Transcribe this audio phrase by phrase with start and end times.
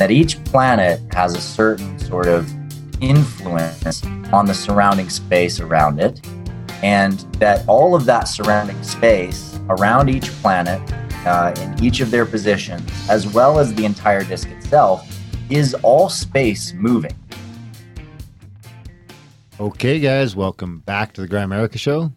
[0.00, 2.50] and that each planet has a certain sort of
[3.02, 4.02] influence
[4.32, 6.26] on the surrounding space around it,
[6.82, 10.80] and that all of that surrounding space around each planet
[11.26, 15.06] uh, in each of their positions, as well as the entire disk itself,
[15.50, 17.14] is all space moving.
[19.60, 22.10] Okay, guys, welcome back to the Grimerica Show.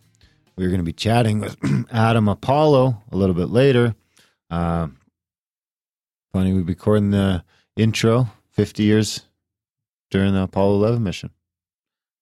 [0.55, 1.57] We're going to be chatting with
[1.91, 3.93] Adam Apollo a little bit later.
[4.49, 4.87] Uh,
[6.31, 7.43] funny, we're recording the
[7.75, 9.25] intro 50 years
[10.11, 11.31] during the Apollo 11 mission.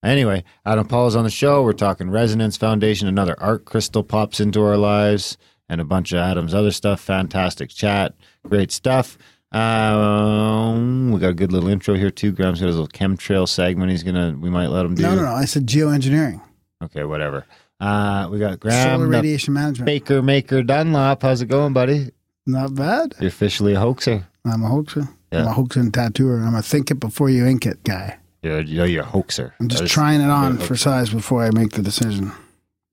[0.04, 1.62] Anyway, Adam Apollo's on the show.
[1.64, 3.08] We're talking Resonance Foundation.
[3.08, 5.38] Another art crystal pops into our lives
[5.70, 7.00] and a bunch of Adam's other stuff.
[7.02, 8.16] Fantastic chat.
[8.48, 9.18] Great stuff.
[9.52, 12.32] Um, we got a good little intro here too.
[12.32, 13.92] Graham's got his little chemtrail segment.
[13.92, 14.36] He's gonna.
[14.40, 15.04] We might let him do.
[15.04, 15.34] No, no, no.
[15.34, 16.42] I said geoengineering,
[16.84, 17.46] Okay, whatever.
[17.80, 19.86] Uh, we got Graham, solar radiation management.
[19.86, 21.22] Baker Maker Dunlop.
[21.22, 22.12] How's it going, buddy?
[22.46, 23.14] Not bad.
[23.20, 24.26] You're officially a hoaxer.
[24.46, 25.08] I'm a hoaxer.
[25.32, 26.38] I'm a hoaxer and tattooer.
[26.46, 28.18] I'm a think it before you ink it guy.
[28.42, 29.54] You're, you know, you're a hoaxer.
[29.60, 32.32] I'm just trying it on for size before I make the decision.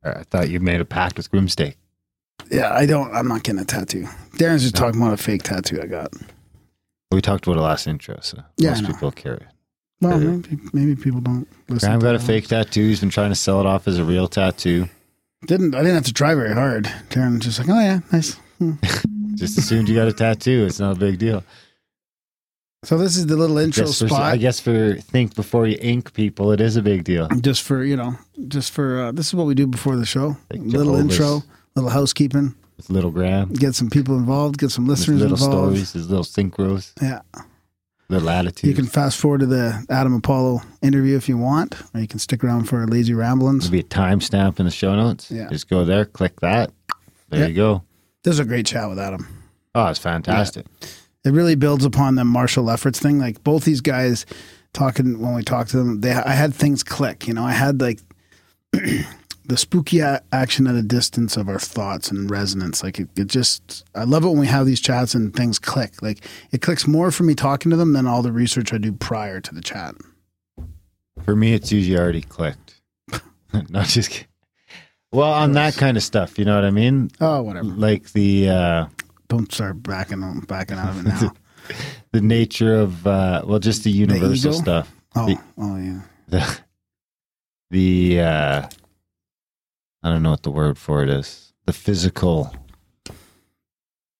[0.04, 1.74] I thought you made a pact with Grimsteak.
[2.50, 3.12] Yeah, I don't.
[3.14, 4.04] I'm not getting a tattoo.
[4.36, 6.12] Darren's just talking about a fake tattoo I got.
[7.10, 9.38] We talked about it last intro, so Yeah, most people carry.
[9.38, 9.46] it.
[10.00, 10.30] Well, Yeah.
[10.30, 11.88] maybe maybe people don't listen.
[11.88, 12.86] Graham got a fake tattoo.
[12.86, 14.88] He's been trying to sell it off as a real tattoo.
[15.46, 16.84] Didn't I didn't have to try very hard.
[17.10, 18.34] Darren was just like, oh yeah, nice.
[18.58, 18.72] Hmm.
[19.34, 20.64] Just assumed you got a tattoo.
[20.66, 21.44] It's not a big deal.
[22.84, 24.22] So this is the little intro Guess for, spot.
[24.22, 27.26] I guess for think before you ink people, it is a big deal.
[27.40, 30.36] just for you know, just for uh, this is what we do before the show.
[30.50, 31.42] Like little intro,
[31.74, 35.52] little housekeeping, With little Graham, get some people involved, get some listeners little involved.
[35.76, 37.20] stories, his little synchros, Yeah.
[38.08, 38.62] little attitudes.
[38.68, 42.20] You can fast forward to the Adam Apollo interview if you want, or you can
[42.20, 43.64] stick around for lazy ramblings.
[43.68, 45.32] There'll be a timestamp in the show notes.
[45.32, 45.48] Yeah.
[45.48, 46.70] Just go there, click that.
[47.30, 47.46] There Yeah.
[47.48, 47.82] you go.
[48.22, 49.26] This is a great chat with Adam.
[49.74, 50.64] Oh, it's fantastic.
[51.28, 53.18] It really builds upon the Marshall Everett's thing.
[53.18, 54.24] Like both these guys
[54.72, 57.28] talking when we talked to them, they I had things click.
[57.28, 58.00] You know, I had like
[58.72, 62.82] the spooky a- action at a distance of our thoughts and resonance.
[62.82, 66.00] Like it, it just, I love it when we have these chats and things click.
[66.00, 68.92] Like it clicks more for me talking to them than all the research I do
[68.92, 69.96] prior to the chat.
[71.24, 72.80] For me, it's usually already clicked.
[73.68, 74.28] Not just kidding.
[75.12, 77.10] Well, on that kind of stuff, you know what I mean?
[77.20, 77.66] Oh, whatever.
[77.66, 78.86] Like the uh,
[79.28, 81.32] Don't start backing on, backing out of it now.
[82.12, 84.52] the nature of uh, well, just the universal ego?
[84.52, 84.94] stuff.
[85.14, 86.00] Oh, The- oh yeah.
[86.28, 86.58] The
[87.70, 88.68] the uh,
[90.02, 91.52] I don't know what the word for it is.
[91.66, 92.54] The physical.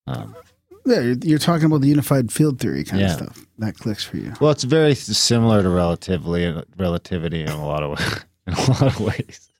[0.07, 0.35] Um,
[0.87, 3.13] Yeah, you're, you're talking about the unified field theory kind Yeah.
[3.13, 3.47] of stuff.
[3.59, 4.33] That clicks for you.
[4.41, 7.99] well, it's very similar to relatively relativity in a lot of
[8.47, 9.51] in a lot of ways.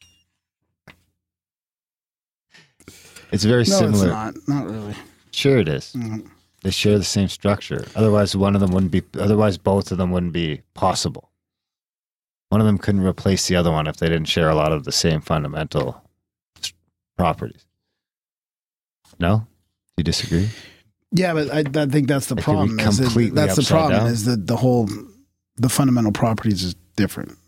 [3.31, 4.07] It's very No, similar.
[4.31, 4.65] it's not.
[4.65, 4.95] Not really.
[5.39, 5.93] Sure, it is.
[5.97, 6.29] Mm.
[6.63, 7.87] They share the same structure.
[7.95, 9.03] Otherwise, one of them wouldn't be.
[9.17, 11.31] Otherwise, both of them wouldn't be possible.
[12.49, 14.83] One of them couldn't replace the other one if they didn't share a lot of
[14.83, 16.03] the same fundamental
[17.17, 17.65] properties.
[19.21, 19.45] No, do
[19.99, 20.49] you disagree?
[21.13, 22.77] Yeah, but I, I think that's the It problem.
[22.77, 23.93] completely that's the problem.
[23.93, 24.07] down.
[24.09, 24.89] Is that the whole
[25.55, 27.39] the fundamental properties is different.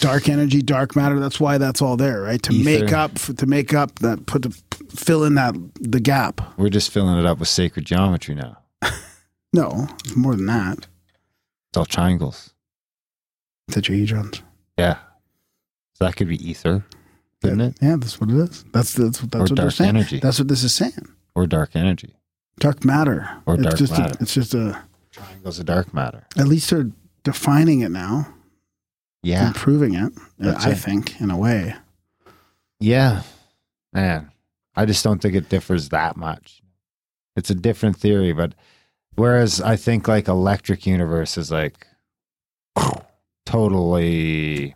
[0.00, 1.18] Dark energy, dark matter.
[1.18, 2.42] That's why that's all there, right?
[2.42, 2.64] To Ether.
[2.84, 4.58] make up, to make up that, put the
[4.90, 6.40] fill in that the gap.
[6.58, 8.58] We're just filling it up with sacred geometry now.
[9.54, 10.78] No, it's more than that.
[11.68, 12.54] It's all triangles.
[13.70, 14.40] Tetrahedrons.
[14.78, 14.96] Yeah,
[15.94, 16.84] so that could be ether,
[17.42, 17.76] couldn't it?
[17.82, 18.64] Yeah, that's what it is.
[18.72, 19.90] That's that's, that's Or what they're dark saying.
[19.90, 20.20] energy.
[20.20, 21.06] That's what this is saying.
[21.34, 22.16] Or dark energy.
[22.60, 23.28] Dark matter.
[23.44, 24.16] Or it's dark just matter.
[24.18, 24.82] A, it's just a.
[25.10, 26.26] Triangles of dark matter.
[26.38, 26.90] At least they're
[27.22, 28.32] defining it now,
[29.22, 30.14] Yeah, improving it.
[30.38, 30.76] That's I it.
[30.78, 31.74] think in a way.
[32.80, 33.22] Yeah,
[33.92, 34.31] man.
[34.74, 36.62] I just don't think it differs that much.
[37.36, 38.54] It's a different theory, but
[39.14, 41.86] whereas I think like electric universe is like
[43.46, 44.74] totally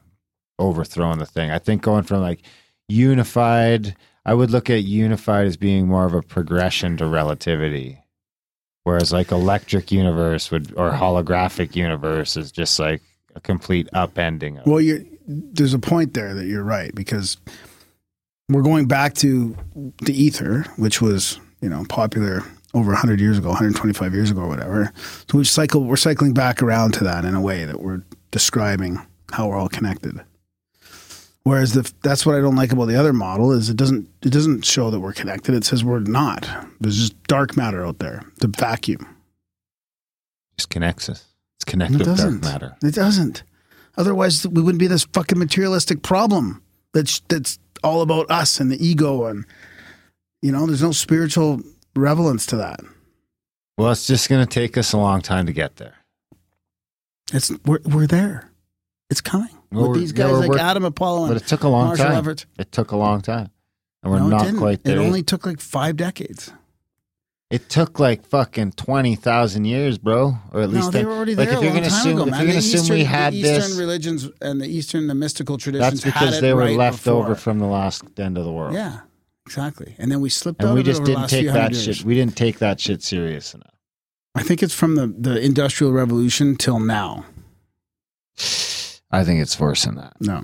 [0.59, 1.51] overthrowing the thing.
[1.51, 2.43] I think going from like
[2.89, 8.03] unified, I would look at unified as being more of a progression to relativity.
[8.85, 13.03] Whereas like electric universe would or holographic universe is just like
[13.35, 17.37] a complete upending of Well, you're, there's a point there that you're right because
[18.49, 19.57] we're going back to
[20.03, 22.43] the ether, which was you know popular
[22.75, 24.93] over 100 years ago, 125 years ago, or whatever.
[25.31, 28.99] So we've cycled, we're cycling back around to that in a way that we're describing
[29.33, 30.21] how we're all connected.
[31.45, 34.31] Whereas the, that's what I don't like about the other model is it doesn't it
[34.31, 35.55] doesn't show that we're connected.
[35.55, 36.49] It says we're not.
[36.81, 39.07] There's just dark matter out there, the vacuum.
[40.59, 41.25] just connects us.
[41.57, 42.45] It's connected It with dark doesn't.
[42.45, 42.77] matter.
[42.83, 43.43] It doesn't.
[43.97, 48.85] Otherwise, we wouldn't be this fucking materialistic problem that's that's all about us and the
[48.87, 49.45] ego, and
[50.43, 51.61] you know, there's no spiritual
[51.95, 52.81] relevance to that.
[53.79, 55.95] Well, it's just going to take us a long time to get there.
[57.33, 58.51] It's we're we're there.
[59.11, 59.51] It's coming.
[59.71, 62.07] Well, With these guys we're like work- Adam Apollo But it took a long Marshall
[62.07, 62.17] time.
[62.17, 62.47] Everett.
[62.59, 63.51] It took a long time.
[64.03, 64.97] And we're No, it not quite there.
[64.97, 66.53] It only took like five decades.
[67.49, 71.37] It took like fucking twenty thousand years, bro, or at least no, they were already
[71.37, 72.41] like if a you're gonna time assume ago, if man.
[72.41, 75.15] you're The gonna assume Eastern, we had the Eastern this, religions and the Eastern the
[75.15, 76.03] mystical traditions.
[76.03, 77.25] that's because they were right left before.
[77.25, 78.75] over from the last end of the world.
[78.75, 79.01] Yeah,
[79.47, 79.95] exactly.
[79.99, 81.99] And then we slipped and out we just didn't take that years.
[81.99, 82.05] shit.
[82.05, 83.71] We didn't take that shit serious enough.
[84.35, 87.27] I think it's from the the Industrial Revolution till now.
[89.13, 90.15] I think it's worse than that.
[90.21, 90.43] No.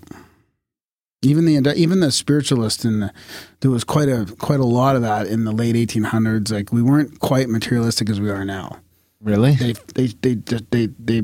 [1.24, 3.12] Even the even the spiritualist and the,
[3.60, 6.50] there was quite a quite a lot of that in the late 1800s.
[6.50, 8.80] Like we weren't quite materialistic as we are now.
[9.20, 9.52] Really?
[9.54, 11.22] They they they they they they,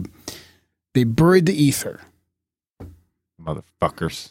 [0.95, 2.01] they buried the ether,
[3.43, 4.31] Motherfuckers.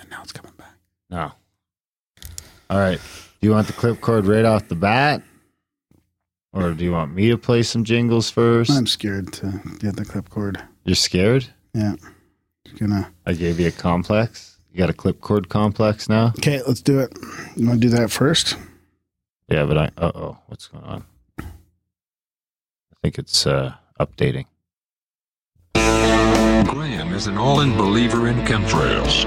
[0.00, 0.74] and now it's coming back.
[1.10, 1.32] No.
[2.70, 3.00] All right.
[3.40, 5.22] Do you want the clip cord right off the bat?
[6.52, 8.70] Or do you want me to play some jingles first?
[8.70, 10.60] I'm scared to get the clip cord.
[10.84, 11.46] You're scared?
[11.72, 11.94] Yeah,
[12.72, 13.12] gonna.
[13.26, 14.58] I gave you a complex.
[14.72, 16.28] You got a clip cord complex now?
[16.38, 17.16] Okay, let's do it.
[17.56, 18.56] You want to do that first?
[19.48, 21.04] Yeah, but I uh oh, what's going on?
[21.40, 21.44] I
[23.02, 24.46] think it's uh updating.
[25.74, 29.24] Graham is an all-in believer in chemtrails.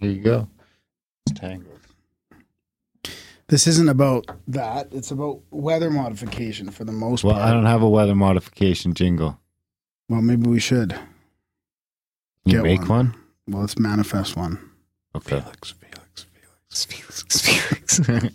[0.00, 0.48] Here you go.
[1.26, 1.80] It's tangled.
[3.54, 4.88] This isn't about that.
[4.90, 7.46] It's about weather modification for the most Well, part.
[7.46, 9.38] I don't have a weather modification jingle.
[10.08, 10.88] well, maybe we should.
[10.90, 11.00] Can
[12.46, 12.88] you Get make one.
[12.88, 13.14] one?
[13.46, 14.58] Well, let's manifest one.
[15.14, 15.38] Okay.
[15.40, 16.26] Felix, Felix,
[16.84, 16.84] Felix.
[17.40, 18.32] Felix, Felix.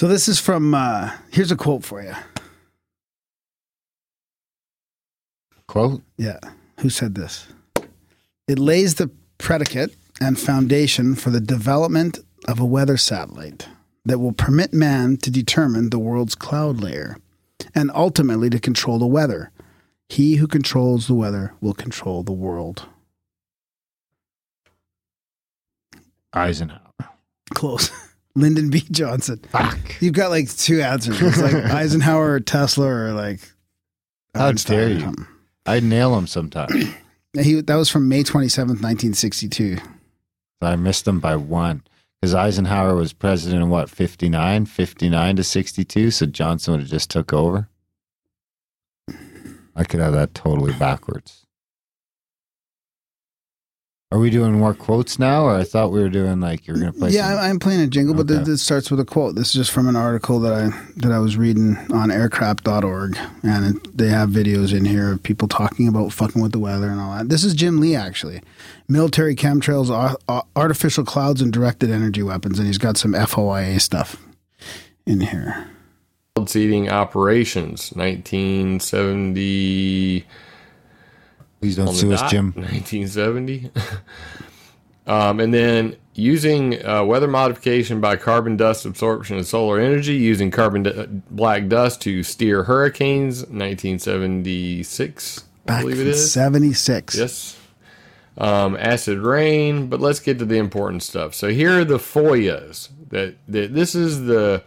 [0.00, 0.74] So this is from.
[0.74, 2.14] Uh, here's a quote for you.
[5.68, 6.02] Quote?
[6.16, 6.40] Yeah.
[6.80, 7.46] Who said this?
[8.48, 9.08] It lays the
[9.38, 13.68] predicate and foundation for the development of a weather satellite
[14.04, 17.16] that will permit man to determine the world's cloud layer
[17.74, 19.50] and ultimately to control the weather.
[20.08, 22.86] He who controls the weather will control the world.
[26.32, 26.80] Eisenhower.
[27.54, 27.90] Close.
[28.34, 28.84] Lyndon B.
[28.90, 29.40] Johnson.
[29.50, 29.78] Fuck.
[30.00, 31.20] You've got like two answers.
[31.20, 33.40] It's like Eisenhower or Tesla or like.
[34.34, 35.14] How Einstein dare you.
[35.66, 36.68] I'd nail him sometime.
[37.32, 39.78] He, that was from May 27th, 1962.
[40.60, 41.84] I missed him by one.
[42.20, 44.66] Because Eisenhower was president in what, 59?
[44.66, 46.10] 59 to 62?
[46.10, 47.68] So Johnson would have just took over.
[49.74, 51.39] I could have that totally backwards.
[54.12, 55.44] Are we doing more quotes now?
[55.44, 57.58] Or I thought we were doing like you're going to play yeah, some- I'm, I'm
[57.60, 58.34] playing a jingle, but Okay.
[58.38, 59.36] th- this starts with a quote.
[59.36, 63.76] This is just from an article that I that I was reading on aircraft.org, and
[63.76, 67.00] it, they have videos in here of people talking about fucking with the weather and
[67.00, 67.28] all that.
[67.28, 68.42] This is Jim Lee actually,
[68.88, 73.80] military chemtrails, ar- ar- artificial clouds, and directed energy weapons, and he's got some FOIA
[73.80, 74.16] stuff
[75.06, 75.68] in here.
[76.46, 80.26] seeding operations 1970
[81.60, 82.46] Please don't sue us, dot, Jim.
[82.56, 83.70] 1970
[85.06, 90.50] um, and then using uh, weather modification by carbon dust absorption and solar energy using
[90.50, 97.16] carbon d- black dust to steer hurricanes 1976 I Back believe it is '76.
[97.16, 97.56] Yes.
[98.38, 101.34] Um, acid rain, but let's get to the important stuff.
[101.34, 102.88] So here are the FOIAs.
[103.10, 104.62] That, that this is the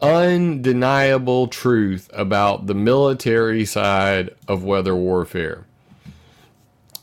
[0.00, 5.66] undeniable truth about the military side of weather warfare.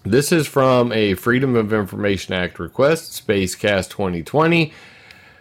[0.04, 4.74] This is from a Freedom of Information Act request, Spacecast 2020.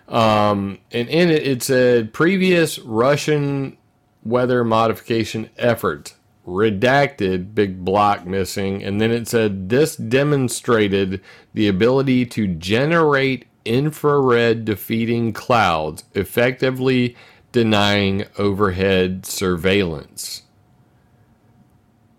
[0.06, 3.76] Um, and in it, it said previous Russian
[4.24, 6.14] weather modification effort
[6.46, 11.20] redacted big block missing and then it said this demonstrated
[11.54, 17.16] the ability to generate infrared defeating clouds effectively
[17.52, 20.42] denying overhead surveillance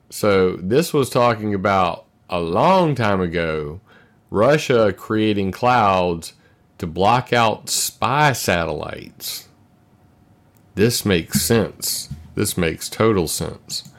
[0.09, 3.79] so this was talking about a long time ago
[4.29, 6.33] russia creating clouds
[6.77, 9.47] to block out spy satellites
[10.75, 13.89] this makes sense this makes total sense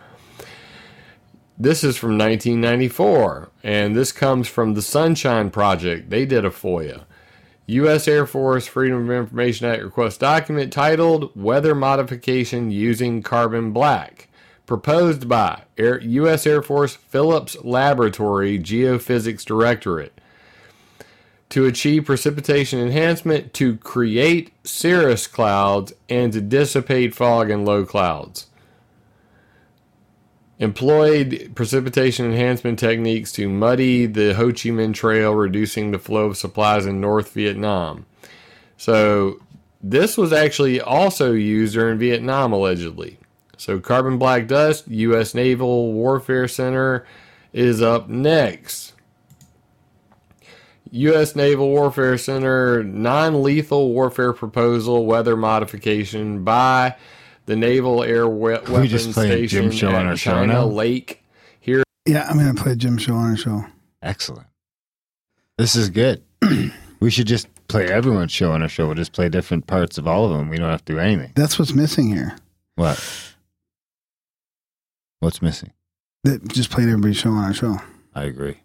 [1.56, 6.10] this is from 1994, and this comes from the Sunshine Project.
[6.10, 7.04] They did a FOIA.
[7.66, 8.08] U.S.
[8.08, 14.28] Air Force Freedom of Information Act request document titled Weather Modification Using Carbon Black,
[14.66, 16.46] proposed by Air, U.S.
[16.46, 20.20] Air Force Phillips Laboratory Geophysics Directorate
[21.50, 28.46] to achieve precipitation enhancement to create cirrus clouds and to dissipate fog and low clouds.
[30.58, 36.36] employed precipitation enhancement techniques to muddy the Ho Chi Minh Trail, reducing the flow of
[36.36, 38.06] supplies in North Vietnam.
[38.76, 39.40] So,
[39.82, 43.18] this was actually also used during Vietnam, allegedly.
[43.64, 45.34] So, carbon black dust, U.S.
[45.34, 47.06] Naval Warfare Center
[47.54, 48.92] is up next.
[50.90, 51.34] U.S.
[51.34, 56.94] Naval Warfare Center non lethal warfare proposal weather modification by
[57.46, 60.52] the Naval Air we- Weapons just play Station Jim show on at our show China
[60.52, 60.64] now?
[60.66, 61.24] Lake
[61.58, 63.64] here Yeah, I'm going to play Jim Show on our show.
[64.02, 64.46] Excellent.
[65.56, 66.22] This is good.
[67.00, 68.84] we should just play everyone's show on our show.
[68.84, 70.50] We'll just play different parts of all of them.
[70.50, 71.32] We don't have to do anything.
[71.34, 72.36] That's what's missing here.
[72.74, 73.33] What?
[75.24, 75.72] What's missing?
[76.24, 77.78] That just played everybody's show on our show.
[78.14, 78.60] I agree.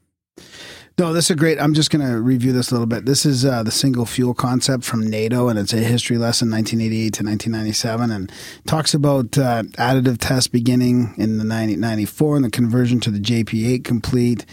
[0.98, 1.58] No, this is great.
[1.58, 3.06] I'm just going to review this a little bit.
[3.06, 7.14] This is uh, the single fuel concept from NATO, and it's a history lesson, 1988
[7.14, 8.32] to 1997, and
[8.68, 13.86] talks about uh, additive tests beginning in the 1994 and the conversion to the JP8
[13.86, 14.46] complete.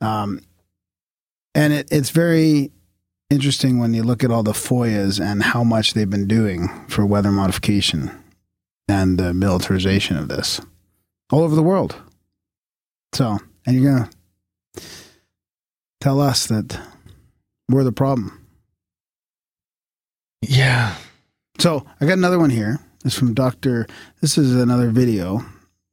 [0.00, 0.42] Um,
[1.56, 2.70] and it, it's very
[3.28, 7.04] interesting when you look at all the FOIAs and how much they've been doing for
[7.04, 8.12] weather modification
[8.86, 10.60] and the militarization of this
[11.30, 11.96] all over the world.
[13.12, 14.10] So, and you're going
[14.76, 14.82] to
[16.00, 16.78] tell us that
[17.68, 18.46] we're the problem.
[20.42, 20.94] Yeah.
[21.58, 22.78] So I got another one here.
[23.04, 23.86] It's from Dr.
[24.20, 25.38] This is another video.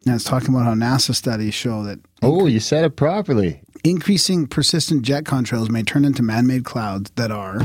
[0.06, 3.62] And it's talking about how NASA studies show that Oh, you said it properly.
[3.84, 7.60] increasing persistent jet contrails may turn into man made clouds that are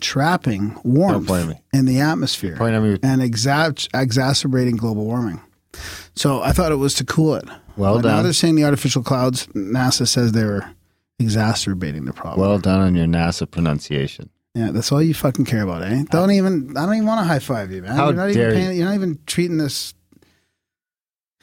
[0.00, 1.30] trapping warmth
[1.72, 2.98] in the atmosphere Point at me.
[3.02, 5.40] and exa- exacerbating global warming.
[6.14, 7.44] So I thought it was to cool it.
[7.76, 8.24] Well But now done.
[8.24, 10.68] they're saying the artificial clouds, NASA says they were
[11.18, 12.40] exacerbating the problem.
[12.46, 14.28] Well done on your NASA pronunciation.
[14.54, 16.04] Yeah, that's all you fucking care about, eh?
[16.10, 16.76] Don't even.
[16.76, 17.96] I don't even want to high five you, man.
[17.96, 18.66] How you're not dare even you.
[18.66, 19.94] paying, You're not even treating this.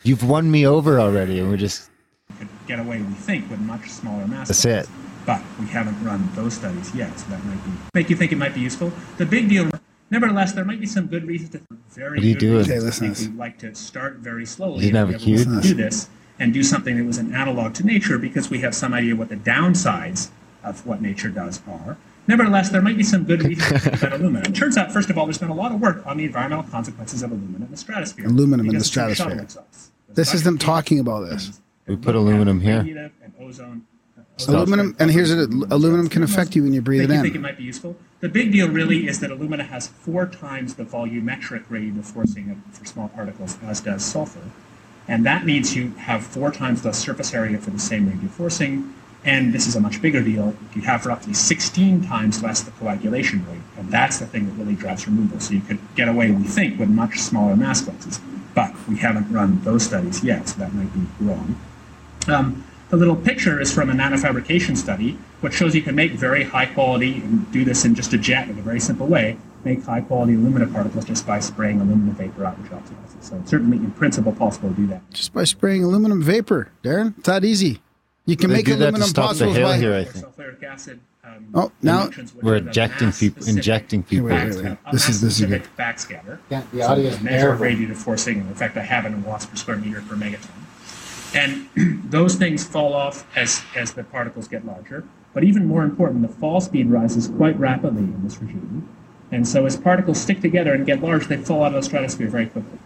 [0.03, 1.89] You've won me over already, and we're just
[2.38, 4.48] could get away, we think, with much smaller mass.
[4.50, 4.88] That's it.
[5.25, 8.38] But we haven't run those studies yet, so that might be make you think it
[8.38, 8.93] might be useful.
[9.17, 9.69] The big deal,
[10.12, 11.62] nevertheless, there might be some good reasons to
[11.92, 12.58] very What are you doing?
[12.60, 14.86] reasons Okay, to think we'd like to start very slowly.
[14.86, 15.38] You didn't have if a cue?
[15.44, 18.74] to do this and do something that was an analog to nature because we have
[18.74, 20.30] some idea what the downsides
[20.63, 21.98] of what nature does are.
[22.28, 24.51] Nevertheless, there might be some good reasons to think about aluminum.
[24.51, 26.63] It turns out, first of all, there's been a lot of work on the environmental
[26.70, 28.28] consequences of aluminum in the stratosphere.
[28.28, 29.94] Aluminum in the because it's shuttle stratosphere.
[30.10, 31.60] This is them talking about this.
[31.88, 32.80] We put aluminum here.
[32.82, 33.86] and ozone.
[34.48, 35.50] Aluminum, and here's it.
[35.69, 37.96] Aluminum can affect you when you breathe it you think it might be useful?
[38.22, 42.86] The big deal really is that alumina has four times the volumetric radiative forcing for
[42.86, 44.41] small particles as does sulfur.
[45.08, 48.93] And that means you have four times the surface area for the same radiative forcing.
[49.25, 50.55] And this is a much bigger deal.
[50.74, 53.62] You have roughly 16 times less the coagulation rate.
[53.77, 55.39] And that's the thing that really drives removal.
[55.39, 58.19] So you could get away, we think, with much smaller mass fluxes.
[58.55, 61.60] But we haven't run those studies yet, so that might be wrong.
[62.27, 66.43] Um, the little picture is from a nanofabrication study, which shows you can make very
[66.43, 69.84] high quality, and do this in just a jet in a very simple way, make
[69.84, 73.22] high quality alumina particles just by spraying aluminum vapor out, which oxidizes.
[73.24, 75.08] So it's certainly in principle possible to do that.
[75.12, 77.17] Just by spraying aluminum vapor, Darren.
[77.17, 77.81] It's that easy.
[78.25, 79.77] You can They make do that to aluminum stop the particles hail by.
[79.77, 80.25] here, I think.
[80.25, 81.00] sulfuric acid.
[81.24, 82.10] Um, Oh, now-
[82.41, 84.27] We're are the injecting people, injecting people.
[84.27, 84.77] Wait, wait, wait.
[84.91, 85.63] This is- this is good.
[85.77, 86.38] backscatter.
[86.50, 87.65] Yeah, the So audio we is measure terrible.
[87.65, 88.38] radiative forcing.
[88.39, 90.48] In fact, I have it in watts per square meter per megaton.
[91.33, 91.69] And
[92.12, 95.03] those things fall off as, as the particles get larger.
[95.33, 98.89] But even more important, the fall speed rises quite rapidly in this regime.
[99.31, 102.27] And so as particles stick together and get large, they fall out of the stratosphere
[102.27, 102.79] very quickly.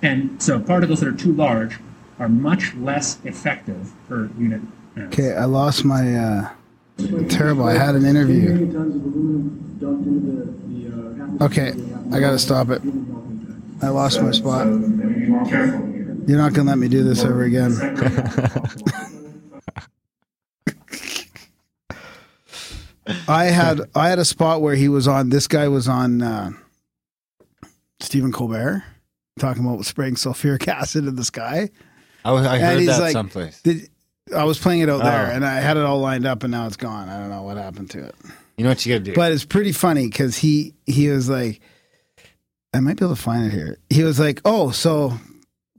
[0.00, 1.78] And so particles that are too large
[2.18, 4.62] are much less effective per unit.
[4.96, 6.14] Okay, I lost my.
[6.14, 6.50] Uh,
[7.28, 7.64] terrible.
[7.64, 8.68] I had an interview.
[11.40, 11.72] Okay,
[12.12, 12.82] I gotta stop it.
[13.80, 14.66] I lost my spot.
[16.26, 17.72] You're not gonna let me do this ever again.
[23.26, 25.28] I had I had a spot where he was on.
[25.30, 26.50] This guy was on uh,
[28.00, 28.84] Stephen Colbert
[29.38, 31.70] talking about spraying sulfuric acid in the sky.
[32.24, 33.60] I, I And heard that like- someplace.
[33.62, 33.88] Did,
[34.34, 35.34] I was playing it out there, Oh.
[35.34, 37.08] and I had it all lined up, and now it's gone.
[37.08, 38.14] I don't know what happened to it.
[38.56, 39.14] You know what you got to do?
[39.14, 41.60] But it's pretty funny because he he was like,
[42.72, 43.78] I might be able to find it here.
[43.90, 45.18] He was like, "Oh, so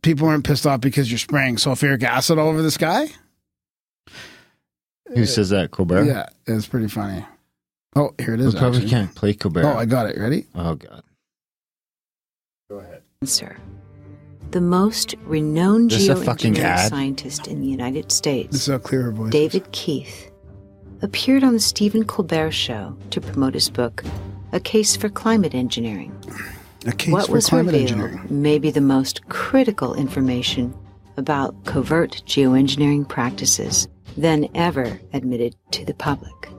[0.03, 3.07] people aren't pissed off because you're spraying sulfuric acid all over the sky?"
[5.13, 5.71] Who says that?
[5.71, 6.05] Colbert?
[6.05, 7.25] Yeah, it's pretty funny.
[7.95, 8.53] Oh, here it is.
[8.53, 8.89] We probably actually.
[8.89, 9.65] can't play Colbert.
[9.65, 10.17] Oh, I got it.
[10.17, 10.45] Ready?
[10.55, 11.03] oh God.
[13.21, 13.57] Spencer,
[14.51, 19.11] the most renowned This geoengineering scientist in the United This States, is how clear her
[19.11, 19.31] voice.
[19.31, 20.31] David Keith,
[21.01, 24.03] appeared on the Stephen Colbert Show to promote his book,
[24.51, 26.13] A Case for Climate Engineering.
[26.85, 28.27] A case what for was climate revealed engineering.
[28.29, 30.73] may be the most critical information
[31.17, 33.87] about covert geoengineering practices
[34.17, 36.49] than ever admitted to the public.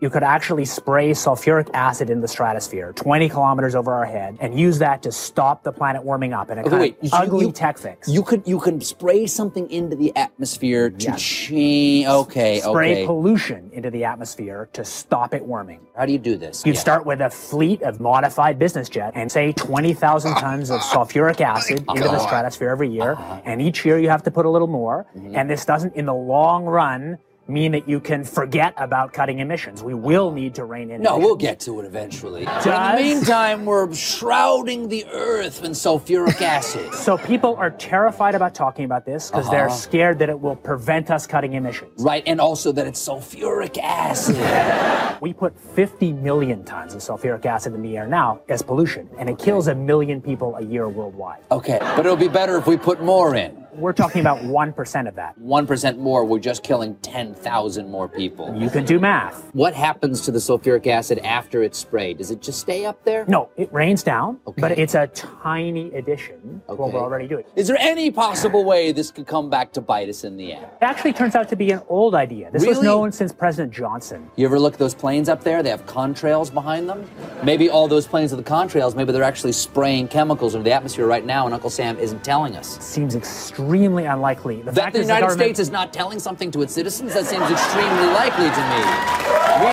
[0.00, 4.58] You could actually spray sulfuric acid in the stratosphere 20 kilometers over our head and
[4.58, 7.46] use that to stop the planet warming up in a Okay, kind wait, of ugly
[7.46, 8.08] you- tech fix.
[8.08, 11.20] You could you can spray something into the atmosphere to Yes.
[11.22, 12.06] change.
[12.06, 13.06] Okay, spray okay.
[13.06, 15.80] pollution into the atmosphere to stop it warming.
[15.96, 16.64] How do you do this?
[16.64, 16.80] You'd Yeah.
[16.80, 21.84] start with a fleet of modified business jets and say 20,000 tons of sulfuric acid
[21.88, 23.12] into the stratosphere every year.
[23.12, 23.40] Uh-huh.
[23.44, 25.06] And each year you have to put a little more.
[25.16, 25.36] Mm-hmm.
[25.36, 27.18] And this doesn't, in the long run,
[27.48, 29.82] mean that you can forget about cutting emissions.
[29.82, 31.24] We will need to rein in No, emissions.
[31.24, 32.44] we'll get to it eventually.
[32.44, 36.94] But in the meantime, we're shrouding the Earth in sulfuric acid.
[37.08, 39.74] So people are terrified about talking about this because they're Uh-huh.
[39.76, 42.02] scared that it will prevent us cutting emissions.
[42.02, 44.36] Right, and also that it's sulfuric acid.
[45.20, 49.28] We put 50 million tons of sulfuric acid in the air now as pollution, and
[49.28, 51.40] it kills a million people a year worldwide.
[51.50, 53.66] Okay, but it'll be better if we put more in.
[53.74, 55.38] We're talking about 1% of that.
[55.38, 58.54] 1% more, we're just killing 10,000 more people.
[58.56, 59.48] You can do math.
[59.54, 62.18] What happens to the sulfuric acid after it's sprayed?
[62.18, 63.24] Does it just stay up there?
[63.28, 64.60] No, it rains down, Okay.
[64.60, 67.44] but it's a tiny addition to what we're already doing.
[67.56, 70.64] Is there any possible way this could come back to bite us in the end?
[70.64, 72.50] It actually turns out to be an old idea.
[72.50, 74.30] This was known since President Johnson.
[74.36, 75.62] You ever look at those planes up there?
[75.62, 77.04] They have contrails behind them.
[77.42, 81.06] Maybe all those planes with the contrails, maybe they're actually spraying chemicals into the atmosphere
[81.06, 82.78] right now, and Uncle Sam isn't telling us.
[82.84, 84.62] Seems extremely unlikely.
[84.62, 86.72] The fact That fact the is United government- States is not telling something to its
[86.72, 89.72] citizens, that seems extremely likely to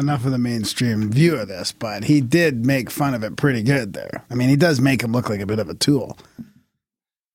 [0.00, 3.62] Enough of the mainstream view of this, but he did make fun of it pretty
[3.62, 4.24] good there.
[4.30, 6.16] I mean, he does make him look like a bit of a tool.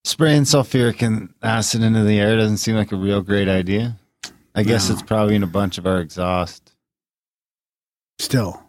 [0.05, 3.97] Spraying sulfuric acid into the air doesn't seem like a real great idea.
[4.53, 4.93] I guess No.
[4.93, 6.71] it's probably in a bunch of our exhaust.
[8.19, 8.63] Still,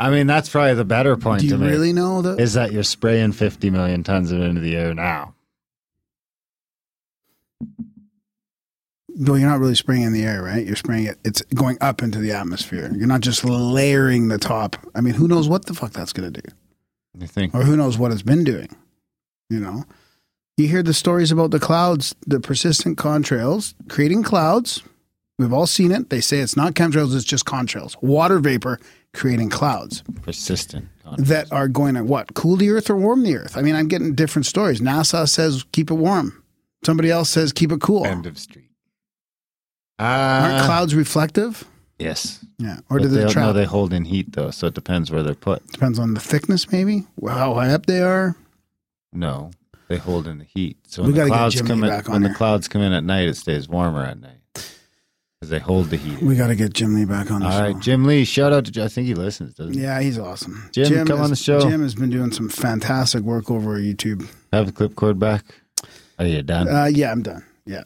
[0.00, 1.70] I mean, that's probably the better point do you to make.
[1.70, 2.40] really know that?
[2.40, 5.34] is that you're spraying 50 million tons of it into the air now.
[9.18, 10.66] Well, you're not really spraying in the air, right?
[10.66, 11.18] You're spraying it.
[11.24, 12.90] It's going up into the atmosphere.
[12.94, 14.76] You're not just layering the top.
[14.94, 16.48] I mean, who knows what the fuck that's going to do,
[17.18, 17.54] You think?
[17.54, 18.74] or who knows what it's been doing.
[19.50, 19.84] You know,
[20.56, 24.82] you hear the stories about the clouds, the persistent contrails creating clouds.
[25.38, 26.08] We've all seen it.
[26.10, 28.78] They say it's not chemtrails; it's just contrails, water vapor
[29.12, 30.88] creating clouds Persistent.
[31.18, 33.56] that are going to what cool the earth or warm the earth.
[33.58, 34.80] I mean, I'm getting different stories.
[34.80, 36.42] NASA says keep it warm.
[36.84, 38.06] Somebody else says keep it cool.
[38.06, 38.61] End of street.
[40.02, 41.64] Aren't Uh, clouds reflective?
[41.98, 42.44] yes.
[42.58, 43.46] Yeah, or do they they, trap?
[43.46, 45.66] no, they hold in heat though, so it depends where they're put.
[45.72, 47.06] Depends on the thickness, maybe.
[47.16, 48.36] Well, how high up they are.
[49.12, 49.50] No,
[49.88, 50.78] they hold in the heat.
[50.86, 54.04] So when the clouds in, when the clouds come in at night, it stays warmer
[54.04, 56.22] at night because they hold the heat.
[56.22, 57.60] We got to get Jim Lee back on the All show.
[57.60, 58.24] right, Jim Lee.
[58.24, 58.82] Shout out to.
[58.84, 59.54] I think he listens.
[59.54, 59.80] Doesn't he?
[59.80, 60.68] Yeah, he's awesome.
[60.72, 61.60] Jim, come is- on the show.
[61.60, 64.28] Jim has been doing some fantastic work over YouTube.
[64.52, 65.44] Have the clipcord back.
[66.18, 66.68] Are you done?
[66.68, 67.42] Uh, yeah, I'm done.
[67.66, 67.82] Yeah.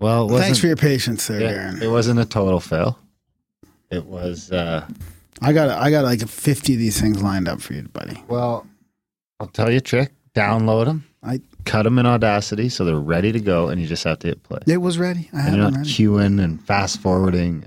[0.00, 1.82] Well, Thanks for your patience there, yeah, Darren.
[1.82, 2.98] It wasn't a total fail.
[3.90, 4.50] It was.
[4.52, 4.86] uh
[5.40, 8.22] I got I got like 50 of these things lined up for you, buddy.
[8.28, 8.66] Well,
[9.40, 10.12] I'll tell you a trick.
[10.34, 11.04] Download them.
[11.22, 14.28] I cut them in Audacity so they're ready to go, and you just have to
[14.28, 14.60] hit play.
[14.66, 15.28] it was ready.
[15.32, 15.88] I and you're not ready.
[15.90, 17.66] queuing and fast forwarding.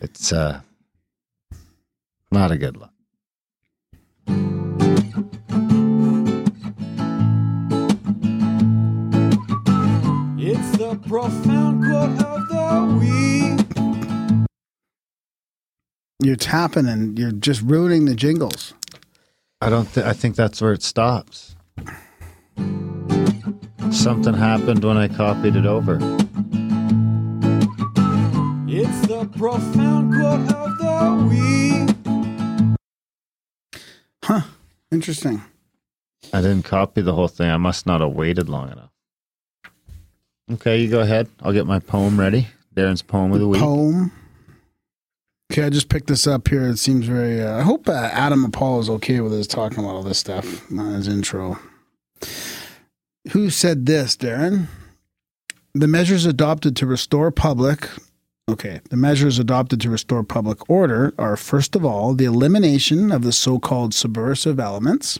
[0.00, 0.60] It's uh
[2.30, 2.91] not a good look.
[16.22, 18.74] You're tapping and you're just ruining the jingles.
[19.60, 19.92] I don't.
[19.92, 21.56] Th- I think that's where it stops.
[23.90, 25.96] Something happened when I copied it over.
[28.68, 31.90] It's the profound quote of the week.
[34.24, 34.42] Huh.
[34.92, 35.42] Interesting.
[36.32, 37.50] I didn't copy the whole thing.
[37.50, 38.90] I must not have waited long enough.
[40.52, 41.28] Okay, you go ahead.
[41.42, 42.46] I'll get my poem ready.
[42.74, 43.60] Darren's poem of the week.
[43.60, 44.12] Poem.
[45.52, 46.66] Okay, I just picked this up here.
[46.66, 47.42] It seems very.
[47.42, 50.70] Uh, I hope uh, Adam Apollo is okay with us talking about all this stuff
[50.72, 51.58] on his intro.
[53.32, 54.68] Who said this, Darren?
[55.74, 57.86] The measures adopted to restore public.
[58.50, 63.20] Okay, the measures adopted to restore public order are first of all the elimination of
[63.20, 65.18] the so-called subversive elements.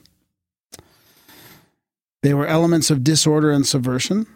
[2.23, 4.27] They were elements of disorder and subversion.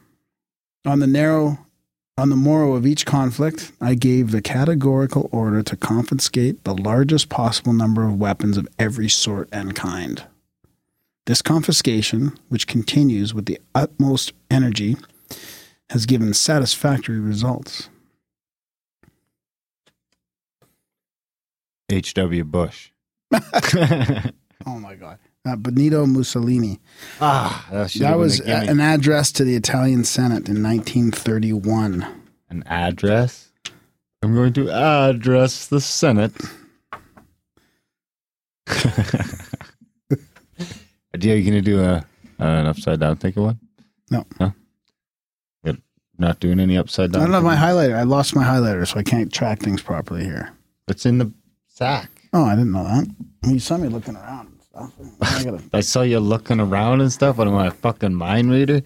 [0.85, 1.66] On the narrow
[2.19, 7.29] on the morrow of each conflict, I gave the categorical order to confiscate the largest
[7.29, 10.25] possible number of weapons of every sort and kind.
[11.27, 14.97] This confiscation, which continues with the utmost energy,
[15.91, 17.89] has given satisfactory results.
[21.91, 22.45] H.W.
[22.45, 22.91] Bush.
[24.65, 25.19] Oh my god.
[25.47, 26.81] Uh, Benito Mussolini.
[27.21, 32.05] Ah, that, That was a an address to the Italian Senate in 1931.
[32.51, 33.53] an address.
[34.23, 36.33] I'm going to address the Senate.
[41.15, 42.05] Are you going to do a
[42.39, 43.59] an upside down thinking one?
[44.11, 44.27] No.
[44.41, 44.53] No.
[45.65, 45.81] Good.
[46.19, 47.23] Not doing any upside down.
[47.23, 47.97] I don't have my highlighter.
[47.97, 50.53] I lost my highlighter, so I can't track things properly here.
[50.89, 51.33] It's in the
[51.69, 52.11] sack.
[52.33, 53.07] Oh, I didn't know that.
[53.47, 54.56] You saw me looking around
[55.73, 57.39] I saw you looking around and stuff.
[57.39, 58.83] What am I, a fucking mind reader?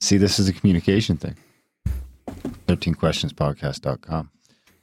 [0.00, 1.36] See, this is a communication thing.
[2.66, 4.30] 13questionspodcast.com.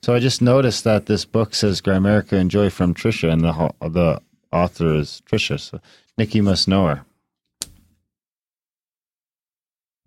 [0.01, 3.89] So I just noticed that this book says Grimerica and Joy from Trisha, and the
[3.89, 4.21] the
[4.51, 5.59] author is Trisha.
[5.59, 5.81] So
[6.17, 7.05] Nikki must know her.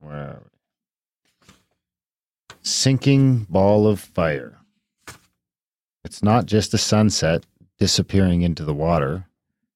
[0.01, 1.55] Where are we?
[2.63, 4.59] Sinking ball of fire.
[6.05, 7.45] It's not just a sunset
[7.79, 9.27] disappearing into the water.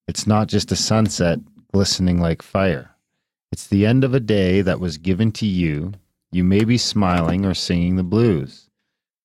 [0.08, 1.40] It's not just a sunset
[1.72, 2.90] glistening like fire.
[3.50, 5.92] It's the end of a day that was given to you.
[6.30, 8.68] You may be smiling or singing the blues.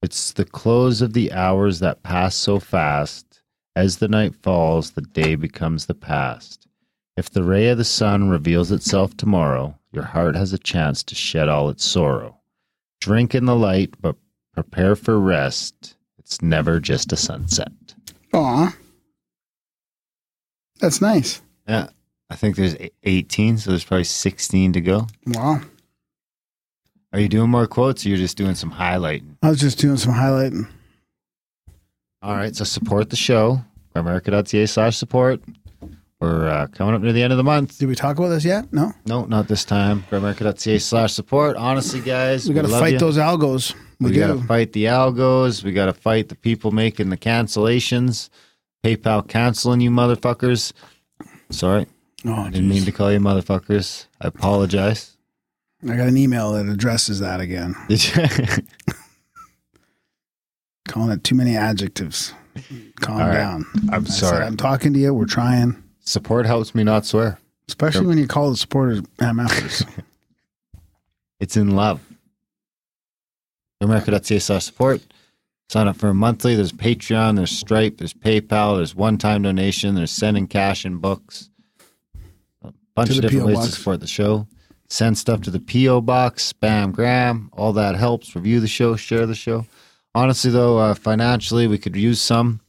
[0.02, 3.41] It's the close of the hours that pass so fast.
[3.76, 6.67] As the night falls, the day becomes the past.
[7.15, 11.15] If the ray of the sun reveals itself tomorrow, your heart has a chance to
[11.15, 12.39] shed all its sorrow.
[13.00, 14.15] Drink in the light, but
[14.54, 15.96] prepare for rest.
[16.17, 17.72] It's never just a sunset.
[18.34, 18.74] aw.
[20.82, 21.41] That's nice.
[21.67, 21.88] Yeah.
[22.30, 25.08] I think there's e- 18, so there's probably 16 to go.
[25.28, 25.62] Wow.
[27.13, 29.36] Are you doing more quotes or you're just doing some highlighting?
[29.44, 30.67] I was just doing some highlighting.
[32.22, 33.62] All right, so support the show.
[33.96, 35.41] Grimerica.ca slash support.
[36.22, 37.80] We're uh, coming up near the end of the month.
[37.80, 38.72] Did we talk about this yet?
[38.72, 38.94] No.
[39.08, 40.04] No, not this time.
[40.10, 41.58] Grimerica.ca slash support.
[41.58, 43.00] Honestly, guys, We got to fight you.
[43.00, 43.74] those algos.
[44.00, 45.63] We, We, got to fight the algos.
[45.63, 48.30] We got to fight the people making the cancellations.
[48.84, 50.74] PayPal canceling you motherfuckers.
[51.50, 51.86] Sorry,
[52.26, 54.06] Oh, I didn't mean to call you motherfuckers.
[54.20, 55.17] I apologize.
[55.84, 57.76] I got an email that addresses that again.
[57.88, 58.24] Did you?
[60.88, 62.34] Calling it too many adjectives.
[63.00, 63.34] Calm right.
[63.34, 63.65] down.
[63.91, 64.46] I'm I said, sorry.
[64.46, 65.13] I'm talking to you.
[65.13, 65.82] We're trying.
[66.02, 67.39] Support helps me not swear.
[67.67, 69.88] Especially when you call the supporters MFers.
[71.39, 72.00] It's in love.
[73.82, 75.02] Grimerica.ca slash support.
[75.72, 76.54] Sign up for a monthly.
[76.54, 81.50] There's Patreon, there's Stripe, there's PayPal, there's one time donation, there's sending cash and books.
[82.62, 83.46] A bunch of different P.O.
[83.46, 83.70] ways box.
[83.70, 84.48] to support the show.
[84.90, 86.02] Send stuff to the P.O.
[86.02, 88.36] box, spam gram, all that helps.
[88.36, 89.66] Review the show, share the show.
[90.14, 92.60] Honestly, though, uh, financially, we could use some.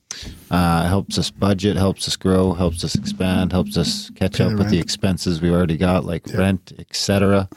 [0.48, 4.44] Uh, it helps us budget, helps us grow, helps us expand, helps us catch Pay
[4.44, 7.48] up with the expenses we already got, like rent, etc.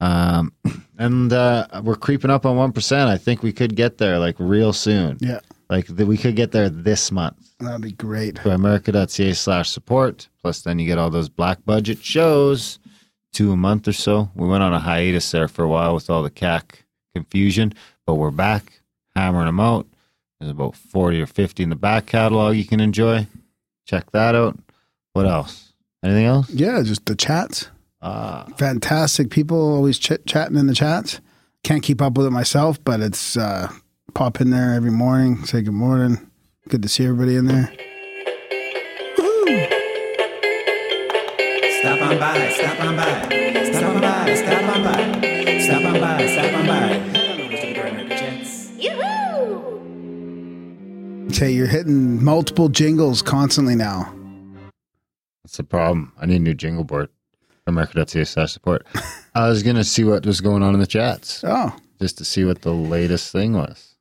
[0.00, 0.52] Um,
[0.98, 3.10] and uh, we're creeping up on one percent.
[3.10, 5.18] I think we could get there like real soon.
[5.20, 5.40] yeah.
[5.68, 7.52] Like that we could get there this month.
[7.58, 8.36] That'd be great.
[8.38, 10.28] So Grimerica.ca slash support.
[10.40, 12.78] Plus, then you get all those black budget shows,
[13.32, 14.30] two a month or so.
[14.36, 16.82] We went on a hiatus there for a while with all the CAC
[17.16, 17.72] confusion,
[18.06, 18.80] but we're back
[19.16, 19.88] hammering them out.
[20.38, 23.26] There's about 40 or 50 in the back catalog you can enjoy.
[23.86, 24.56] Check that out.
[25.14, 25.72] What else?
[26.04, 26.48] Anything else?
[26.50, 27.70] Yeah, just the chats.
[28.02, 31.20] Uh, Fantastic people always chit chatting in the chats.
[31.64, 33.72] Can't keep up with it myself, but it's uh,
[34.14, 36.30] pop in there every morning, say good morning.
[36.68, 37.72] Good to see everybody in there.
[41.80, 43.22] Stop on by, stop on by,
[43.72, 46.76] stop on by, stop on by, stop on by, stop on by.
[46.76, 48.72] Head on over the Burner Jets.
[51.36, 54.12] Okay, you're hitting multiple jingles constantly now.
[55.44, 56.12] That's the problem.
[56.18, 57.08] I need a new jingle board.
[57.68, 58.86] Grimerica.ca slash support.
[59.34, 62.24] I was going to see what was going on in the chats Oh, just to
[62.24, 63.94] see what the latest thing was.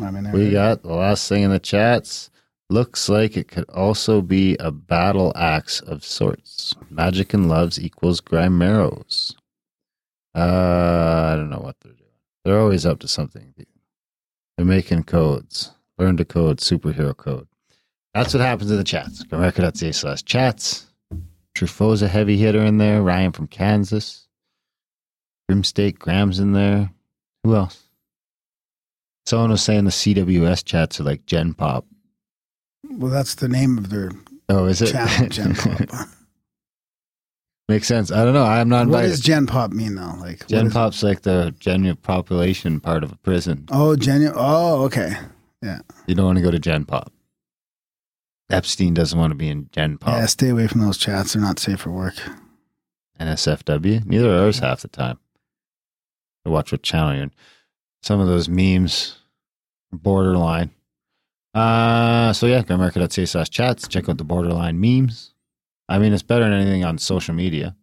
[0.00, 2.30] I mean, We got the last thing in the chats.
[2.70, 6.74] Looks like it could also be a battle axe of sorts.
[6.88, 9.34] Magic and loves equals Grimeros.
[10.36, 12.10] Uh, I don't know what they're doing.
[12.44, 13.52] They're always up to something.
[14.56, 15.72] They're making codes.
[15.98, 17.48] Learn to code superhero code.
[18.14, 19.24] That's what happens in the chats.
[19.24, 20.86] Grimerica.ca slash chats.
[21.60, 23.02] Truffaut's a heavy hitter in there.
[23.02, 24.26] Ryan from Kansas.
[25.50, 26.90] Grimstate Graham's in there.
[27.44, 27.82] Who else?
[29.26, 31.84] Someone was saying the CWS chats are like Gen Pop.
[32.88, 34.10] well, that's the name of their
[34.48, 34.92] Oh, is it?
[34.92, 35.54] channel, Gen
[35.88, 36.08] Pop.
[37.68, 38.10] Makes sense.
[38.10, 38.44] I don't know.
[38.44, 40.14] I'm not what does Gen Pop mean, though?
[40.18, 43.66] Like Gen Pop's like the genuine population part of a prison.
[43.70, 44.32] Oh, Gen.
[44.34, 45.12] Oh, okay.
[45.62, 45.80] Yeah.
[46.06, 47.12] You don't want to go to Gen Pop.
[48.50, 50.14] Epstein doesn't want to be in Gen Pop.
[50.14, 51.32] Yeah, stay away from those chats.
[51.32, 52.14] They're not safe for work.
[53.20, 54.04] NSFW.
[54.06, 55.18] Neither are ours half the time.
[56.44, 57.32] To watch what channel you're in.
[58.02, 59.18] Some of those memes,
[59.92, 60.70] borderline.
[61.52, 63.88] Uh, so yeah, go Grimerica.ca slash chats.
[63.88, 65.34] Check out the borderline memes.
[65.88, 67.76] I mean, it's better than anything on social media.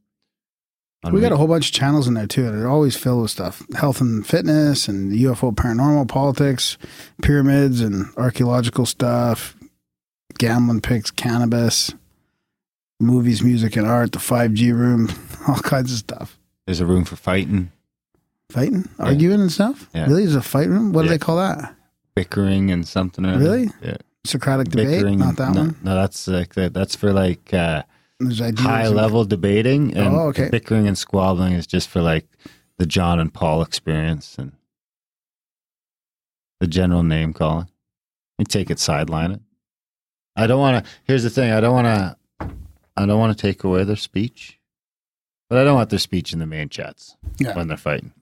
[1.03, 2.49] On We got a whole bunch of channels in there too.
[2.49, 6.77] They're always filled with stuff: health and fitness, and UFO, paranormal, politics,
[7.21, 9.56] pyramids, and archaeological stuff,
[10.37, 11.93] gambling picks, cannabis,
[12.99, 14.11] movies, music, and art.
[14.11, 15.09] The five G room,
[15.47, 16.37] all kinds of stuff.
[16.65, 17.71] There's a room for fighting,
[18.49, 19.89] Fighting, arguing, and stuff.
[19.93, 20.05] Yeah.
[20.07, 20.93] Really, there's a fight room.
[20.93, 21.73] What do they call that?
[22.15, 23.25] bickering, and something.
[23.25, 23.37] or.
[23.37, 23.69] Really?
[23.81, 23.97] Yeah.
[24.25, 24.87] Socratic debate.
[24.87, 25.19] Bickering.
[25.19, 25.75] Not that no, one.
[25.83, 26.73] No, that's like that.
[26.73, 27.83] That's for like uh,
[28.57, 30.49] high level debating, and Oh, okay.
[30.49, 32.25] bickering and squabbling is just for like
[32.77, 34.53] the John and Paul experience and
[36.59, 37.69] the general name calling.
[38.39, 39.41] You take it, sideline it.
[40.37, 40.91] I don't want to.
[41.05, 41.51] Here's the thing.
[41.51, 42.15] I don't want to.
[42.95, 44.59] I don't want to take away their speech,
[45.49, 47.55] but I don't want their speech in the main chats Yeah.
[47.55, 48.13] when they're fighting.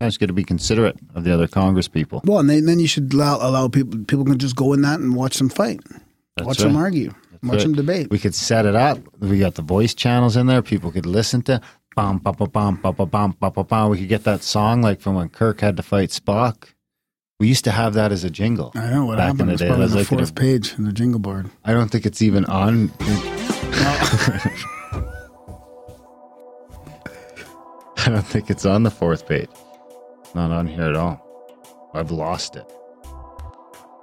[0.00, 2.20] I just got to be considerate of the other Congress people.
[2.24, 3.98] Well, and then, then you should allow, allow people.
[4.04, 5.80] People can just go in that and watch them fight,
[6.36, 6.82] That's watch them right.
[6.82, 7.10] argue,
[7.42, 7.60] watch right.
[7.62, 8.10] them debate.
[8.10, 8.98] We could set it up.
[9.20, 10.60] We got the voice channels in there.
[10.62, 11.60] People could listen to
[11.94, 13.66] bum bum bum bum bum bum bum.
[13.66, 13.90] bum.
[13.90, 16.68] We could get that song like from when Kirk had to fight Spock.
[17.38, 18.72] We used to have that as a jingle.
[18.74, 19.40] I know what back happened.
[19.42, 19.66] in the It's day.
[19.68, 21.50] probably It was the fourth page in the jingle board.
[21.64, 22.90] I don't think it's even on.
[27.98, 29.48] I don't think it's on the fourth page.
[30.34, 31.22] Not on here at all.
[31.94, 32.64] I've lost it.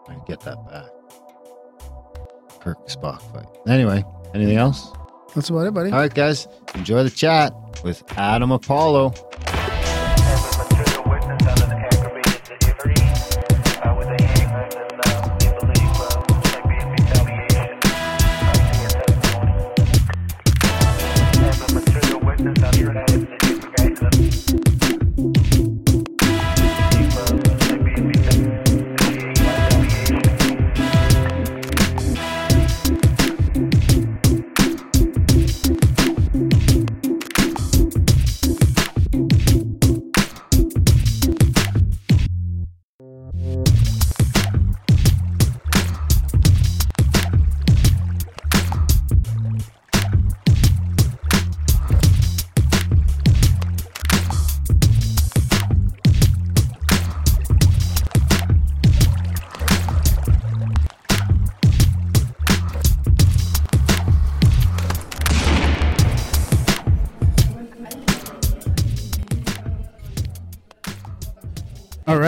[0.10, 0.86] I get that back.
[2.62, 3.46] Kirk Spock fight.
[3.68, 4.90] Anyway, anything else?
[5.36, 5.92] That's about it, buddy.
[5.92, 9.14] All right, guys, enjoy the chat with Adam Apollo.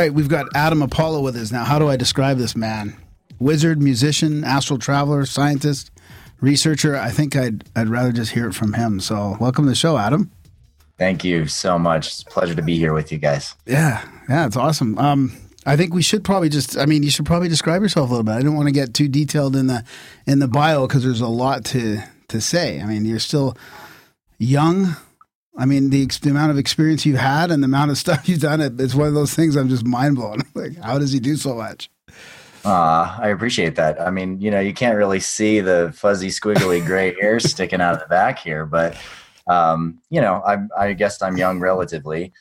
[0.06, 1.63] Right, we've got Adam Apollo with us now.
[1.63, 2.96] How do I describe this man?
[3.39, 5.91] Wizard, musician, astral traveler, scientist,
[6.39, 6.96] researcher.
[6.96, 9.00] I think I'd I'd rather just hear it from him.
[9.00, 10.32] So, welcome to the show, Adam.
[10.98, 12.08] Thank you so much.
[12.08, 13.56] It's a pleasure to be here with you guys.
[13.65, 14.98] Yeah, yeah, it's awesome.
[14.98, 16.78] Um, I think we should probably just.
[16.78, 18.34] I mean, you should probably describe yourself a little bit.
[18.34, 19.84] I don't want to get too detailed in the
[20.28, 22.80] in the bio because there's a lot to to say.
[22.80, 23.58] I mean, you're still
[24.38, 24.96] young.
[25.58, 28.28] I mean, the, ex- the amount of experience you've had and the amount of stuff
[28.30, 30.41] you've done, it, it's one of those things I'm just mind blown.
[30.54, 31.89] like, how does he do so much?
[32.65, 34.02] Uh, I appreciate that.
[34.02, 37.94] I mean, you know, you can't really see the fuzzy, squiggly gray hair sticking out
[37.94, 38.98] of the back here, but
[39.48, 42.34] um, you know, I, I guess I'm young relatively.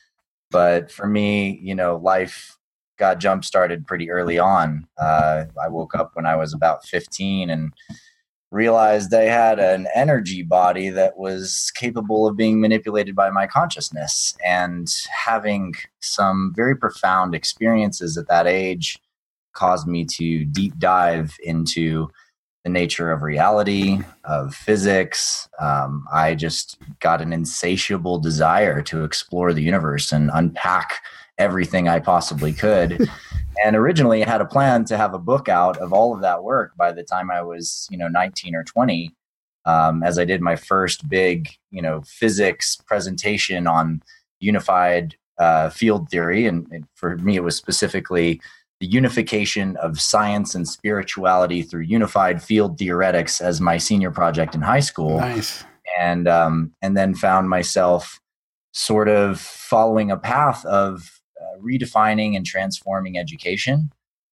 [0.49, 2.57] But for me, you know, life
[2.97, 4.87] got jump started pretty early on.
[4.97, 7.73] Uh, I woke up when I was about 15 and
[8.51, 14.35] realized I had an energy body that was capable of being manipulated by my consciousness.
[14.45, 18.97] And having some very profound experiences at that age
[19.53, 22.09] caused me to deep dive into
[22.63, 25.47] the nature of reality, of physics.
[25.59, 30.99] Um, I just got an insatiable desire to explore the universe and unpack
[31.37, 33.07] everything I possibly could.
[33.63, 36.43] and originally, I had a plan to have a book out of all of that
[36.43, 39.13] work by the time I was, you know, 19 or 20.
[39.65, 44.03] Um, as I did my first big, you know, physics presentation on
[44.39, 48.39] unified uh, field theory, and, and for me, it was specifically
[48.79, 54.61] the unification of science and spirituality through unified field theoretics as my senior project in
[54.61, 55.63] high school Nice.
[55.97, 58.19] and um, and then found myself
[58.73, 63.91] sort of following a path of uh, redefining and transforming education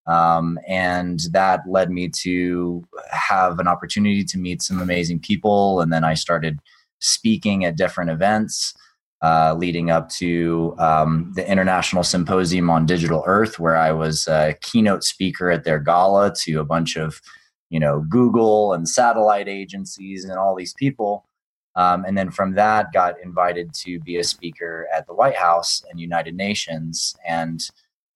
[0.08, 5.92] um, and that led me to have an opportunity to meet some amazing people and
[5.92, 6.60] then i started
[7.00, 8.74] speaking at different events
[9.22, 14.56] uh, leading up to um, the International Symposium on Digital Earth, where I was a
[14.62, 17.22] keynote speaker at their gala to a bunch of,
[17.70, 21.28] you know, Google and satellite agencies and all these people.
[21.76, 25.84] Um, and then from that, got invited to be a speaker at the White House
[25.90, 27.16] and United Nations.
[27.26, 27.62] And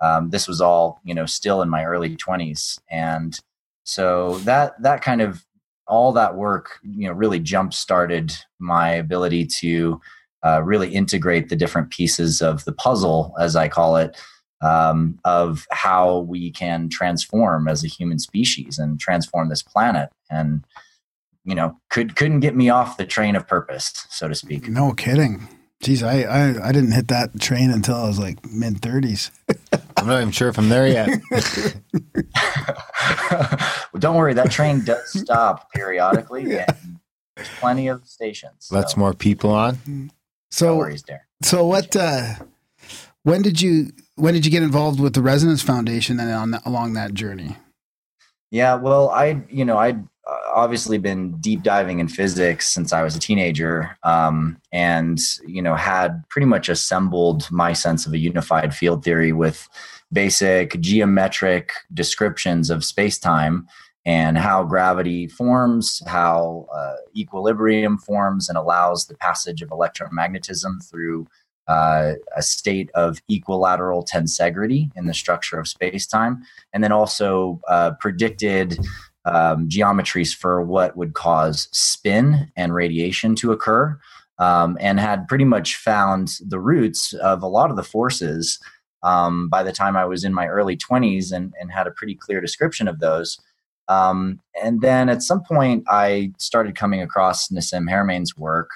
[0.02, 2.80] um, this was all, you know, still in my early 20s.
[2.90, 3.40] And
[3.84, 5.46] so that that kind of
[5.88, 10.02] all that work, you know, really jump started my ability to
[10.46, 14.18] uh, really integrate the different pieces of the puzzle, as I call it,
[14.62, 20.10] um, of how we can transform as a human species and transform this planet.
[20.30, 20.64] And
[21.46, 24.68] you know, could couldn't get me off the train of purpose, so to speak.
[24.68, 25.48] No kidding.
[25.84, 29.32] Jeez, I, I, I didn't hit that train until I was like mid thirties.
[29.98, 31.22] I'm not even sure if I'm there yet.
[33.94, 36.44] well, don't worry, that train does stop periodically.
[36.56, 36.66] Yeah.
[36.84, 37.00] And
[37.36, 38.70] there's plenty of stations.
[38.72, 39.78] Let's so more people on.
[39.86, 40.10] no
[40.52, 41.28] So worries there.
[41.42, 41.94] so what?
[41.96, 42.36] Uh,
[43.24, 46.94] when did you when did you get involved with the Resonance Foundation and on along
[46.94, 47.58] that journey?
[48.52, 50.04] Yeah, well, I, you know, I'd uh,
[50.54, 55.76] obviously been deep diving in physics since I was a teenager, um, and you know,
[55.76, 59.68] had pretty much assembled my sense of a unified field theory with
[60.12, 63.68] basic geometric descriptions of space time
[64.06, 71.28] and how gravity forms, how uh, equilibrium forms, and allows the passage of electromagnetism through
[71.68, 77.60] uh, a state of equilateral tensegrity in the structure of space time, and then also
[77.68, 78.78] uh, predicted
[79.26, 84.00] um, geometries for what would cause spin and radiation to occur,
[84.40, 88.60] um, and had pretty much found the roots of a lot of the forces
[89.04, 92.16] um, by the time I was in my early 20s and, and had a pretty
[92.16, 93.40] clear description of those.
[93.88, 98.70] Um, and then at some point, I started coming across Nassim Haramein's work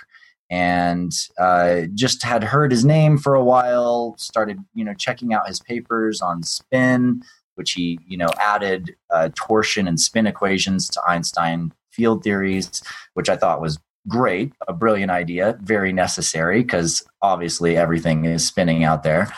[0.52, 4.16] and uh, just had heard his name for a while.
[4.18, 7.22] Started, you know, checking out his papers on spin,
[7.60, 12.82] which he, you know, added uh, torsion and spin equations to Einstein field theories,
[13.16, 18.86] which I thought was great, a brilliant idea, very necessary because obviously everything is spinning
[18.86, 19.32] out there.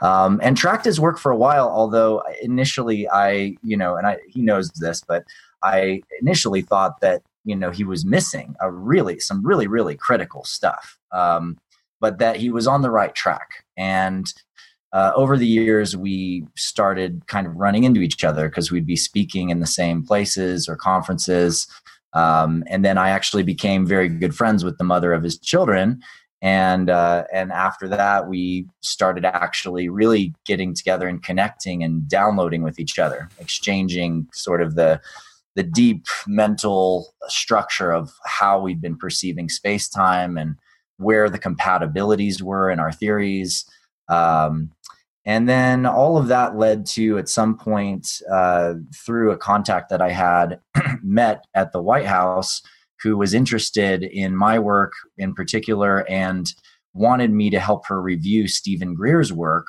[0.00, 4.16] Um, and tracked his work for a while, although initially I, you know, and I,
[4.26, 5.24] he knows this, but
[5.62, 10.44] I initially thought that you know he was missing a really some really really critical
[10.44, 11.56] stuff um,
[12.00, 14.34] but that he was on the right track and
[14.92, 18.96] uh, over the years we started kind of running into each other because we'd be
[18.96, 21.66] speaking in the same places or conferences
[22.12, 26.00] um, and then i actually became very good friends with the mother of his children
[26.42, 32.62] and uh, and after that we started actually really getting together and connecting and downloading
[32.62, 35.00] with each other exchanging sort of the
[35.56, 40.54] the deep mental structure of how we've been perceiving space time and
[40.98, 43.64] where the compatibilities were in our theories.
[44.08, 44.70] Um,
[45.26, 50.00] and then all of that led to, at some point, uh, through a contact that
[50.00, 50.60] I had
[51.02, 52.62] met at the White House,
[53.02, 56.46] who was interested in my work in particular and
[56.94, 59.66] wanted me to help her review Stephen Greer's work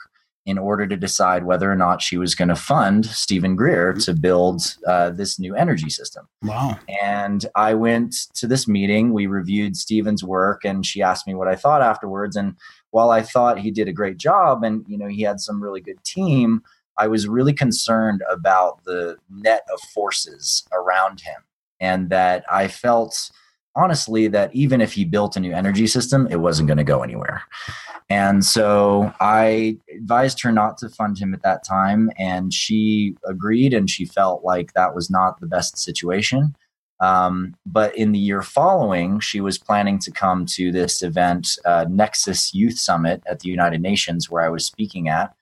[0.47, 4.13] in order to decide whether or not she was going to fund Stephen Greer to
[4.13, 6.25] build uh, this new energy system.
[6.41, 6.79] Wow.
[7.03, 9.11] And I went to this meeting.
[9.11, 12.37] We reviewed Stephen's work, and she asked me what I thought afterwards.
[12.37, 12.55] And
[12.91, 15.81] while I thought he did a great job, and you know he had some really
[15.81, 16.61] good team,
[16.97, 21.41] I was really concerned about the net of forces around him,
[21.79, 23.29] and that I felt
[23.75, 27.03] honestly that even if he built a new energy system, it wasn't going to go
[27.03, 27.43] anywhere.
[28.09, 33.73] And so I advised her not to fund him at that time, and she agreed,
[33.73, 36.55] and she felt like that was not the best situation.
[36.99, 41.85] Um, but in the year following, she was planning to come to this event, uh,
[41.89, 45.35] Nexus Youth Summit at the United Nations, where I was speaking at.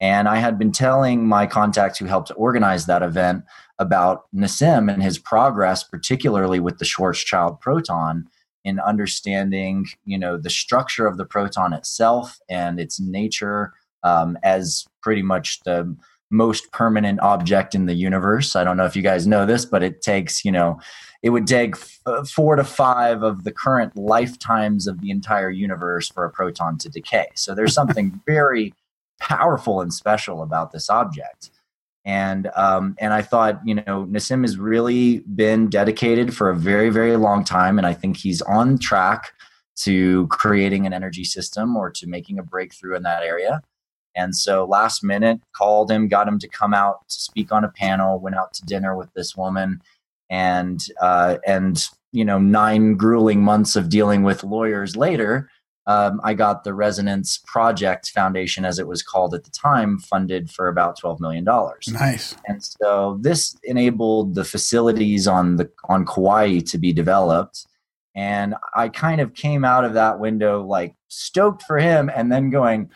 [0.00, 3.44] And I had been telling my contact who helped organize that event
[3.78, 8.28] about Nassim and his progress, particularly with the Schwarzschild proton
[8.64, 14.86] in understanding, you know, the structure of the proton itself and its nature um, as
[15.02, 15.96] pretty much the
[16.30, 18.56] most permanent object in the universe.
[18.56, 20.80] I don't know if you guys know this, but it takes, you know,
[21.22, 26.08] it would take f- four to five of the current lifetimes of the entire universe
[26.08, 27.26] for a proton to decay.
[27.34, 28.74] So there's something very
[29.18, 31.50] powerful and special about this object.
[32.04, 36.88] And um, and I thought, you know, Nassim has really been dedicated for a very,
[36.88, 39.32] very long time, and I think he's on track
[39.78, 43.60] to creating an energy system or to making a breakthrough in that area.
[44.16, 47.68] And so last minute called him, got him to come out to speak on a
[47.68, 49.80] panel, went out to dinner with this woman,
[50.30, 55.50] and uh, and you know nine grueling months of dealing with lawyers later,
[55.86, 60.50] um, I got the Resonance Project Foundation, as it was called at the time, funded
[60.50, 61.86] for about twelve million dollars.
[61.88, 62.34] Nice.
[62.46, 67.66] And so this enabled the facilities on the on Kauai to be developed.
[68.16, 72.50] And I kind of came out of that window like stoked for him, and then
[72.50, 72.90] going,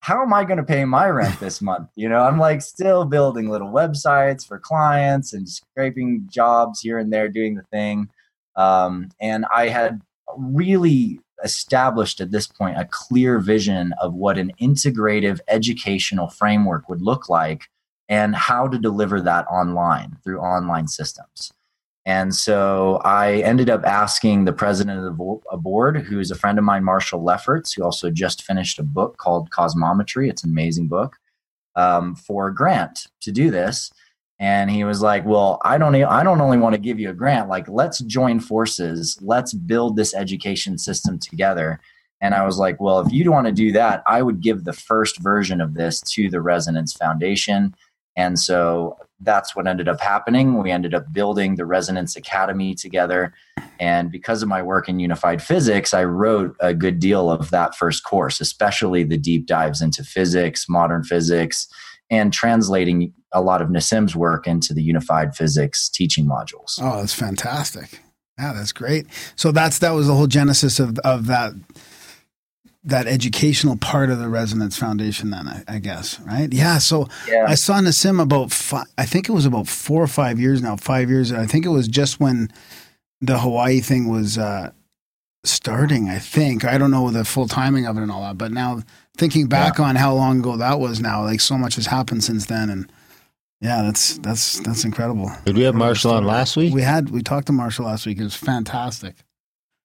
[0.00, 1.88] how am I going to pay my rent this month?
[1.96, 7.12] You know, I'm like still building little websites for clients and scraping jobs here and
[7.12, 8.08] there, doing the thing.
[8.56, 10.00] Um, and I had
[10.36, 17.00] really established at this point a clear vision of what an integrative educational framework would
[17.00, 17.68] look like
[18.08, 21.52] and how to deliver that online through online systems.
[22.08, 26.56] And so I ended up asking the president of the board, who is a friend
[26.56, 30.30] of mine, Marshall Lefferts, who also just finished a book called Cosmometry.
[30.30, 31.16] It's an amazing book
[31.76, 33.92] um, for a grant to do this.
[34.38, 35.94] And he was like, "Well, I don't.
[35.96, 37.50] I don't only want to give you a grant.
[37.50, 39.18] Like, let's join forces.
[39.20, 41.78] Let's build this education system together."
[42.22, 44.72] And I was like, "Well, if you want to do that, I would give the
[44.72, 47.74] first version of this to the Resonance Foundation."
[48.18, 50.60] And so that's what ended up happening.
[50.60, 53.32] We ended up building the Resonance Academy together.
[53.78, 57.76] And because of my work in unified physics, I wrote a good deal of that
[57.76, 61.68] first course, especially the deep dives into physics, modern physics,
[62.10, 66.80] and translating a lot of Nassim's work into the unified physics teaching modules.
[66.80, 68.00] Oh, that's fantastic.
[68.36, 69.06] Yeah, that's great.
[69.36, 71.52] So that's that was the whole genesis of of that
[72.84, 76.52] that educational part of the Resonance Foundation, then I, I guess, right?
[76.52, 76.78] Yeah.
[76.78, 77.44] So Yeah.
[77.48, 80.76] I saw Nassim about five, I think it was about four or five years now,
[80.76, 81.32] five years.
[81.32, 82.50] I think it was just when
[83.20, 84.70] the Hawaii thing was uh,
[85.44, 86.08] starting.
[86.08, 88.82] I think I don't know the full timing of it and all that, but now
[89.16, 92.46] thinking back on how long ago that was now, like so much has happened since
[92.46, 92.90] then, and
[93.60, 95.30] yeah, that's that's that's incredible.
[95.44, 96.72] Did we have Marshall on last week?
[96.72, 98.18] We had we talked to Marshall last week.
[98.18, 99.16] It was fantastic.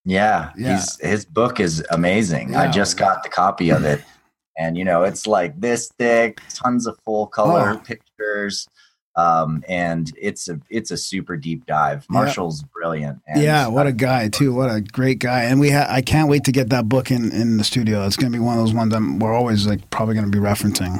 [0.05, 0.75] Yeah, Yeah.
[0.75, 2.55] He's, his book is amazing.
[2.55, 4.03] I just got the copy of it,
[4.57, 7.77] and you know it's like this thick, tons of full color Oh.
[7.79, 8.67] pictures,
[9.15, 12.05] um, and it's a it's a super deep dive.
[12.09, 13.19] Marshall's brilliant.
[13.27, 14.53] And yeah, what a guy too.
[14.53, 15.43] What a great guy.
[15.43, 18.05] And we ha- I can't wait to get that book in in the studio.
[18.05, 20.37] It's going to be one of those ones I'm, we're always like probably going to
[20.37, 20.97] be referencing.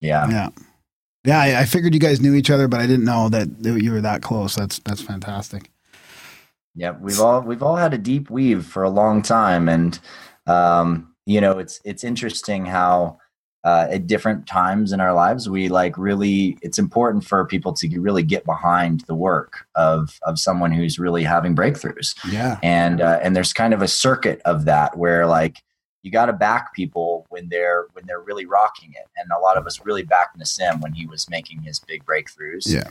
[0.00, 0.48] yeah, Yeah.
[1.24, 3.92] Yeah, I, I figured you guys knew each other, but I didn't know that you
[3.92, 4.54] were that close.
[4.54, 5.70] That's that's fantastic.
[6.78, 9.98] Yep, we've all we've all had a deep weave for a long time, and
[10.46, 13.18] um, you know it's it's interesting how
[13.64, 17.88] uh, at different times in our lives we like really it's important for people to
[18.00, 22.58] really get behind the work of of someone who's really having breakthroughs, Yeah.
[22.62, 25.56] and uh, and there's kind of a circuit of that where like
[26.04, 29.56] you got to back people when they're when they're really rocking it, and a lot
[29.56, 32.88] of us really backed Nassim when he was making his big breakthroughs Yeah.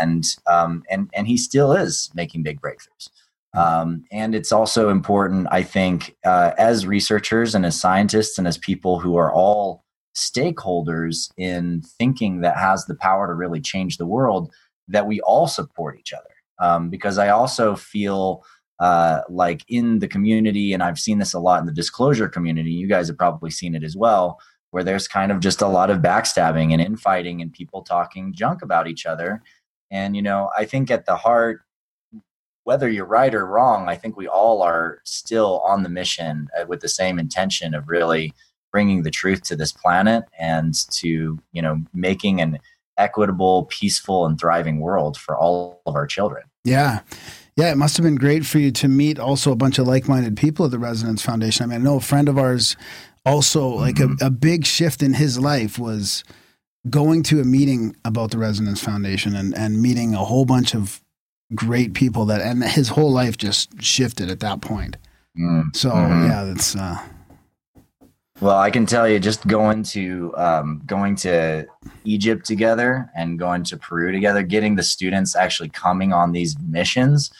[0.00, 3.08] and um, and and he still is making big breakthroughs.
[3.54, 8.58] Um, and it's also important, I think, uh, as researchers and as scientists and as
[8.58, 9.84] people who are all
[10.16, 14.52] stakeholders in thinking that has the power to really change the world,
[14.88, 16.24] that we all support each other.
[16.60, 18.44] Um, because I also feel
[18.80, 22.70] uh, like in the community, and I've seen this a lot in the disclosure community.
[22.70, 24.38] You guys have probably seen it as well,
[24.70, 28.62] where there's kind of just a lot of backstabbing and infighting and people talking junk
[28.62, 29.42] about each other.
[29.90, 31.60] And, you know, I think at the heart,
[32.64, 36.66] whether you're right or wrong, I think we all are still on the mission uh,
[36.66, 38.32] with the same intention of really
[38.72, 42.58] bringing the truth to this planet and to, you know, making an
[42.98, 46.42] equitable, peaceful, and thriving world for all of our children.
[46.64, 47.00] Yeah.
[47.56, 50.36] Yeah, it must have been great for you to meet also a bunch of like-minded
[50.36, 51.62] people at the Resonance Foundation.
[51.62, 52.76] I mean, I know a friend of ours
[53.24, 56.24] also like a, a big shift in his life was
[56.90, 61.00] going to a meeting about the Resonance Foundation and, and meeting a whole bunch of
[61.54, 64.96] great people that and his whole life just shifted at that point.
[65.38, 65.74] Mm.
[65.74, 66.28] So Mhm.
[66.28, 66.98] yeah, that's uh
[68.40, 71.66] Well, I can tell you, just going to um, going to
[72.04, 77.30] Egypt together and going to Peru together, getting the students actually coming on these missions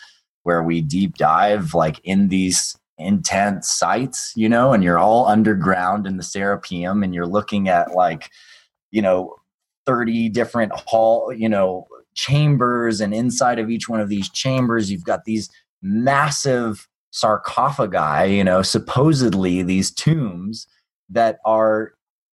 [0.45, 6.07] where we deep dive like in these intense sites, you know, and you're all underground
[6.07, 8.31] in the Serapeum, and you're looking at like,
[8.93, 9.35] you know,
[9.87, 15.05] thirty different hall, you know, chambers, and inside of each one of these chambers, you've
[15.05, 15.51] got these
[15.83, 20.67] massive sarcophagi, you know, supposedly these tombs
[21.09, 21.93] that are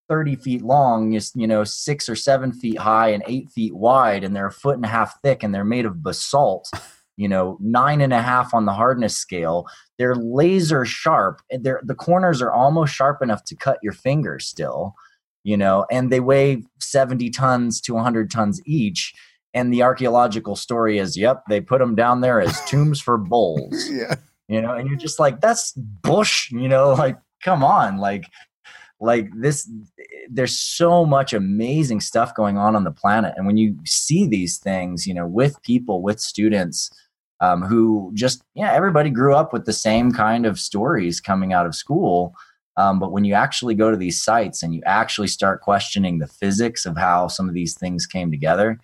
[0.10, 4.24] 30 feet long, is, you know, six or seven feet high and eight feet wide,
[4.24, 6.70] and they're a foot and a half thick, and they're made of basalt,
[7.18, 9.68] you know, nine and a half on the hardness scale.
[9.98, 11.42] They're laser sharp.
[11.52, 14.96] They're, the corners are almost sharp enough to cut your finger still,
[15.44, 19.14] you know, and they weigh 70 tons to 100 tons each.
[19.54, 23.90] And the archaeological story is, yep, they put them down there as tombs for bulls.
[23.90, 24.16] Yeah.
[24.48, 28.26] you know and you're just like that's bush you know like come on like
[29.02, 29.70] like this
[30.30, 33.34] there's so much amazing stuff going on on the planet.
[33.36, 36.90] And when you see these things you know with people with students
[37.40, 41.66] um, who just yeah everybody grew up with the same kind of stories coming out
[41.66, 42.36] of school.
[42.78, 46.28] Um, but when you actually go to these sites and you actually start questioning the
[46.28, 48.80] physics of how some of these things came together,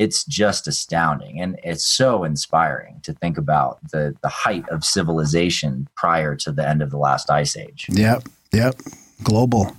[0.00, 5.86] it's just astounding and it's so inspiring to think about the the height of civilization
[5.94, 7.86] prior to the end of the last ice age.
[7.90, 8.26] Yep.
[8.50, 8.80] Yep.
[9.22, 9.76] Global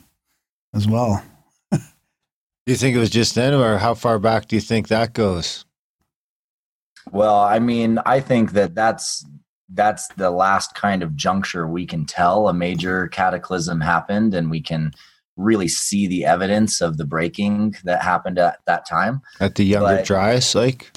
[0.76, 1.24] as well.
[1.72, 1.80] Do
[2.68, 5.66] you think it was just then, or how far back do you think that goes?
[7.12, 9.26] Well, I mean, I think that that's
[9.70, 14.62] that's the last kind of juncture we can tell a major cataclysm happened and we
[14.62, 14.92] can
[15.42, 19.22] really see the evidence of the breaking that happened at that time.
[19.40, 20.92] At the Younger But- Dryas, like?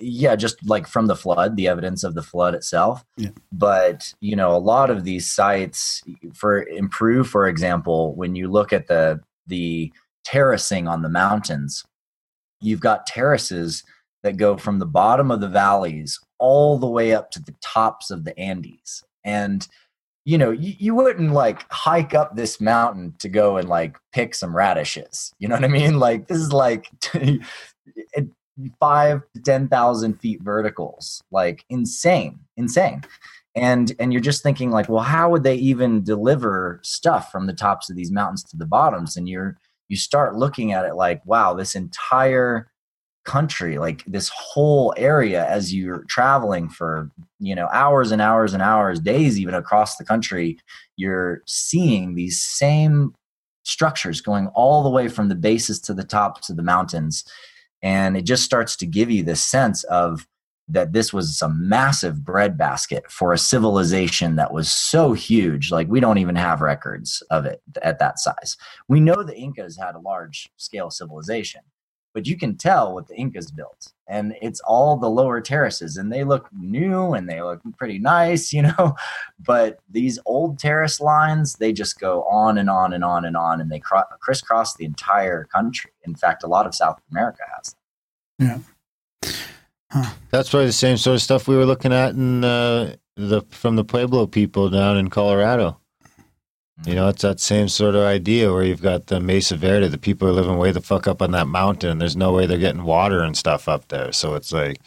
[0.00, 3.04] yeah, just like from the flood, the evidence of the flood itself.
[3.16, 3.30] Yeah.
[3.52, 6.02] But you know, a lot of these sites,
[6.34, 9.92] for improve, for example, when you look at the the
[10.24, 11.84] terracing on the mountains,
[12.60, 13.84] you've got terraces
[14.22, 18.10] that go from the bottom of the valleys all the way up to the tops
[18.10, 19.68] of the Andes, and
[20.24, 24.34] you know, you, you wouldn't like hike up this mountain to go and like pick
[24.34, 25.32] some radishes.
[25.38, 25.98] You know what I mean?
[26.02, 26.88] Like this is like
[28.80, 33.02] five to ten thousand feet verticals, like insane, insane.
[33.54, 37.52] And and you're just thinking like, well, how would they even deliver stuff from the
[37.52, 39.16] tops of these mountains to the bottoms?
[39.16, 39.58] And you're
[39.88, 42.71] you start looking at it like, wow, this entire
[43.24, 48.62] country, like this whole area, as you're traveling for you know hours and hours and
[48.62, 50.58] hours, days even across the country,
[50.96, 53.14] you're seeing these same
[53.64, 57.24] structures going all the way from the bases to the tops of the mountains.
[57.82, 60.26] And it just starts to give you this sense of
[60.68, 66.00] that this was a massive breadbasket for a civilization that was so huge like we
[66.00, 68.56] don't even have records of it at that size.
[68.88, 71.62] We know the incas had a large scale civilization
[72.14, 76.12] but you can tell what the incas built and it's all the lower terraces and
[76.12, 78.94] they look new and they look pretty nice you know
[79.40, 83.60] but these old terrace lines they just go on and on and on and on
[83.60, 87.74] and they cro- crisscross the entire country in fact a lot of south america has
[88.38, 88.64] them.
[90.30, 93.76] That's probably the same sort of stuff we were looking at in uh, the from
[93.76, 95.78] the Pueblo people down in Colorado.
[96.84, 99.98] You know, it's that same sort of idea where you've got the Mesa Verde, the
[99.98, 102.58] people are living way the fuck up on that mountain, and there's no way they're
[102.58, 104.10] getting water and stuff up there.
[104.12, 104.78] So it's like,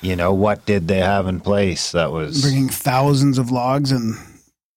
[0.00, 4.14] you know, what did they have in place that was Bringing thousands of logs and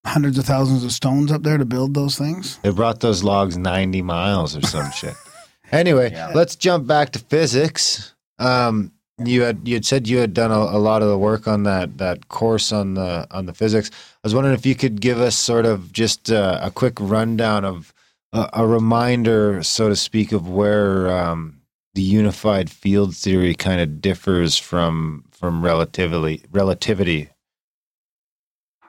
[0.06, 2.58] hundreds of thousands of stones up there to build those things.
[2.64, 5.14] They brought those logs 90 miles or some shit.
[5.72, 6.32] Anyway, Yeah.
[6.36, 8.14] let's jump back to physics.
[8.40, 8.92] Um,
[9.24, 11.64] you had you had said you had done a, a lot of the work on
[11.64, 13.90] that that course on the on the physics.
[14.24, 17.66] I was wondering if you could give us sort of just uh, a quick rundown
[17.66, 17.92] of
[18.32, 21.60] a, a reminder, so to speak, of where um,
[21.96, 27.30] the unified field theory kind of differs from from relativity relativity.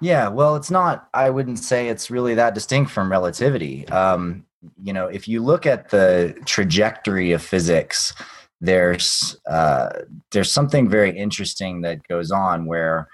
[0.02, 1.08] Yeah, well, it's not.
[1.14, 3.88] I wouldn't say it's really that distinct from relativity.
[3.88, 4.44] Um,
[4.82, 8.12] you know, if you look at the trajectory of physics,
[8.60, 9.88] there's uh,
[10.30, 13.08] there's something very interesting that goes on where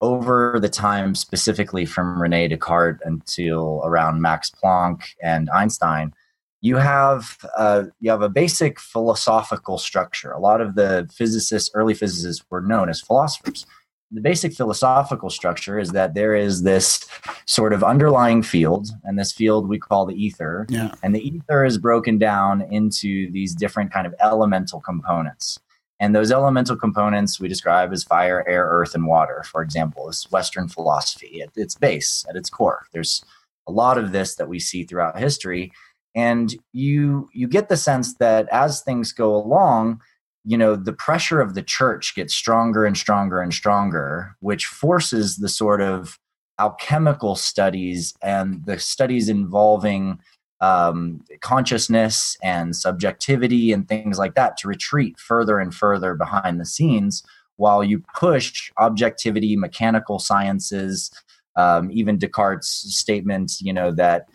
[0.00, 6.12] over the time, specifically from Rene Descartes until around Max Planck and Einstein,
[6.60, 10.32] you have uh, you have a basic philosophical structure.
[10.32, 13.66] A lot of the physicists, early physicists, were known as philosophers
[14.14, 17.04] the basic philosophical structure is that there is this
[17.46, 20.66] sort of underlying field, and this field we call the ether.
[20.68, 20.94] Yeah.
[21.02, 25.58] And the ether is broken down into these different kind of elemental components.
[26.00, 30.26] And those elemental components we describe as fire, air, earth, and water, for example, is
[30.30, 32.86] Western philosophy at its base, at its core.
[32.92, 33.24] There's
[33.66, 35.72] a lot of this that we see throughout history.
[36.14, 40.00] And you you get the sense that as things go along,
[40.44, 45.38] you know the pressure of the church gets stronger and stronger and stronger which forces
[45.38, 46.18] the sort of
[46.60, 50.18] alchemical studies and the studies involving
[50.60, 56.66] um, consciousness and subjectivity and things like that to retreat further and further behind the
[56.66, 57.22] scenes
[57.56, 61.10] while you push objectivity mechanical sciences
[61.56, 64.26] um, even descartes statement you know that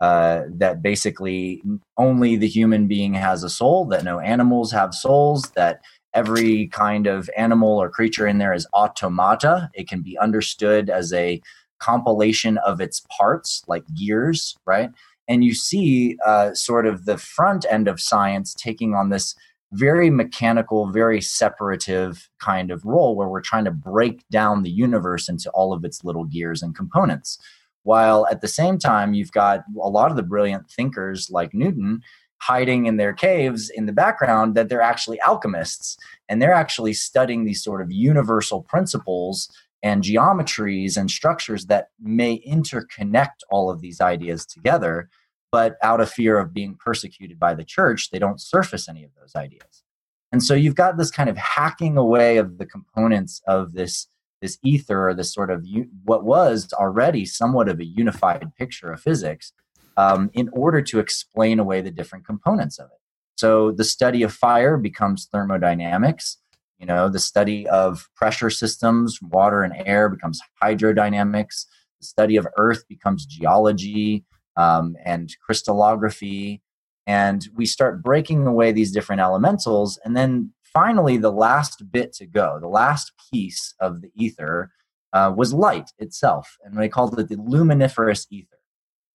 [0.00, 1.60] uh, that basically
[1.96, 5.80] only the human being has a soul, that no animals have souls, that
[6.14, 9.68] every kind of animal or creature in there is automata.
[9.74, 11.40] It can be understood as a
[11.80, 14.90] compilation of its parts, like gears, right?
[15.28, 19.34] And you see uh, sort of the front end of science taking on this
[19.72, 25.28] very mechanical, very separative kind of role where we're trying to break down the universe
[25.28, 27.38] into all of its little gears and components.
[27.82, 32.02] While at the same time you've got a lot of the brilliant thinkers like newton
[32.40, 35.96] hiding in their caves in the background that they're actually alchemists
[36.28, 39.50] and they're actually studying these sort of universal principles
[39.82, 45.08] and geometries and structures that may interconnect all of these ideas together.
[45.50, 49.10] But out of fear of being persecuted by the church, they don't surface any of
[49.18, 49.82] those ideas.
[50.30, 54.08] And so you've got this kind of hacking away of the components of this
[54.40, 55.66] this ether or this sort of
[56.04, 59.52] what was already somewhat of a unified picture of physics
[59.96, 63.00] um, in order to explain away the different components of it.
[63.36, 66.38] So the study of fire becomes thermodynamics.
[66.78, 71.66] You know, the study of pressure systems, water and air becomes hydrodynamics.
[72.00, 74.24] The study of earth becomes geology
[74.56, 76.62] um, and crystallography.
[77.06, 79.98] And we start breaking away these different elementals.
[80.04, 84.70] And then finally, the last bit to go, the last piece of the ether
[85.12, 86.58] uh, was light itself.
[86.62, 88.58] And they called it the luminiferous ether.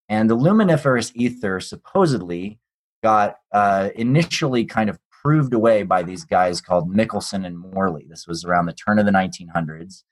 [0.10, 2.60] And the luminiferous ether supposedly
[3.02, 8.06] got uh, initially kind of proved away by these guys called Michelson and Morley.
[8.10, 10.04] This was around the turn of the 1900s.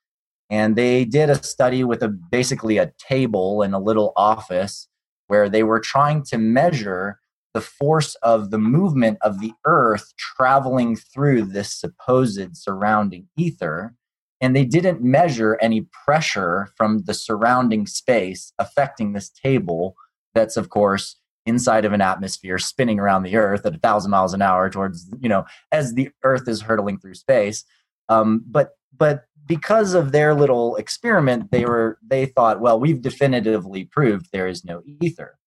[0.50, 4.88] And they did a study with a basically a table in a little office
[5.28, 7.20] where they were trying to measure
[7.54, 13.94] the force of the movement of the earth traveling through this supposed surrounding ether
[14.40, 19.96] and they didn't measure any pressure from the surrounding space affecting this table
[20.34, 24.34] that's of course inside of an atmosphere spinning around the earth at a thousand miles
[24.34, 27.64] an hour towards you know as the earth is hurtling through space.
[28.10, 33.86] Um, but but because of their little experiment they were they thought well we've definitively
[33.86, 35.38] proved there is no ether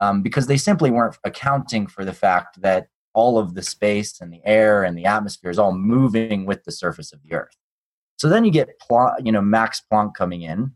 [0.00, 4.32] um, because they simply weren't accounting for the fact that all of the space and
[4.32, 7.56] the air and the atmosphere is all moving with the surface of the earth.
[8.16, 8.68] So then you get
[9.22, 10.72] you know max planck coming in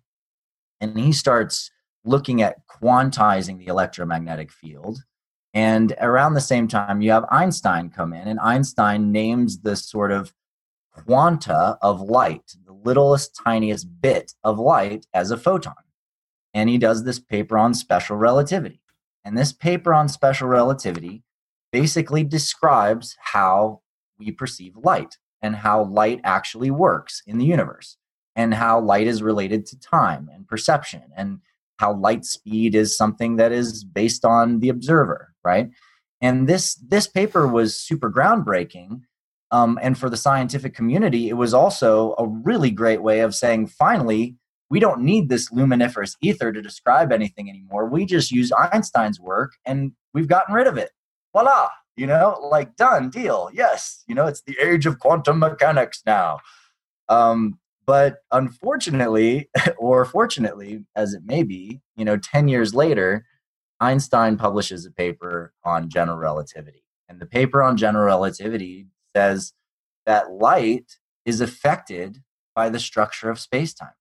[0.80, 1.70] and he starts
[2.08, 5.00] looking at quantizing the electromagnetic field.
[5.54, 10.10] And around the same time, you have Einstein come in, and Einstein names the sort
[10.10, 10.32] of
[10.90, 15.74] quanta of light, the littlest, tiniest bit of light, as a photon.
[16.54, 18.80] And he does this paper on special relativity.
[19.24, 21.22] And this paper on special relativity
[21.72, 23.82] basically describes how
[24.18, 27.96] we perceive light and how light actually works in the universe
[28.34, 31.40] and how light is related to time and perception and
[31.78, 35.70] how light speed is something that is based on the observer, right?
[36.20, 39.02] And this this paper was super groundbreaking.
[39.50, 43.68] Um, and for the scientific community, it was also a really great way of saying,
[43.68, 44.36] finally,
[44.68, 47.88] we don't need this luminiferous ether to describe anything anymore.
[47.88, 50.90] We just use Einstein's work and we've gotten rid of it.
[51.32, 53.48] Voila, you know, like done, deal.
[53.54, 56.40] Yes, you know, it's the age of quantum mechanics now.
[57.08, 57.58] Um,
[57.88, 63.24] but unfortunately, or fortunately, as it may be, you know, 10 years later,
[63.80, 66.84] Einstein publishes a paper on general relativity.
[67.08, 69.54] And the paper on general relativity says
[70.04, 72.18] that light is affected
[72.54, 73.94] by the structure of spacetime.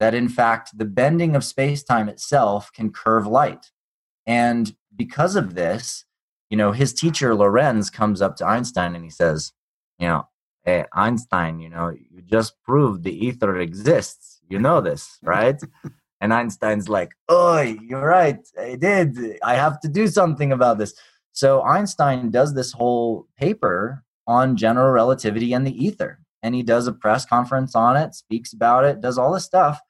[0.00, 3.70] That in fact, the bending of spacetime itself can curve light.
[4.26, 6.06] And because of this,
[6.50, 9.52] you know, his teacher Lorentz comes up to Einstein and he says,
[10.00, 10.26] you know,
[10.64, 14.40] hey, Einstein, you know, you just proved the ether exists.
[14.48, 15.60] You know this, right?
[16.20, 18.38] and Einstein's like, oh, you're right.
[18.58, 19.38] I did.
[19.42, 20.94] I have to do something about this.
[21.32, 26.20] So Einstein does this whole paper on general relativity and the ether.
[26.42, 29.80] And he does a press conference on it, speaks about it, does all this stuff,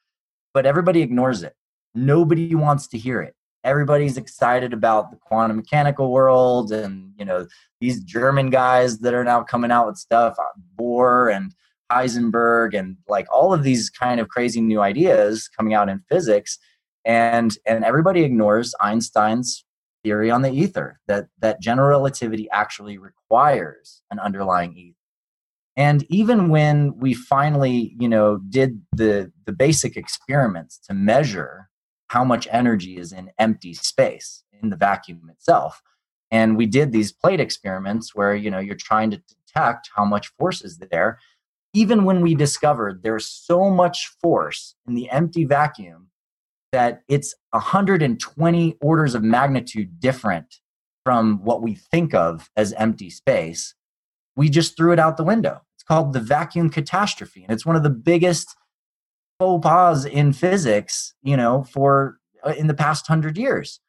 [0.53, 1.55] but everybody ignores it.
[1.95, 3.35] Nobody wants to hear it
[3.65, 7.47] everybody's excited about the quantum mechanical world and you know
[7.81, 10.45] these german guys that are now coming out with stuff uh,
[10.79, 11.55] bohr and
[11.91, 16.59] heisenberg and like all of these kind of crazy new ideas coming out in physics
[17.05, 19.65] and and everybody ignores einstein's
[20.03, 24.97] theory on the ether that that general relativity actually requires an underlying ether.
[25.77, 31.69] And even when we finally you know did the the basic experiments to measure
[32.13, 35.81] how much energy is in empty space in the vacuum itself.
[36.31, 40.29] And we did these plate experiments where you know you're trying to detect how much
[40.39, 41.19] force is there.
[41.73, 46.09] Even when we discovered there's so much force in the empty vacuum
[46.71, 50.61] that it's 120 orders of magnitude different
[51.05, 53.75] from what we think of as empty space
[54.37, 55.63] we just threw it out the window.
[55.77, 58.55] It's called the vacuum catastrophe and it's one of the biggest
[59.43, 63.81] faux pas in physics, you know, for uh, in the past hundred years.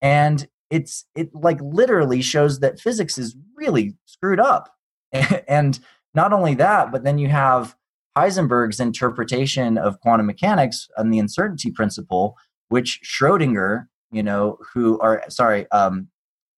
[0.00, 4.72] And it's it like literally shows that physics is really screwed up.
[5.48, 5.80] and
[6.14, 7.74] not only that, but then you have
[8.16, 12.36] Heisenberg's interpretation of quantum mechanics and the uncertainty principle,
[12.68, 16.06] which Schrodinger, you know, who are sorry, um,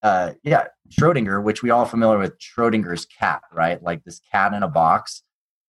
[0.03, 3.81] uh, yeah, Schrodinger, which we all familiar with Schrodinger's cat, right?
[3.81, 5.23] Like this cat in a box,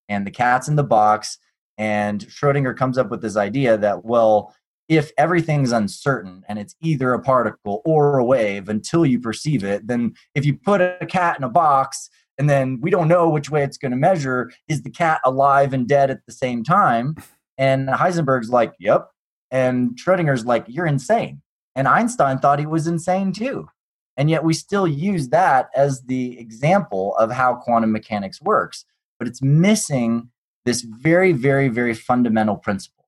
[0.07, 1.39] and the cat's in the box,
[1.79, 4.55] And Schrodinger comes up with this idea that, well,
[4.89, 9.87] if everything's uncertain and it's either a particle or a wave until you perceive it,
[9.87, 13.51] then if you put a cat in a box and then we don't know which
[13.51, 17.16] way it's going to measure, is the cat alive and dead at the same time?
[17.57, 19.09] And Heisenberg's like, yep.
[19.51, 21.41] And Schrodinger's like, you're insane.
[21.77, 23.68] And Einstein thought he was insane too.
[24.16, 28.85] And yet we still use that as the example of how quantum mechanics works.
[29.18, 30.31] But it's missing
[30.65, 33.07] this very, very, very fundamental principle,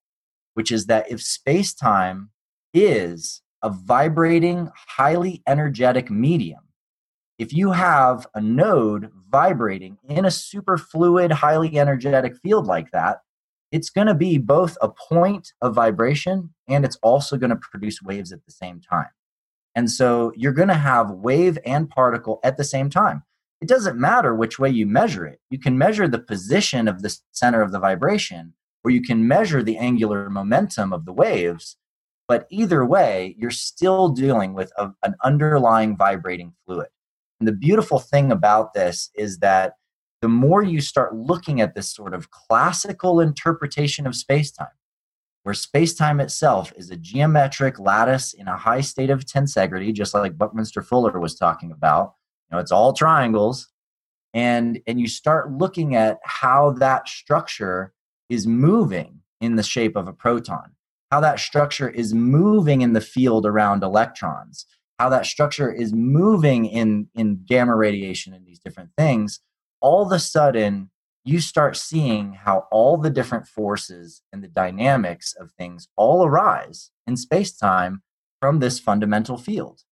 [0.54, 2.30] which is that if space time
[2.74, 6.60] is a vibrating, highly energetic medium,
[7.38, 13.18] if you have a node vibrating in a superfluid, highly energetic field like that,
[13.72, 18.00] it's going to be both a point of vibration and it's also going to produce
[18.00, 19.08] waves at the same time.
[19.74, 23.22] And so you're going to have wave and particle at the same time.
[23.60, 25.40] It doesn't matter which way you measure it.
[25.50, 28.52] You can measure the position of the center of the vibration,
[28.84, 31.76] or you can measure the angular momentum of the waves.
[32.28, 36.88] But either way, you're still dealing with a, an underlying vibrating fluid.
[37.40, 39.74] And the beautiful thing about this is that
[40.22, 44.68] the more you start looking at this sort of classical interpretation of space-time,
[45.44, 50.38] where space-time itself is a geometric lattice in a high state of tensegrity, just like
[50.38, 52.14] Buckminster Fuller was talking about.
[52.50, 53.68] You know, it's all triangles.
[54.34, 57.92] And, and you start looking at how that structure
[58.28, 60.72] is moving in the shape of a proton,
[61.10, 64.66] how that structure is moving in the field around electrons,
[64.98, 69.40] how that structure is moving in, in gamma radiation and these different things
[69.80, 70.90] all of a sudden
[71.24, 76.90] you start seeing how all the different forces and the dynamics of things all arise
[77.06, 78.02] in space-time
[78.40, 79.82] from this fundamental field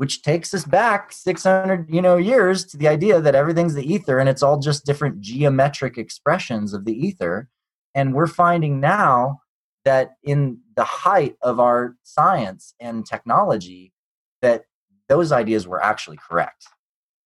[0.00, 4.18] which takes us back 600 you know years to the idea that everything's the ether
[4.18, 7.50] and it's all just different geometric expressions of the ether
[7.94, 9.42] and we're finding now
[9.84, 13.92] that in the height of our science and technology
[14.40, 14.64] that
[15.10, 16.64] those ideas were actually correct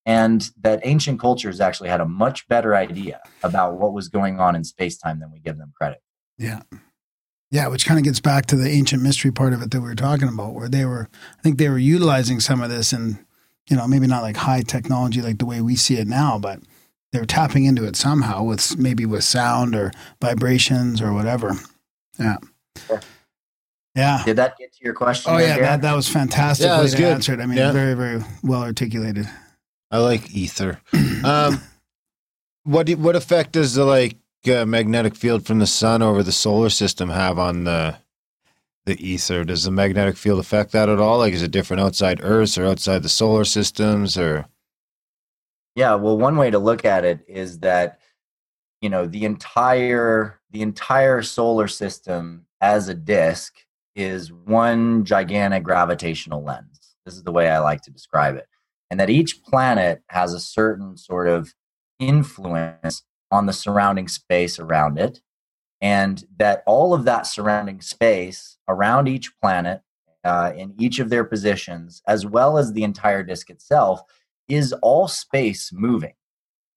[0.04, 4.56] and that ancient cultures actually had a much better idea about what was going on
[4.56, 6.02] in space time than we give them credit.
[6.38, 6.62] Yeah.
[7.50, 9.86] Yeah, which kind of gets back to the ancient mystery part of it that we
[9.86, 13.24] were talking about, where they were, I think they were utilizing some of this and,
[13.68, 16.60] you know, maybe not like high technology like the way we see it now, but
[17.12, 21.52] they were tapping into it somehow with maybe with sound or vibrations or whatever.
[22.18, 22.38] Yeah.
[22.86, 23.00] Sure.
[23.94, 24.22] Yeah.
[24.24, 25.32] Did that get to your question?
[25.32, 25.58] Oh, yeah.
[25.60, 26.66] That, that was fantastic.
[26.66, 27.04] Yeah, was good.
[27.04, 27.40] answered.
[27.40, 27.70] I mean, yeah.
[27.70, 29.28] very, very well articulated.
[29.90, 30.80] I like ether.
[31.24, 31.62] Um,
[32.64, 34.18] what do, what effect does the like
[34.48, 37.96] uh, magnetic field from the sun over the solar system have on the
[38.86, 39.44] the ether?
[39.44, 41.18] Does the magnetic field affect that at all?
[41.18, 44.18] Like, is it different outside Earth or outside the solar systems?
[44.18, 44.46] Or
[45.74, 48.00] yeah, well, one way to look at it is that
[48.80, 53.54] you know the entire the entire solar system as a disk
[53.96, 56.96] is one gigantic gravitational lens.
[57.04, 58.46] This is the way I like to describe it
[58.94, 61.52] and that each planet has a certain sort of
[61.98, 63.02] influence
[63.34, 65.20] on the surrounding space around it,
[65.80, 69.82] and that all of that surrounding space around each planet
[70.24, 74.00] uh, in each of their positions, as well as the entire disk itself,
[74.48, 76.14] is all space moving.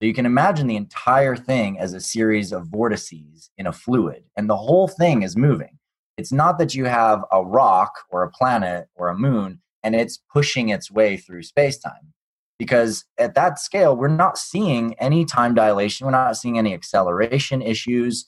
[0.00, 4.24] So you can imagine the entire thing as a series of vortices in a fluid,
[4.36, 5.78] and the whole thing is moving.
[6.16, 10.20] It's not that you have a rock or a planet or a moon and it's
[10.32, 12.12] pushing its way through space time.
[12.58, 17.62] Because at that scale, we're not seeing any time dilation, we're not seeing any acceleration
[17.62, 18.26] issues.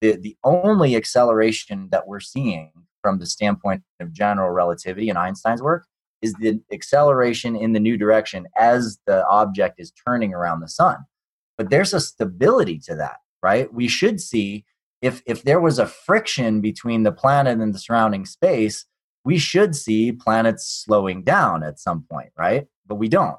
[0.00, 2.72] The, the only acceleration that we're seeing
[3.02, 5.86] from the standpoint of general relativity and Einstein's work
[6.22, 10.98] is the acceleration in the new direction as the object is turning around the sun.
[11.56, 13.72] But there's a stability to that, right?
[13.72, 14.64] We should see
[15.02, 18.84] if if there was a friction between the planet and the surrounding space,
[19.24, 22.66] we should see planets slowing down at some point, right?
[22.86, 23.36] But we don't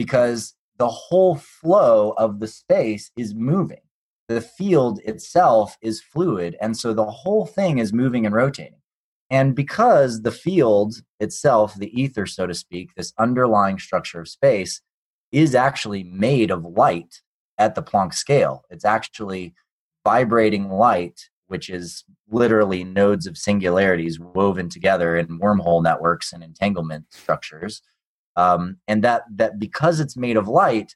[0.00, 3.82] because the whole flow of the space is moving.
[4.28, 6.56] The field itself is fluid.
[6.58, 8.80] And so the whole thing is moving and rotating.
[9.28, 14.80] And because the field itself, the ether, so to speak, this underlying structure of space,
[15.32, 17.20] is actually made of light
[17.58, 19.52] at the Planck scale, it's actually
[20.02, 27.04] vibrating light which is literally nodes of singularities woven together in wormhole networks and entanglement
[27.10, 27.82] structures.
[28.36, 30.94] Um, and that that because it's made of light,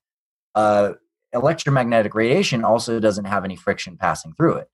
[0.54, 0.92] uh,
[1.32, 4.68] electromagnetic radiation also doesn't have any friction passing through it.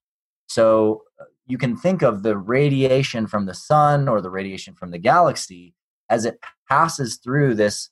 [0.46, 4.90] So uh, you can think of the radiation from the sun or the radiation from
[4.90, 5.74] the galaxy
[6.08, 6.38] as it
[6.68, 7.88] passes through this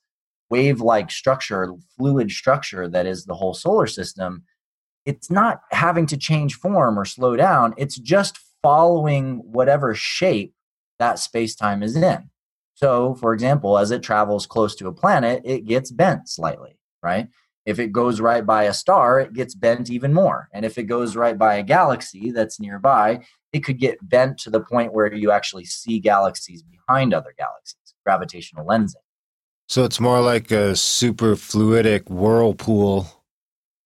[0.51, 4.45] wave-like structure, fluid structure that is the whole solar system
[5.09, 7.73] it's not having to change form or slow down.
[7.79, 10.53] It's just following whatever shape
[10.99, 12.29] that space time is in.
[12.79, 17.27] So, for example, as it travels close to a planet, it gets bent slightly, right?
[17.67, 20.49] If it goes right by a star, it gets bent even more.
[20.53, 24.51] And if it goes right by a galaxy that's nearby, it could get bent to
[24.51, 29.03] the point where you actually see galaxies behind other galaxies, gravitational lensing.
[29.67, 33.09] So it's more like a super fluidic whirlpool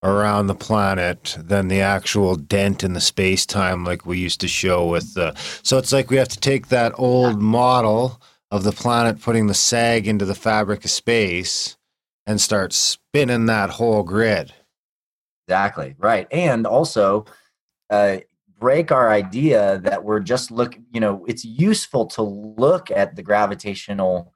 [0.03, 4.49] around the planet than the actual dent in the space time like we used to
[4.49, 5.33] show with the
[5.63, 8.21] so it's like we have to take that old model
[8.53, 11.77] of the planet putting the sag into the fabric of space
[12.27, 14.53] and start spinning that whole grid
[15.49, 15.97] Exactly.
[15.99, 16.29] Right.
[16.31, 17.25] And also
[17.91, 18.19] uh,
[18.61, 23.23] break our idea that we're just look, you know, it's useful to look at the
[23.25, 24.33] gravitational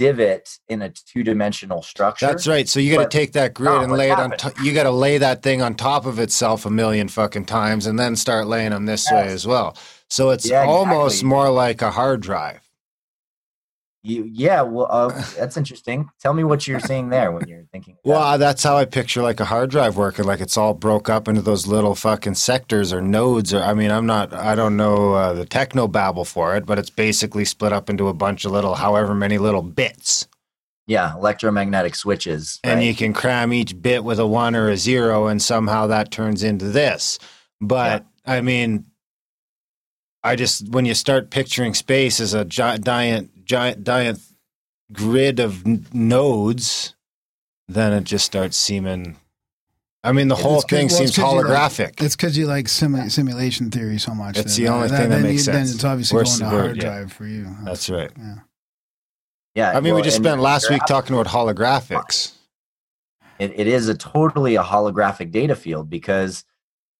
[0.00, 2.26] divot in a two dimensional structure.
[2.26, 4.38] that's right so you got to take that grid and lay it on happening.
[4.38, 7.84] top you got to lay that thing on top of itself a million fucking times
[7.84, 9.76] and then start laying them this way as well
[10.08, 11.28] so it's Yeah, almost exactly.
[11.28, 12.67] more like a hard drive
[14.02, 14.62] You, yeah.
[14.62, 16.08] Well, uh, that's interesting.
[16.20, 17.96] Tell me what you're seeing there when you're thinking.
[18.04, 20.24] Well, that's how I picture like a hard drive working.
[20.24, 23.52] Like it's all broke up into those little fucking sectors or nodes.
[23.52, 26.78] Or I mean, I'm not, I don't know uh, the techno babble for it, but
[26.78, 30.28] it's basically split up into a bunch of little, however many little bits,
[30.88, 32.58] yeah, electromagnetic switches.
[32.64, 36.10] and you can cram each bit with a one or a zero, and somehow that
[36.10, 37.18] turns into this.
[37.60, 38.86] But I mean,
[40.24, 42.84] I just when you start picturing space as a giant,
[43.48, 44.20] giant, giant, giant
[44.92, 46.94] grid of n- nodes,
[47.68, 49.16] then it just starts seeming.
[50.04, 52.02] I mean, the whole thing well, it's seems 'cause you like- holographic.
[52.02, 54.38] It's because you like simu- simulation theory so much.
[54.38, 56.56] It's the only that- thing that then makes you- Then it's obviously Worse going to
[56.56, 56.82] word, hard yeah.
[56.82, 57.48] drive for you.
[57.64, 58.10] That's right.
[58.16, 58.34] Yeah.
[59.54, 59.76] yeah.
[59.76, 62.32] I mean, we just spent last week talking about holographics.
[63.38, 66.44] it, it is a totally a holographic data field because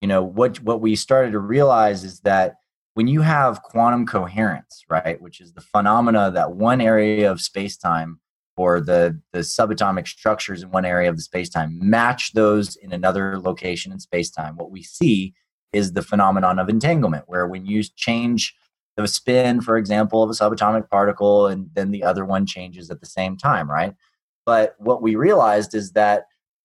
[0.01, 2.58] you know what what we started to realize is that
[2.99, 8.19] when you have quantum coherence right which is the phenomena that one area of space-time
[8.57, 13.39] or the the subatomic structures in one area of the space-time match those in another
[13.39, 15.33] location in space-time what we see
[15.73, 18.53] is the phenomenon of entanglement where when you change
[18.97, 22.99] the spin for example of a subatomic particle and then the other one changes at
[22.99, 23.95] the same time right?
[24.45, 26.25] But what we realized is that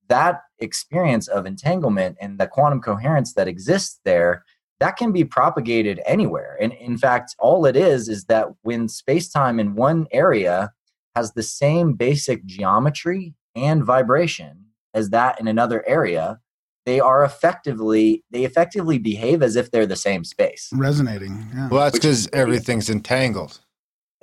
[0.09, 4.43] that experience of entanglement and the quantum coherence that exists there
[4.84, 9.59] that can be propagated anywhere and in fact all it is is that when space-time
[9.59, 10.71] in one area
[11.15, 16.39] has the same basic geometry and vibration as that in another area
[16.86, 21.47] they are effectively they effectively behave as if they're the same space Resonating.
[21.53, 21.69] Yeah.
[21.69, 23.61] Well, that's because everything's entangled.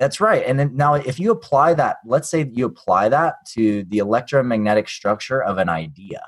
[0.01, 0.43] That's right.
[0.47, 4.89] And then now, if you apply that, let's say you apply that to the electromagnetic
[4.89, 6.21] structure of an idea.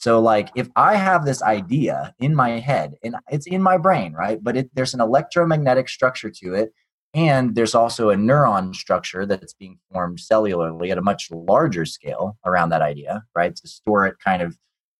[0.00, 4.14] So, like, if I have this idea in my head and it's in my brain,
[4.14, 4.42] right?
[4.42, 6.72] But it, there's an electromagnetic structure to it.
[7.12, 12.38] And there's also a neuron structure that's being formed cellularly at a much larger scale
[12.46, 13.54] around that idea, right?
[13.54, 14.56] To store it kind of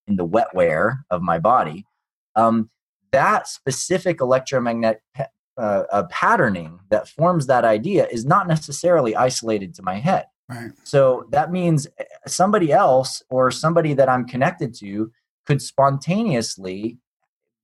[0.06, 1.86] in the wetware of my body.
[2.36, 2.68] Um,
[3.12, 5.00] that specific electromagnetic
[5.56, 10.26] uh, a patterning that forms that idea is not necessarily isolated to my head.
[10.50, 10.70] Right.
[10.84, 15.10] So that means eh, somebody else or somebody that I'm connected to
[15.46, 16.98] could spontaneously,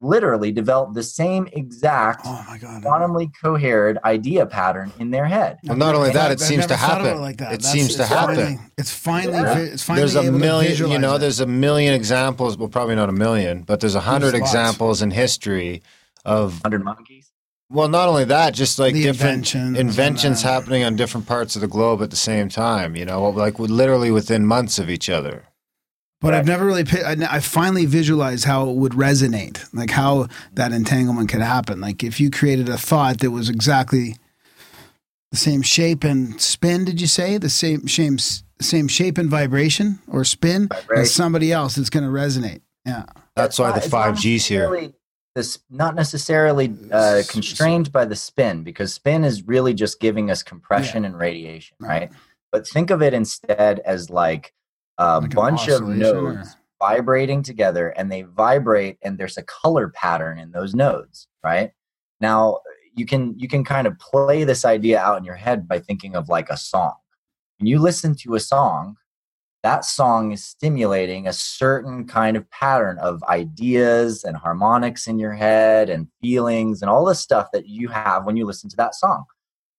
[0.01, 2.83] literally develop the same exact Oh my god.
[2.83, 5.59] quantumly coherent idea pattern in their head.
[5.65, 7.07] Well, not only that, it I've seems to happen.
[7.07, 7.47] it like that.
[7.55, 8.37] It That's- seems to happen.
[8.37, 9.59] finally- it's finally, Yeah.
[9.59, 11.19] it's finally There's a able to million, you know, it.
[11.21, 12.59] there's a million examples.
[12.59, 15.83] Well, probably not a million, but there's a hundred examples in history
[16.27, 17.33] of 100 monkeys?
[17.69, 21.57] Well, not only that, just like The different inventions inventions, uh, happening on different parts
[21.57, 22.95] of the globe at the same time.
[22.95, 25.45] You know, like literally within months of each other.
[26.21, 26.85] But I've never really.
[26.85, 31.81] pi- I I finally visualized how it would resonate, like how that entanglement could happen.
[31.81, 34.17] Like if you created a thought that was exactly
[35.31, 36.85] the same shape and spin.
[36.85, 38.19] Did you say the same same
[38.61, 41.03] same shape and vibration or spin Vibration.
[41.03, 41.77] as somebody else?
[41.77, 42.61] It's going to resonate.
[42.87, 43.05] Yeah.
[43.35, 44.93] That's why the five G's here.
[45.37, 50.43] This not necessarily uh, constrained by the spin because spin is really just giving us
[50.43, 52.11] compression and radiation, right?
[52.53, 54.55] But think of it instead as like
[54.97, 60.39] a Like bunch of nodes vibrating together, and they vibrate, and there's a color pattern
[60.39, 61.73] in those nodes, right?
[62.19, 62.61] Now
[62.95, 66.17] you can you can kind of play this idea out in your head by thinking
[66.17, 66.95] of like a song.
[67.59, 68.97] When you listen to a song,
[69.67, 75.33] that song is stimulating a certain kind of pattern of ideas and harmonics in your
[75.33, 78.95] head and feelings and all the stuff that you have when you listen to that
[78.95, 79.25] song.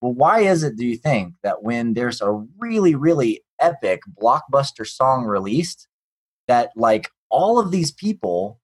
[0.02, 4.86] Well, why is it, do you think, that when there's a really, really epic blockbuster
[4.86, 5.88] song released,
[6.50, 8.60] that like all of these people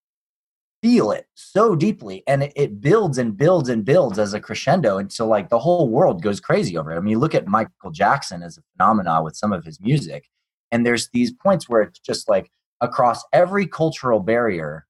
[0.81, 4.97] feel it so deeply and it, it builds and builds and builds as a crescendo
[4.97, 6.97] until like the whole world goes crazy over it.
[6.97, 10.25] I mean, look at Michael Jackson as a phenomenon with some of his music,
[10.73, 12.51] and there's these points where it's just like
[12.81, 14.87] across every cultural barrier,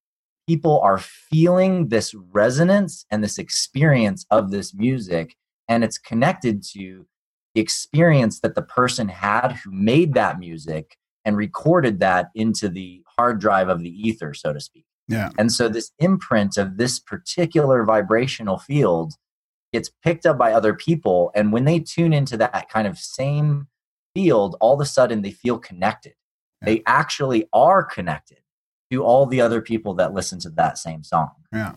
[0.47, 5.35] people are feeling this resonance and this experience of this music,
[5.67, 7.05] and it's connected to
[7.53, 13.03] the experience that the person had who made that music and recorded that into the
[13.17, 14.85] hard drive of the ether, so to speak.
[15.09, 15.31] Yeah.
[15.37, 19.13] And so this imprint of this particular vibrational field
[19.73, 21.29] gets picked up by other people.
[21.35, 23.67] And when they tune into that kind of same
[24.13, 26.13] field, all of a sudden they feel connected.
[26.61, 28.37] They actually are connected
[28.91, 31.31] to all the other people that listen to that same song.
[31.51, 31.73] Yeah.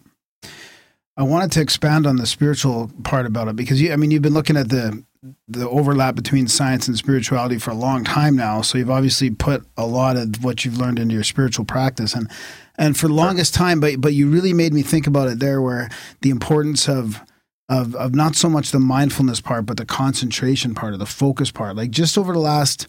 [1.17, 4.23] I wanted to expand on the spiritual part about it because you, I mean, you've
[4.23, 5.03] been looking at the
[5.49, 8.61] the overlap between science and spirituality for a long time now.
[8.61, 12.31] So you've obviously put a lot of what you've learned into your spiritual practice, and
[12.79, 15.61] and for the longest time, but but you really made me think about it there,
[15.61, 15.89] where
[16.21, 17.21] the importance of
[17.69, 21.51] of of not so much the mindfulness part, but the concentration part, or the focus
[21.51, 21.77] part.
[21.77, 22.87] Like just over the last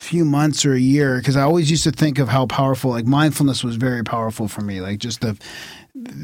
[0.00, 3.06] few months or a year, because I always used to think of how powerful, like
[3.06, 5.38] mindfulness was very powerful for me, like just the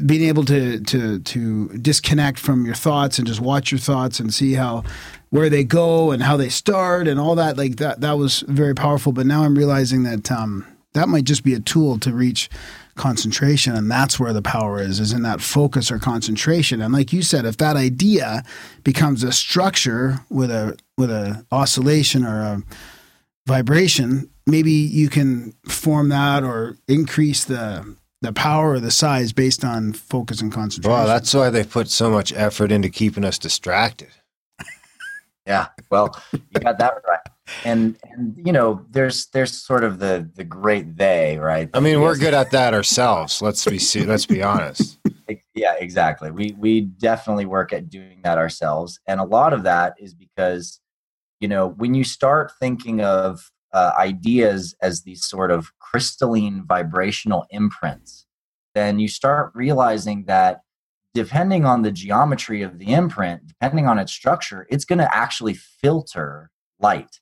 [0.05, 4.33] being able to to to disconnect from your thoughts and just watch your thoughts and
[4.33, 4.83] see how
[5.29, 8.75] where they go and how they start and all that like that that was very
[8.75, 10.63] powerful but now i'm realizing that um
[10.93, 12.51] that might just be a tool to reach
[12.95, 17.11] concentration and that's where the power is is in that focus or concentration and like
[17.11, 18.43] you said if that idea
[18.83, 22.63] becomes a structure with a with a oscillation or a
[23.47, 29.65] vibration maybe you can form that or increase the the power or the size based
[29.65, 33.37] on focus and concentration Well, that's why they put so much effort into keeping us
[33.37, 34.09] distracted.
[35.45, 37.19] Yeah, well, you got that right.
[37.65, 41.69] And and you know, there's there's sort of the the great they, right?
[41.73, 43.41] I mean, we're good at that ourselves.
[43.41, 44.97] Let's be let's be honest.
[45.55, 49.93] yeah exactly we we definitely work at doing that ourselves and a lot of that
[49.97, 50.79] is because
[51.39, 57.45] you know when you start thinking of uh, ideas as these sort of crystalline vibrational
[57.49, 58.25] imprints
[58.75, 60.61] then you start realizing that
[61.13, 65.53] depending on the geometry of the imprint depending on its structure it's going to actually
[65.53, 67.19] filter light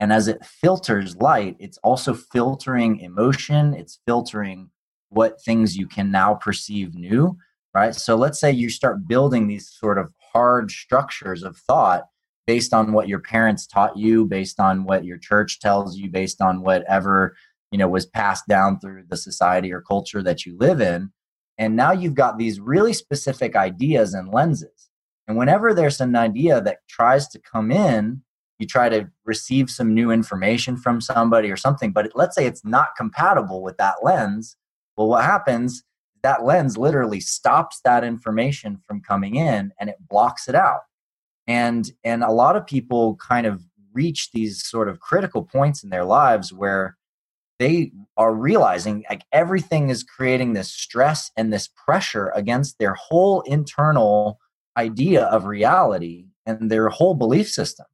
[0.00, 4.70] and as it filters light it's also filtering emotion it's filtering
[5.10, 7.36] what things you can now perceive new,
[7.74, 7.94] right?
[7.94, 12.04] So let's say you start building these sort of hard structures of thought
[12.46, 16.40] based on what your parents taught you, based on what your church tells you, based
[16.40, 17.36] on whatever,
[17.72, 21.10] you know, was passed down through the society or culture that you live in.
[21.58, 24.90] And now you've got these really specific ideas and lenses.
[25.26, 28.22] And whenever there's an idea that tries to come in,
[28.58, 32.64] you try to receive some new information from somebody or something, but let's say it's
[32.64, 34.56] not compatible with that lens
[34.96, 35.84] well, what happens?
[36.22, 40.80] That lens literally stops that information from coming in and it blocks it out.
[41.46, 45.90] And and a lot of people kind of reach these sort of critical points in
[45.90, 46.96] their lives where
[47.58, 53.42] they are realizing like everything is creating this stress and this pressure against their whole
[53.42, 54.38] internal
[54.76, 57.86] idea of reality and their whole belief system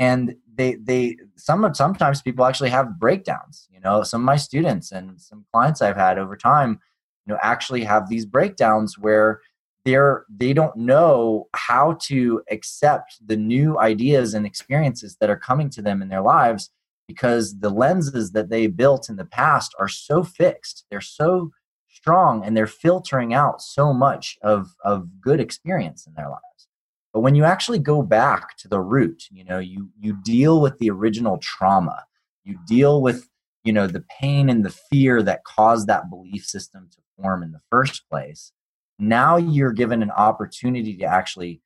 [0.00, 4.90] and they they some sometimes people actually have breakdowns you know some of my students
[4.90, 6.80] and some clients i've had over time
[7.24, 9.40] you know actually have these breakdowns where
[9.84, 15.70] they're they don't know how to accept the new ideas and experiences that are coming
[15.70, 16.70] to them in their lives
[17.06, 21.50] because the lenses that they built in the past are so fixed they're so
[21.88, 26.68] strong and they're filtering out so much of of good experience in their lives
[27.12, 30.78] but when you actually go back to the root you know you you deal with
[30.78, 32.04] the original trauma.
[32.44, 33.28] You deal with
[33.64, 37.52] you know the pain and the fear that caused that belief system to form in
[37.52, 38.52] the first place.
[38.98, 41.60] Now you're given an opportunity to actually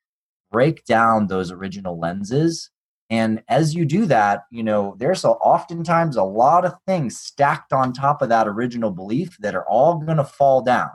[0.51, 2.69] break down those original lenses.
[3.09, 7.71] And as you do that you know there's a, oftentimes a lot of things stacked
[7.71, 10.89] on top of that original belief that are all going to fall down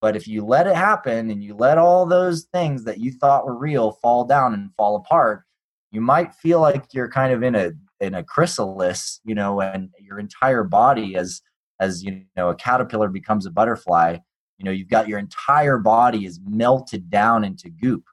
[0.00, 3.46] but if you let it happen and you let all those things that you thought
[3.46, 5.42] were real fall down and fall apart,
[5.90, 9.90] you might feel like you're kind of in a in a chrysalis, you know, and
[9.98, 11.40] your entire body as
[11.80, 14.18] as you know a caterpillar becomes a butterfly,
[14.58, 18.04] you know, you've got your entire body is melted down into goop.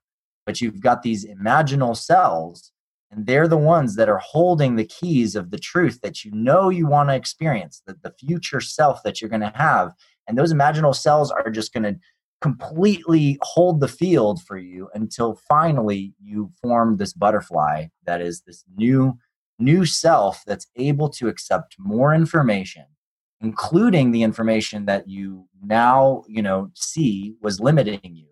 [0.45, 2.71] But you've got these imaginal cells
[3.11, 6.69] and they're the ones that are holding the keys of the truth that you know
[6.69, 9.93] you want to experience, that the future self that you're going to have
[10.27, 11.99] and those imaginal cells are just going to
[12.41, 18.63] completely hold the field for you until finally you form this butterfly that is this
[18.75, 19.17] new
[19.57, 22.85] new self that's able to accept more information
[23.41, 28.27] including the information that you now, you know, see was limiting you.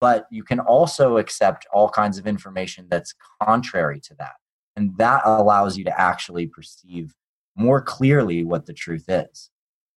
[0.00, 4.34] But you can also accept all kinds of information that's contrary to that.
[4.76, 7.14] And that allows you to actually perceive
[7.56, 9.50] more clearly what the truth is.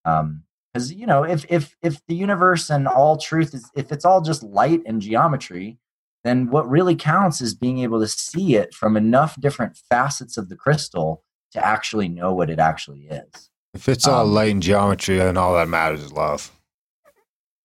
[0.05, 4.05] Um, because you know if if if the universe and all truth is if it's
[4.05, 5.79] all just light and geometry
[6.25, 10.49] then what really counts is being able to see it from enough different facets of
[10.49, 14.63] the crystal to actually know what it actually is If it's all Um, light and
[14.63, 16.51] geometry, then all that matters is love.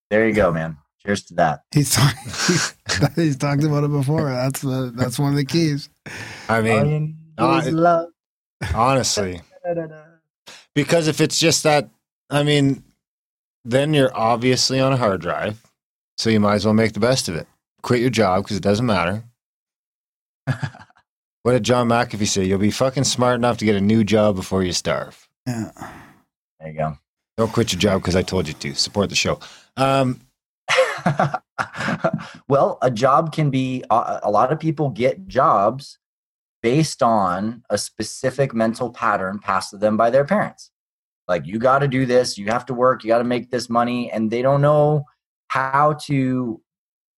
[0.09, 2.15] there you go man cheers to that He's talk,
[2.47, 2.75] he's,
[3.15, 4.29] he's talked about it before.
[4.29, 5.89] That's the that's one of the keys.
[6.47, 8.09] I mean, you need is love.
[8.73, 9.41] honestly,
[10.75, 11.89] because if it's just that,
[12.29, 12.83] I mean,
[13.65, 15.61] then you're obviously on a hard drive,
[16.17, 17.47] so you might as well make the best of it.
[17.81, 19.23] Quit your job because it doesn't matter.
[21.43, 22.45] what did John McAfee say?
[22.45, 25.27] You'll be fucking smart enough to get a new job before you starve.
[25.47, 25.71] Yeah.
[26.59, 26.97] there you go
[27.37, 28.75] Don't quit your job because I told you to.
[28.75, 29.39] Support the show.
[29.77, 30.21] Um,
[32.47, 35.97] well, a job can be a, a lot of people get jobs
[36.61, 40.71] based on a specific mental pattern passed to them by their parents.
[41.27, 43.69] Like, you got to do this, you have to work, you got to make this
[43.69, 45.05] money, and they don't know
[45.47, 46.61] how to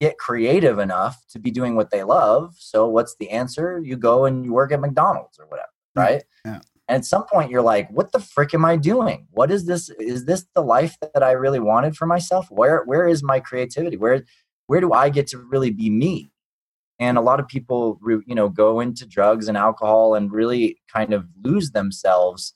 [0.01, 2.55] get creative enough to be doing what they love.
[2.59, 3.79] So, what's the answer?
[3.83, 6.23] You go and you work at McDonald's or whatever, right?
[6.45, 6.59] Yeah.
[6.87, 9.27] And at some point, you're like, what the frick am I doing?
[9.31, 9.89] What is this?
[9.99, 12.47] Is this the life that I really wanted for myself?
[12.49, 13.97] Where where is my creativity?
[13.97, 14.23] Where
[14.67, 16.31] where do I get to really be me?
[16.99, 21.13] And a lot of people, you know, go into drugs and alcohol and really kind
[21.13, 22.53] of lose themselves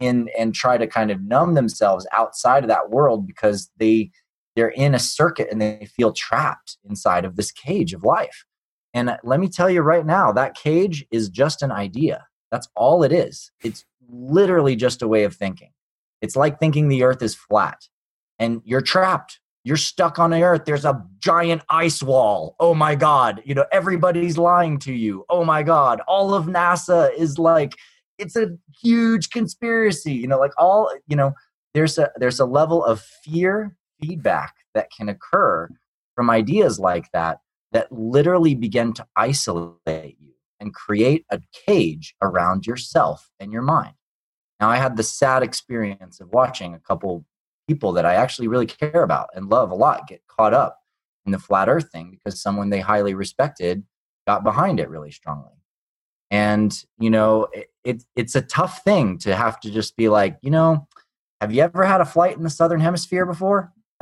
[0.00, 4.10] in and try to kind of numb themselves outside of that world because they
[4.54, 8.44] they're in a circuit and they feel trapped inside of this cage of life.
[8.94, 12.26] And uh, let me tell you right now, that cage is just an idea.
[12.50, 13.50] That's all it is.
[13.64, 15.70] It's literally just a way of thinking.
[16.20, 17.78] It's like thinking the earth is flat
[18.38, 19.40] and you're trapped.
[19.64, 20.64] You're stuck on the earth.
[20.66, 22.56] There's a giant ice wall.
[22.60, 23.42] Oh my God.
[23.44, 25.24] You know, everybody's lying to you.
[25.30, 26.00] Oh my God.
[26.06, 27.74] All of NASA is like,
[28.22, 30.12] it's a huge conspiracy.
[30.12, 31.32] You know, like all, you know,
[31.74, 35.68] there's a there's a level of fear feedback that can occur
[36.14, 37.38] from ideas like that
[37.72, 43.94] that literally begin to isolate you and create a cage around yourself and your mind.
[44.60, 47.24] Now, I had the sad experience of watching a couple
[47.66, 50.78] people that I actually really care about and love a lot get caught up
[51.24, 53.82] in the flat earth thing because someone they highly respected
[54.26, 55.61] got behind it really strongly.
[56.32, 60.38] And, you know, it, it, it's a tough thing to have to just be like,
[60.40, 60.88] you know,
[61.42, 63.70] have you ever had a flight in the southern hemisphere before?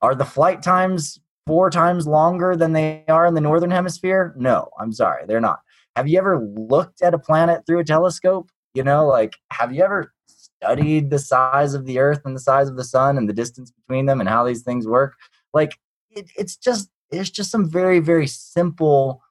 [0.00, 4.32] are the flight times four times longer than they are in the northern hemisphere?
[4.36, 5.58] No, I'm sorry, they're not.
[5.96, 8.50] Have you ever looked at a planet through a telescope?
[8.74, 12.68] You know, like, have you ever studied the size of the earth and the size
[12.68, 15.14] of the sun and the distance between them and how these things work?
[15.52, 15.78] Like,
[16.10, 19.22] it, it's just, it's just some very, very simple,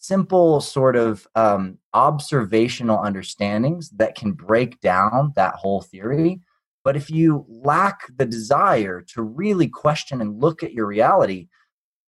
[0.00, 6.40] simple sort of um, observational understandings that can break down that whole theory.
[6.82, 11.48] But if you lack the desire to really question and look at your reality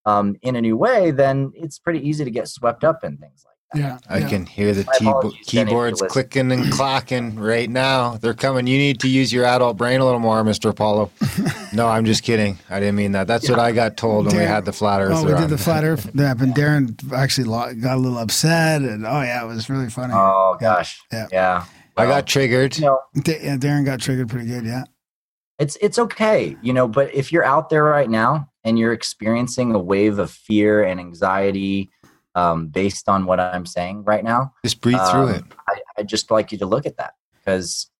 [0.07, 3.45] um, in a new way, then it's pretty easy to get swept up in things
[3.45, 3.51] like.
[3.74, 3.98] Yeah.
[4.08, 4.28] I yeah.
[4.28, 7.70] can hear the My keybo- apologies to any of you keyboards clicking and clacking right
[7.70, 8.16] now.
[8.18, 8.66] They're coming.
[8.66, 10.70] You need to use your adult brain a little more, Mr.
[10.70, 11.10] Apollo.
[11.72, 12.59] no, I'm just kidding.
[12.70, 13.26] I didn't mean that.
[13.26, 15.12] That's what I got told when we had the flat earth.
[15.14, 17.47] Oh, we did the flat earth nap, and Darren actually
[17.80, 20.12] got a little upset, and oh yeah, it was really funny.
[20.14, 21.28] Oh gosh, Yeah.
[21.32, 21.64] yeah.
[21.97, 22.76] I got triggered.
[22.78, 24.64] you know, Da- yeah, Darren got triggered pretty good.
[24.64, 24.84] Yeah.
[25.59, 29.74] it's it's okay you know but if you're out there right now and you're experiencing
[29.74, 31.90] a wave of fear and anxiety
[32.34, 35.44] um, based on what i'm saying right now Just breathe through um, it.
[35.68, 37.90] I, i'd just like you to look at that because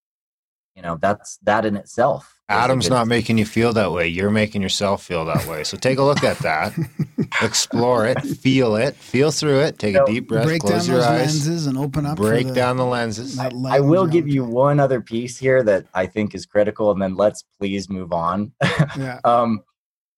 [0.75, 4.09] you know that's that in itself Adam's good- not making you feel that way.
[4.09, 5.65] You're making yourself feel that way.
[5.65, 6.75] So take a look at that.
[7.41, 8.21] Explore it.
[8.21, 8.95] Feel it.
[8.95, 9.79] Feel through it.
[9.79, 10.45] Take a deep breath.
[10.45, 11.19] Break down Close those your eyes.
[11.47, 12.19] lenses and open up.
[12.19, 13.37] for Break the- down the lenses.
[13.37, 16.91] that light i will give you one other piece here that i think is critical
[16.91, 18.53] and then let's please move on
[18.99, 19.21] Yeah.
[19.25, 19.63] um,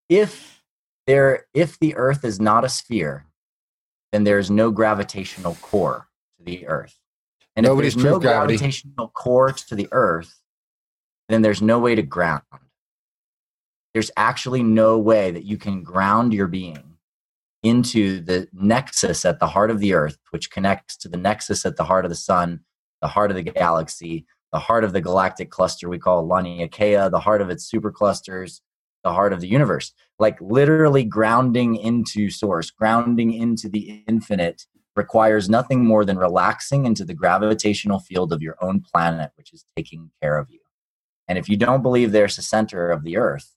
[0.08, 0.60] if
[1.06, 3.26] there if the earth is not a sphere
[4.14, 6.08] then there's no gravitational core
[6.38, 6.98] to the earth
[7.56, 8.56] and Nobody's if there's no gravity.
[8.56, 10.40] gravitational core to the earth
[11.28, 12.42] then there's no way to ground
[13.92, 16.96] there's actually no way that you can ground your being
[17.62, 21.76] into the nexus at the heart of the earth which connects to the nexus at
[21.76, 22.60] the heart of the sun
[23.02, 27.18] the heart of the galaxy the heart of the galactic cluster we call Laniakea, the
[27.18, 28.60] heart of its superclusters,
[29.04, 29.92] the heart of the universe.
[30.18, 34.66] Like literally grounding into source, grounding into the infinite
[34.96, 39.64] requires nothing more than relaxing into the gravitational field of your own planet, which is
[39.76, 40.60] taking care of you.
[41.28, 43.50] And if you don't believe there's a center of the Earth,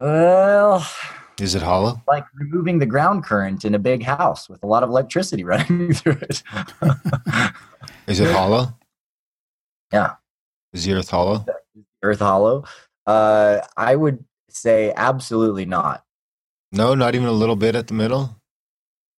[0.00, 0.86] well,
[1.40, 2.02] Is it hollow?
[2.08, 5.92] like removing the ground current in a big house with a lot of electricity running
[5.92, 6.42] through it.
[8.06, 8.74] Is it hollow?
[9.92, 10.14] Yeah.
[10.72, 11.44] Is the earth hollow?
[12.02, 12.64] Earth hollow?
[13.06, 16.04] Uh, I would say absolutely not.
[16.72, 18.36] No, not even a little bit at the middle.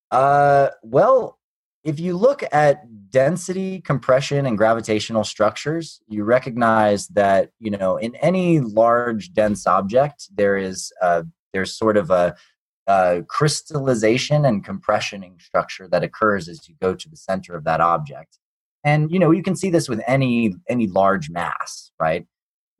[0.10, 1.40] Uh, well,
[1.84, 8.16] if you look at density, compression, and gravitational structures, you recognize that you know in
[8.16, 12.36] any large dense object there is uh, there's sort of a,
[12.88, 17.82] a crystallization and compressioning structure that occurs as you go to the center of that
[17.82, 18.38] object,
[18.84, 22.26] and you know you can see this with any any large mass, right?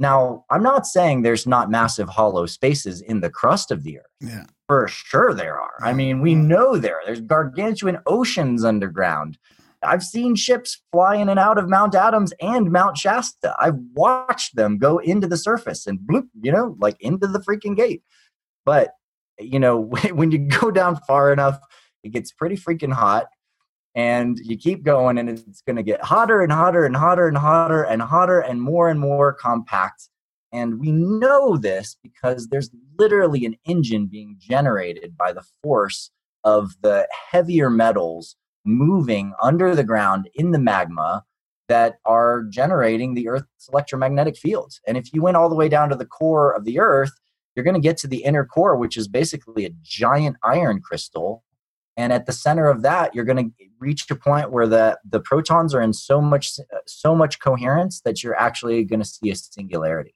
[0.02, 4.08] Now, I'm not saying there's not massive hollow spaces in the crust of the Earth.
[4.20, 4.46] Yeah.
[4.68, 5.76] For sure there are.
[5.80, 7.02] I mean, we know there.
[7.06, 9.38] There's gargantuan oceans underground.
[9.84, 13.56] I've seen ships fly in and out of Mount Adams and Mount Shasta.
[13.60, 17.78] I've watched them go into the surface and bloop, you know, like into the freaking
[17.78, 18.02] gate.
[18.66, 18.96] But,
[19.40, 19.82] you know,
[20.14, 21.60] when you go down far enough,
[22.04, 23.28] it gets pretty freaking hot
[23.96, 27.38] and you keep going and it's going to get hotter and hotter and hotter and
[27.38, 30.10] hotter and hotter and more and more compact.
[30.54, 36.12] And we know this because there's literally an engine being generated by the force
[36.44, 38.36] of the heavier metals
[38.66, 41.24] moving under the ground in the magma
[41.68, 44.82] that are generating the earth's electromagnetic fields.
[44.86, 47.12] And if you went all the way down to the core of the earth
[47.56, 51.44] you're going to get to the inner core which is basically a giant iron crystal
[51.98, 55.20] and at the center of that you're going to reach a point where the the
[55.20, 56.54] protons are in so much
[56.88, 60.16] so much coherence that you're actually going to see a singularity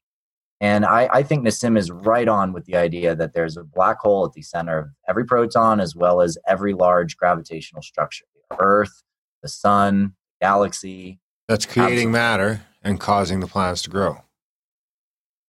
[0.61, 3.99] and I, I think Nassim is right on with the idea that there's a black
[3.99, 8.57] hole at the center of every proton as well as every large gravitational structure the
[8.59, 9.03] earth
[9.41, 12.11] the sun galaxy That's creating Absolutely.
[12.11, 14.21] matter and causing the planets to grow.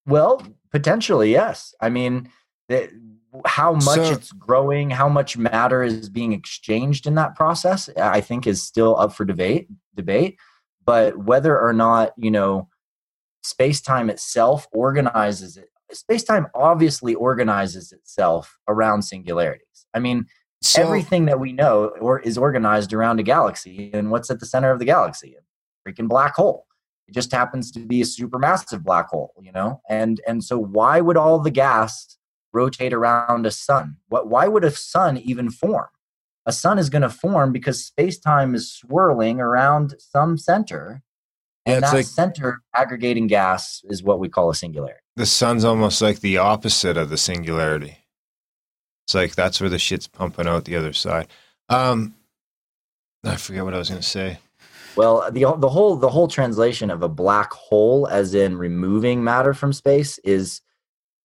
[0.07, 1.75] Well, potentially, yes.
[1.81, 2.31] I mean,
[2.69, 2.91] the,
[3.45, 8.21] how much So- it's growing, how much matter is being exchanged in that process, I
[8.21, 9.69] think is still up for debate.
[9.95, 10.39] Debate,
[10.85, 12.69] but whether or not you know,
[13.43, 15.71] space time itself organizes it.
[15.93, 19.87] Space time obviously organizes itself around singularities.
[19.95, 20.27] I mean,
[20.63, 24.47] So, everything that we know or is organized around a galaxy, and what's at the
[24.47, 25.37] center of the galaxy?
[25.37, 26.67] A freaking black hole
[27.09, 31.01] it just happens to be a supermassive black hole you know and and so why
[31.01, 32.19] would all the gas
[32.59, 35.89] rotate around a sun what why would a sun even form
[36.47, 41.03] a sun is going to form because space-time is swirling around some center
[41.65, 45.65] and it's that like- center aggregating gas is what we call a singularity the sun's
[45.65, 47.97] almost like the opposite of the singularity.
[49.07, 51.29] It's like that's where the shit's pumping out the other side.
[51.71, 52.15] Um,
[53.25, 54.39] I forget what I was going to say.
[54.95, 59.55] Well, the the whole the whole translation of a black hole, as in removing matter
[59.55, 60.61] from space, is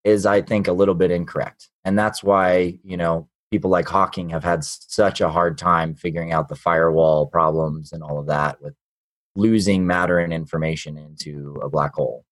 [0.04, 4.30] is I think a little bit incorrect, and that's why you know people like Hawking
[4.30, 8.62] have had such a hard time figuring out the firewall problems and all of that
[8.62, 8.74] with
[9.36, 12.26] losing matter and information into a black hole.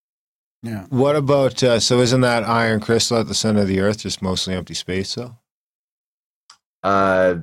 [0.62, 0.86] Yeah.
[0.90, 2.00] What about uh, so?
[2.00, 5.14] Isn't that iron crystal at the center of the Earth just mostly empty space?
[5.14, 5.36] Though.
[6.82, 7.36] Uh,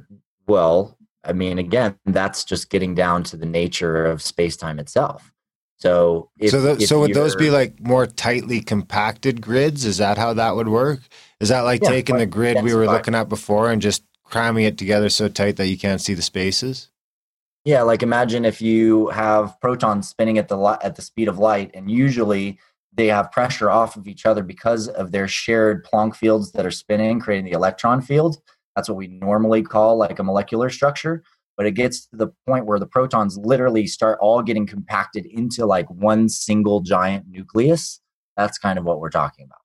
[0.47, 5.31] well, I mean, again, that's just getting down to the nature of space time itself.
[5.77, 9.85] So, if, so, so would those be like more tightly compacted grids?
[9.85, 11.01] Is that how that would work?
[11.39, 14.65] Is that like Yeah, taking the grid we were looking at before and just cramming
[14.65, 16.89] it together so tight that you can't see the spaces?
[17.65, 21.39] Yeah, like imagine if you have protons spinning at the li- at the speed of
[21.39, 22.59] light, and usually
[22.93, 26.71] they have pressure off of each other because of their shared Planck fields that are
[26.71, 28.37] spinning, creating the electron field.
[28.75, 31.23] That's what we normally call like a molecular structure.
[31.57, 35.65] But it gets to the point where the protons literally start all getting compacted into
[35.65, 38.01] like one single giant nucleus.
[38.35, 39.59] That's kind of what we're talking about.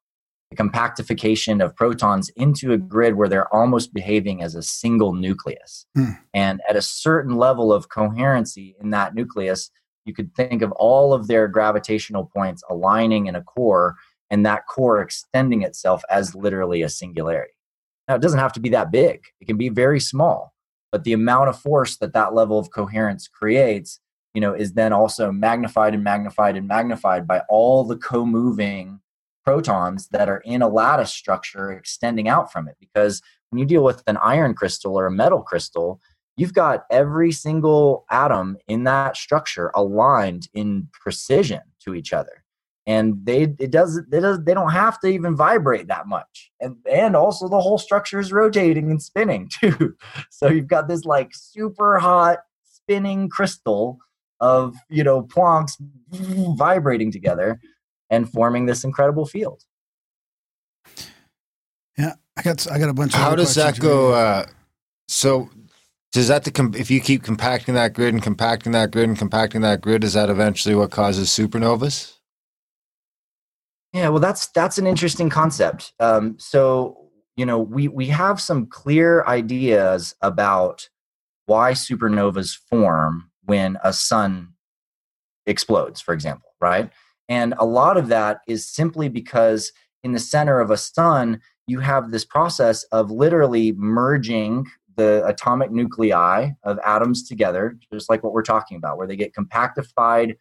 [0.51, 5.87] The compactification of protons into a grid where they're almost behaving as a single nucleus.
[5.97, 6.11] Hmm.
[6.35, 9.71] And at a certain level of coherency in that nucleus,
[10.05, 13.97] you could think of all of their gravitational points aligning in a core
[14.31, 17.53] and that core extending itself as literally a singularity.
[18.09, 20.53] Now, it doesn't have to be that big, it can be very small,
[20.93, 24.01] but the amount of force that that level of coherence creates,
[24.35, 29.01] you know, is then also magnified and magnified and magnified by all the co moving
[29.45, 32.77] protons that are in a lattice structure extending out from it.
[32.79, 36.01] Because when you deal with an iron crystal or a metal crystal,
[36.37, 42.40] you've got every single atom in that structure aligned in precision to each other
[42.86, 46.77] and they it does they does they don't have to even vibrate that much and
[46.90, 49.94] and also the whole structure is rotating and spinning too
[50.31, 53.98] so you've got this like super hot spinning crystal
[54.40, 55.77] of you know Plancks
[56.11, 57.61] vibrating together
[58.09, 59.62] and forming this incredible field.
[61.97, 63.15] Yeah, I got I got a bunch.
[63.15, 64.12] of How does that go?
[64.12, 64.47] Uh,
[65.09, 65.51] so,
[66.12, 69.19] does that the com- if you keep compacting that grid and compacting that grid and
[69.19, 72.15] compacting that grid, is that eventually what causes supernovas?
[73.93, 75.93] Yeah, well, that's that's an interesting concept.
[75.99, 80.89] Um, so you know, we we have some clear ideas about
[81.47, 84.51] why supernovas form when a sun
[85.47, 86.91] explodes, for example, right?
[87.29, 89.73] And a lot of that is simply because
[90.05, 95.71] in the center of a sun, you have this process of literally merging the atomic
[95.71, 100.37] nuclei of atoms together, just like what we're talking about, where they get compactified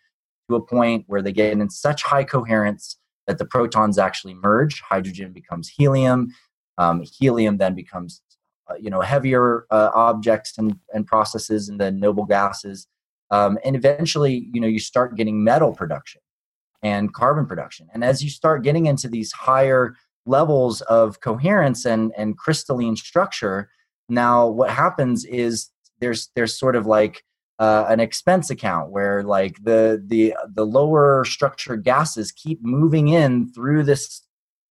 [0.50, 2.98] to a point where they get in such high coherence
[3.30, 4.82] that the protons actually merge.
[4.82, 6.34] Hydrogen becomes helium.
[6.80, 8.24] Um, helium then becomes,
[8.68, 12.88] uh, you know, heavier uh, objects and, and processes, and then noble gases.
[13.30, 16.22] Um, and eventually, you know, you start getting metal production
[16.82, 17.88] and carbon production.
[17.94, 19.96] And as you start getting into these higher
[20.26, 23.70] levels of coherence and, and crystalline structure,
[24.10, 25.70] now what happens is
[26.00, 27.24] there's there's sort of like
[27.60, 33.52] uh, an expense account where like the the the lower structured gases keep moving in
[33.54, 34.22] through this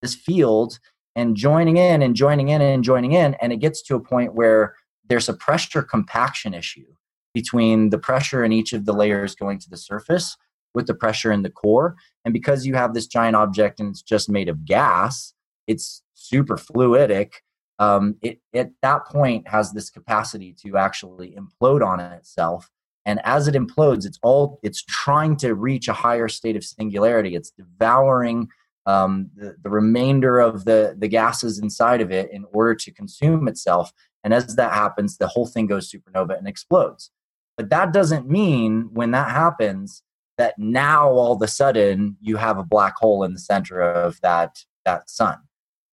[0.02, 0.78] this field
[1.14, 4.34] and joining in and joining in and joining in and it gets to a point
[4.34, 4.74] where
[5.08, 6.86] there's a pressure compaction issue
[7.34, 10.36] between the pressure in each of the layers going to the surface
[10.74, 11.96] with the pressure in the core.
[12.24, 15.34] And because you have this giant object and it's just made of gas
[15.68, 17.34] it's super fluidic
[17.78, 22.68] um, it at that point has this capacity to actually implode on itself
[23.08, 27.34] and as it implodes it's all it's trying to reach a higher state of singularity.
[27.34, 28.48] It's devouring
[28.84, 33.48] um, the, the remainder of the the gases inside of it in order to consume
[33.48, 33.92] itself.
[34.22, 37.10] And as that happens the whole thing goes supernova and explodes.
[37.56, 40.02] But that doesn't mean when that happens
[40.36, 44.20] that now all of a sudden you have a black hole in the center of
[44.20, 45.38] that that sun.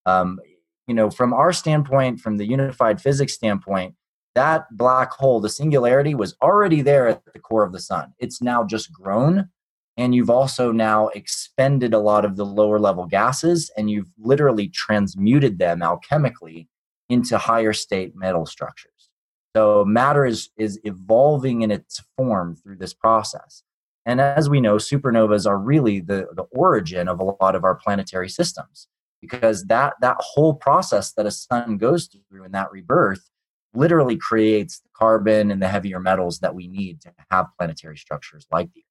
[0.06, 0.40] Um,
[0.86, 3.96] you know from our standpoint from the unified physics standpoint
[4.36, 8.14] that black hole the singularity was already there at the core of the sun.
[8.20, 9.50] It's now just grown
[9.98, 14.68] and you've also now expended a lot of the lower level gases and you've literally
[14.68, 16.68] transmuted them alchemically
[17.10, 19.10] into higher state metal structures.
[19.56, 23.64] So matter is is evolving in its form through this process.
[24.06, 27.76] And as we know supernovas are really the the origin of a lot of our
[27.76, 28.88] planetary systems
[29.22, 33.30] because that that whole process that a sun goes through in that rebirth
[33.76, 38.46] literally creates the carbon and the heavier metals that we need to have planetary structures
[38.52, 38.86] like the Earth.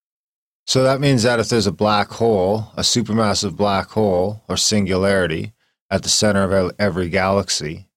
[0.66, 5.52] So that means that if there's a black hole, a supermassive black hole or singularity
[5.90, 7.88] at the center of every galaxy,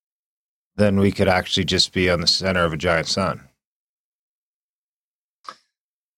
[0.76, 3.44] then we could actually just be on the center of a giant sun.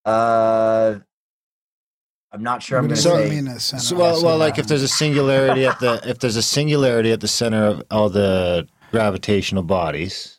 [0.06, 0.98] uh
[2.32, 3.60] i'm not sure i'm What going to does say mean, a?
[3.60, 7.20] So, well, well, like if there's a singularity at the if there's a singularity at
[7.20, 10.39] the center of all the gravitational bodies,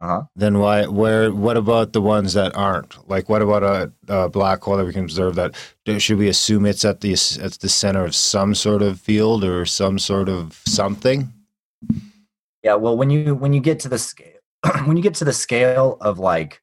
[0.00, 0.22] Uh-huh.
[0.36, 0.86] then why?
[0.86, 1.32] Where?
[1.32, 3.08] What about the ones that aren't?
[3.08, 5.34] Like, what about a, a black hole that we can observe?
[5.34, 5.56] That
[5.98, 7.12] should we assume it's at the
[7.42, 11.32] at the center of some sort of field or some sort of something?
[12.62, 14.38] Yeah, well, when you when you get to the scale,
[14.84, 16.62] when you get to the scale of like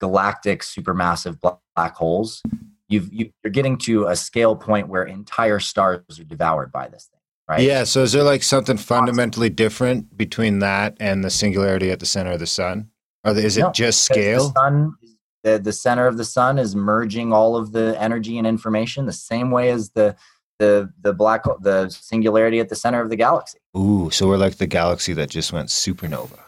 [0.00, 2.42] galactic supermassive bla- black holes,
[2.88, 7.08] you've you, you're getting to a scale point where entire stars are devoured by this
[7.10, 7.13] thing,
[7.48, 7.60] right?
[7.60, 7.84] Yeah.
[7.84, 12.32] So is there like something fundamentally different between that and the singularity at the center
[12.32, 12.90] of the sun?
[13.24, 14.48] Or is it No, just scale?
[14.48, 14.94] The sun,
[15.42, 19.12] the, the center of the sun is merging all of the energy and information the
[19.12, 20.16] same way as the
[20.58, 23.58] the the black the singularity at the center of the galaxy.
[23.76, 26.38] Ooh, so we're like the galaxy that just went supernova.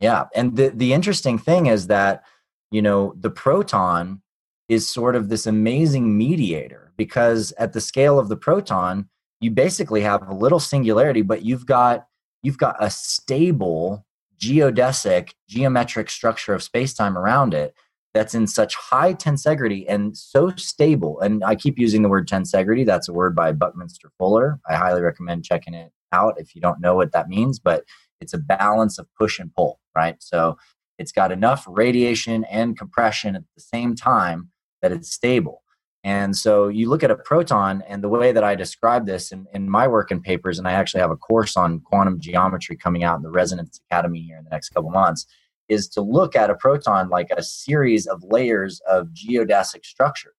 [0.00, 2.22] Yeah, and the the interesting thing is that
[2.70, 4.22] you know the proton
[4.68, 9.08] is sort of this amazing mediator because at the scale of the proton,
[9.40, 12.06] you basically have a little singularity, but you've got
[12.42, 14.04] you've got a stable
[14.40, 17.74] geodesic geometric structure of space-time around it
[18.14, 21.20] that's in such high tensegrity and so stable.
[21.20, 22.86] And I keep using the word tensegrity.
[22.86, 24.60] That's a word by Buckminster Fuller.
[24.68, 27.84] I highly recommend checking it out if you don't know what that means, but
[28.20, 30.16] it's a balance of push and pull, right?
[30.20, 30.56] So
[30.98, 34.50] it's got enough radiation and compression at the same time
[34.82, 35.62] that it's stable.
[36.04, 39.46] And so you look at a proton, and the way that I describe this in,
[39.52, 43.02] in my work and papers, and I actually have a course on quantum geometry coming
[43.02, 45.26] out in the Resonance Academy here in the next couple months,
[45.68, 50.34] is to look at a proton like a series of layers of geodesic structures.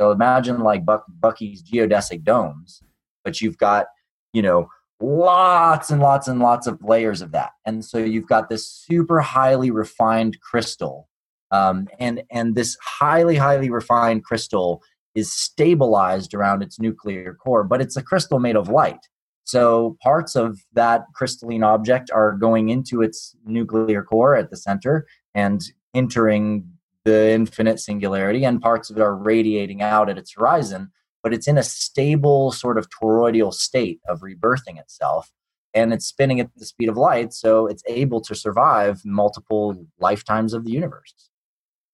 [0.00, 2.82] So imagine like Buck, Bucky's geodesic domes,
[3.24, 3.86] but you've got,
[4.32, 4.68] you know,
[5.00, 7.52] lots and lots and lots of layers of that.
[7.64, 11.07] And so you've got this super highly refined crystal
[11.50, 14.82] Um, and and this highly highly refined crystal
[15.14, 19.08] is stabilized around its nuclear core, but it's a crystal made of light.
[19.44, 25.06] So parts of that crystalline object are going into its nuclear core at the center
[25.34, 25.62] and
[25.94, 26.70] entering
[27.04, 30.90] the infinite singularity, and parts of it are radiating out at its horizon.
[31.22, 35.32] But it's in a stable sort of toroidal state of rebirthing itself,
[35.74, 40.52] and it's spinning at the speed of light, so it's able to survive multiple lifetimes
[40.52, 41.27] of the universe.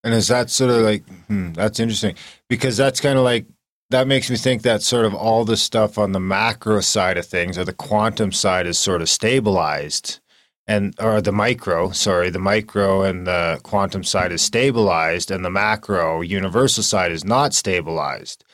[0.05, 2.14] And is that sort of like hmm, that's interesting.
[2.48, 3.47] Because that's kind of like
[3.90, 7.26] that makes me think that sort of all the stuff on the macro side of
[7.26, 10.20] things or the quantum side is sort of stabilized.
[10.66, 15.51] And or the micro sorry the micro and the quantum side is stabilized and the
[15.51, 18.44] macro universal side is not stabilized.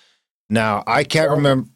[0.48, 1.70] Now i can't remember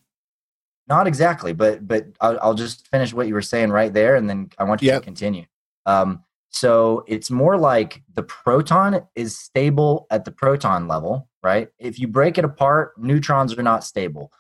[0.89, 4.29] not exactly but but I'll, I'll, just finish what you were saying right there and
[4.29, 5.03] then i want you yep.
[5.03, 5.45] to continue.
[5.87, 6.24] Um,
[6.55, 11.69] so it's more like the proton is stable at the proton level right?
[11.79, 14.33] If you break it apart, neutrons are not stable.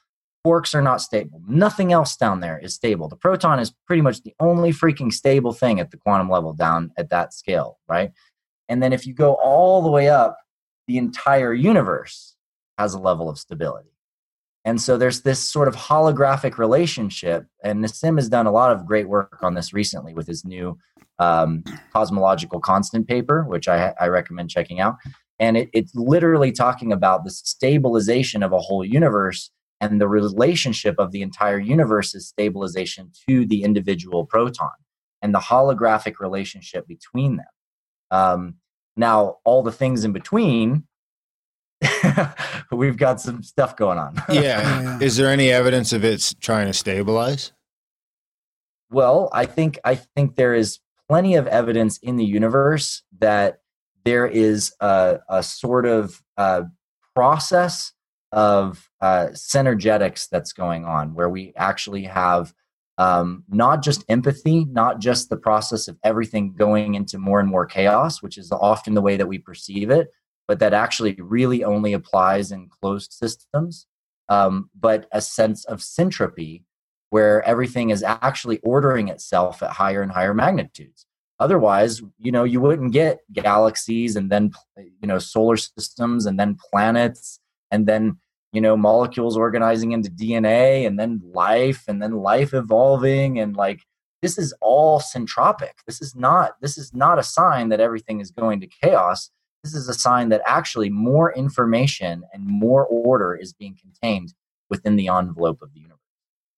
[0.44, 1.40] Quarks are not stable.
[1.46, 3.08] Nothing else down there is stable.
[3.08, 6.92] The proton is pretty much the only freaking stable thing at the quantum level down
[6.96, 8.10] at that scale, right?
[8.68, 10.38] And then if you go all the way up,
[10.86, 12.36] the entire universe
[12.78, 13.93] has a level of stability.
[14.64, 17.46] And so there's this sort of holographic relationship.
[17.62, 20.78] And Nassim has done a lot of great work on this recently with his new
[21.18, 21.62] um,
[21.92, 24.96] cosmological constant paper, which I, I recommend checking out
[25.38, 29.50] and it, it's literally talking about the stabilization of a whole universe
[29.80, 34.70] and the relationship of the entire universe's stabilization to the individual proton
[35.22, 37.46] and the holographic relationship between them
[38.10, 38.54] um,
[38.96, 40.84] now all the things in between
[42.72, 44.20] we've got some stuff going on.
[44.30, 44.98] Yeah.
[45.00, 47.52] Is there any evidence of it's trying to stabilize?
[48.90, 50.78] Well i think i think there is
[51.08, 53.60] plenty of evidence in the universe that
[54.04, 56.62] there is a, a sort of uh,
[57.14, 57.92] process
[58.32, 62.52] of uh, synergetics that's going on where we actually have
[62.98, 67.66] um, not just entropy, not just the process of everything going into more and more
[67.66, 70.10] chaos, which is often the way that we perceive it,
[70.46, 73.86] but that actually really only applies in closed systems,
[74.28, 76.62] um, but a sense of syntropy
[77.10, 81.06] where everything is actually ordering itself at higher and higher magnitudes.
[81.40, 86.56] Otherwise you know you wouldn't get galaxies and then you know solar systems and then
[86.70, 87.40] planets
[87.72, 88.16] and then
[88.52, 93.80] you know molecules organizing into dna and then life and then life evolving and like
[94.24, 95.72] this is all syntropic.
[95.86, 99.30] This is not this is not a sign that everything is going to chaos
[99.64, 104.34] this is a sign that actually more information and more order is being contained
[104.70, 105.94] within the envelope of the universe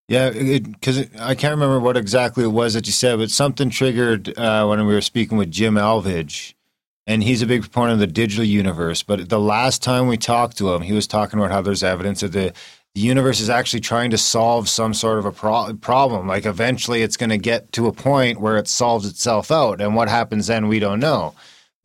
[0.09, 4.39] yeah, because I can't remember what exactly it was that you said, but something triggered
[4.39, 6.55] uh, when we were speaking with Jim Elvidge,
[7.09, 9.03] and he's a big proponent of the digital universe.
[9.03, 12.21] But the last time we talked to him, he was talking about how there's evidence
[12.21, 12.53] that the,
[12.95, 16.29] the universe is actually trying to solve some sort of a pro- problem.
[16.29, 19.97] Like eventually, it's going to get to a point where it solves itself out, and
[19.97, 21.35] what happens then we don't know.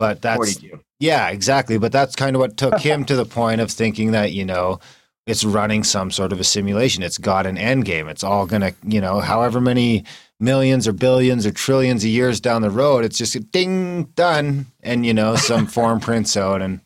[0.02, 0.80] But that's 42.
[0.98, 1.78] yeah, exactly.
[1.78, 4.80] But that's kind of what took him to the point of thinking that you know
[5.28, 7.04] it's running some sort of a simulation.
[7.04, 8.08] It's got an end game.
[8.08, 10.02] It's all going to, you know, however many
[10.40, 14.66] millions or billions or trillions of years down the road, it's just a ding done,
[14.82, 16.80] and you know, some form prints out and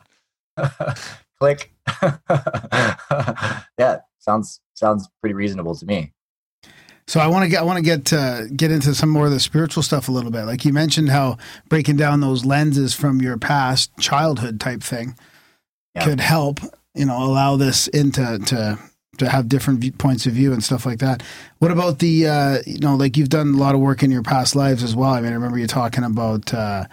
[1.41, 1.73] click.
[3.79, 6.13] yeah, sounds sounds pretty reasonable to me.
[7.09, 9.33] So I want to get I want to get uh, get into some more of
[9.33, 10.45] the spiritual stuff a little bit.
[10.45, 11.39] Like you mentioned, how
[11.69, 15.16] breaking down those lenses from your past childhood type thing
[15.95, 16.05] yeah.
[16.05, 16.61] could help
[16.95, 18.78] you know allow this into to
[19.19, 21.23] to have different points of view and stuff like that.
[21.59, 24.23] What about the uh, you know like you've done a lot of work in your
[24.23, 25.12] past lives as well.
[25.12, 26.87] I mean, I remember you talking about uh,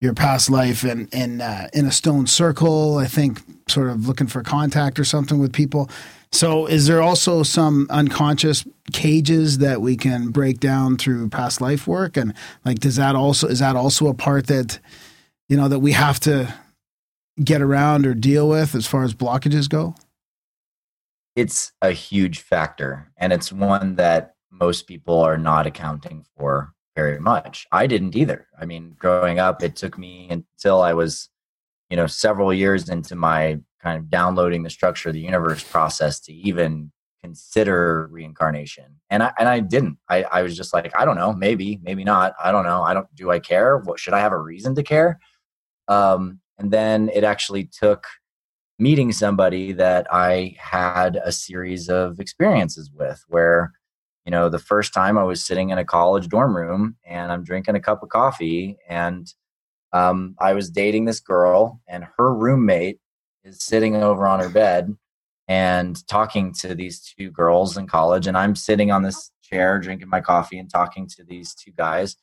[0.00, 2.96] your past life in in uh, in a stone circle.
[2.96, 5.90] I think sort of looking for contact or something with people.
[6.34, 11.86] So, is there also some unconscious cages that we can break down through past life
[11.86, 12.16] work?
[12.16, 12.34] And
[12.64, 14.80] like, does that also is that also a part that
[15.48, 16.52] you know that we have to
[17.42, 19.94] get around or deal with as far as blockages go?
[21.36, 27.20] It's a huge factor, and it's one that most people are not accounting for very
[27.20, 27.68] much.
[27.70, 28.48] I didn't either.
[28.60, 31.28] I mean, growing up, it took me until I was,
[31.90, 36.18] you know, several years into my kind of downloading the structure of the universe process
[36.20, 36.90] to even
[37.22, 38.86] consider reincarnation.
[39.10, 39.98] And I and I didn't.
[40.08, 42.34] I, I was just like, I don't know, maybe, maybe not.
[42.42, 42.82] I don't know.
[42.82, 43.78] I don't do I care?
[43.78, 45.20] What should I have a reason to care?
[45.86, 48.06] Um, and then it actually took
[48.78, 53.72] meeting somebody that I had a series of experiences with where,
[54.24, 57.44] you know, the first time I was sitting in a college dorm room and I'm
[57.44, 59.32] drinking a cup of coffee and
[59.94, 62.98] um, I was dating this girl, and her roommate
[63.44, 64.96] is sitting over on her bed
[65.48, 68.26] and talking to these two girls in college.
[68.26, 72.16] And I'm sitting on this chair drinking my coffee and talking to these two guys.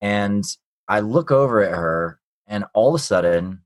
[0.00, 0.44] And
[0.88, 3.62] I look over at her, and all of a sudden,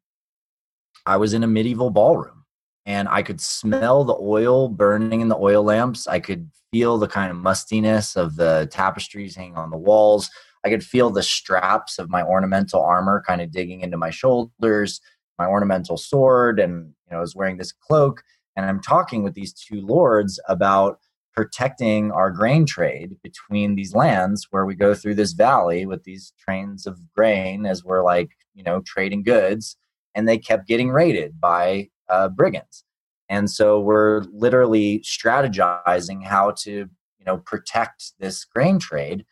[1.06, 2.44] I was in a medieval ballroom
[2.84, 6.06] and I could smell the oil burning in the oil lamps.
[6.06, 10.30] I could feel the kind of mustiness of the tapestries hanging on the walls.
[10.64, 15.00] I could feel the straps of my ornamental armor kind of digging into my shoulders,
[15.38, 18.22] my ornamental sword, and you know, I was wearing this cloak.
[18.56, 20.98] And I'm talking with these two lords about
[21.32, 26.32] protecting our grain trade between these lands where we go through this valley with these
[26.36, 29.76] trains of grain as we're like, you know, trading goods.
[30.16, 32.82] And they kept getting raided by uh, brigands.
[33.28, 39.24] And so we're literally strategizing how to, you know, protect this grain trade.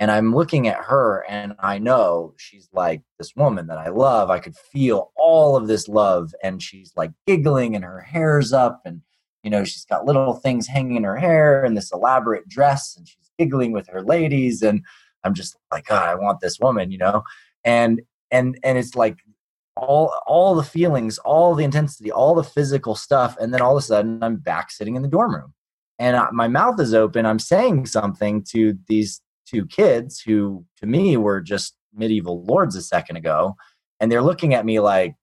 [0.00, 4.30] And I'm looking at her and I know she's like this woman that I love.
[4.30, 6.34] I could feel all of this love.
[6.42, 9.02] And she's like giggling and her hair's up and
[9.42, 13.08] you know she's got little things hanging in her hair and this elaborate dress and
[13.08, 14.84] she's giggling with her ladies and
[15.24, 17.22] i'm just like god i want this woman you know
[17.64, 18.00] and
[18.30, 19.18] and and it's like
[19.76, 23.82] all all the feelings all the intensity all the physical stuff and then all of
[23.82, 25.54] a sudden i'm back sitting in the dorm room
[25.98, 29.20] and uh, my mouth is open i'm saying something to these
[29.50, 33.56] two kids who to me were just medieval lords a second ago
[33.98, 35.14] and they're looking at me like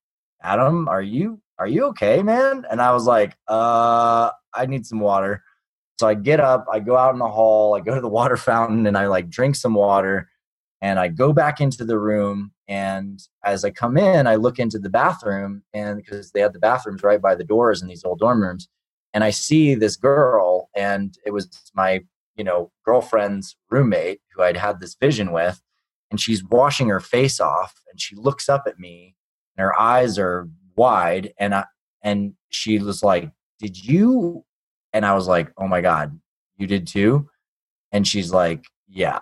[0.44, 2.66] adam are you are you okay, man?
[2.70, 5.44] And I was like, uh, I need some water.
[6.00, 8.38] So I get up, I go out in the hall, I go to the water
[8.38, 10.30] fountain and I like drink some water
[10.82, 12.52] and I go back into the room.
[12.68, 16.60] And as I come in, I look into the bathroom and because they had the
[16.60, 18.68] bathrooms right by the doors in these old dorm rooms.
[19.14, 22.04] And I see this girl and it was my,
[22.38, 25.62] you know, girlfriend's roommate who I'd had this vision with.
[26.10, 29.16] And she's washing her face off and she looks up at me
[29.58, 31.66] and her eyes are wide and I
[32.02, 34.46] and she was like, "Did you?"
[34.94, 36.18] And I was like, "Oh my god,
[36.58, 37.30] you did too?"
[37.92, 39.20] And she's like, "Yeah."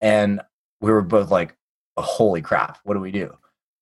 [0.00, 0.40] And
[0.80, 1.54] we were both like,
[1.96, 3.32] oh, "Holy crap, what do we do?"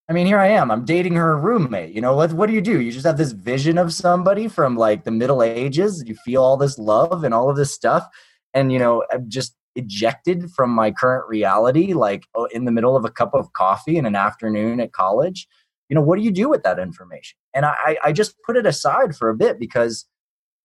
[0.09, 0.71] I mean, here I am.
[0.71, 1.95] I'm dating her roommate.
[1.95, 2.81] You know, what what do you do?
[2.81, 6.05] You just have this vision of somebody from like the Middle Ages.
[6.07, 8.07] You feel all this love and all of this stuff,
[8.55, 12.97] and you know, I'm just ejected from my current reality, like oh, in the middle
[12.97, 15.47] of a cup of coffee in an afternoon at college.
[15.89, 17.37] You know what do you do with that information?
[17.53, 20.07] And i i just put it aside for a bit because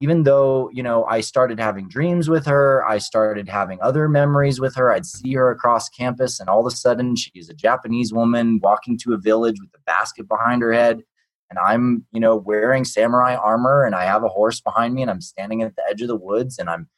[0.00, 4.60] even though you know i started having dreams with her i started having other memories
[4.60, 8.12] with her i'd see her across campus and all of a sudden she's a japanese
[8.12, 11.02] woman walking to a village with a basket behind her head
[11.50, 15.10] and i'm you know wearing samurai armor and i have a horse behind me and
[15.10, 16.88] i'm standing at the edge of the woods and i'm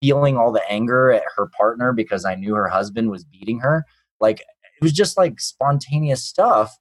[0.00, 3.84] feeling all the anger at her partner because i knew her husband was beating her
[4.20, 6.76] like it was just like spontaneous stuff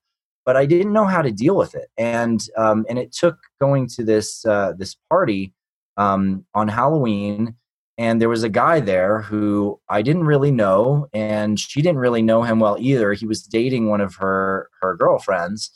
[0.47, 1.89] but I didn't know how to deal with it.
[1.97, 5.53] And um, and it took going to this uh, this party
[5.97, 7.55] um, on Halloween,
[7.97, 12.21] and there was a guy there who I didn't really know, and she didn't really
[12.21, 13.11] know him well either.
[13.11, 15.69] He was dating one of her her girlfriends,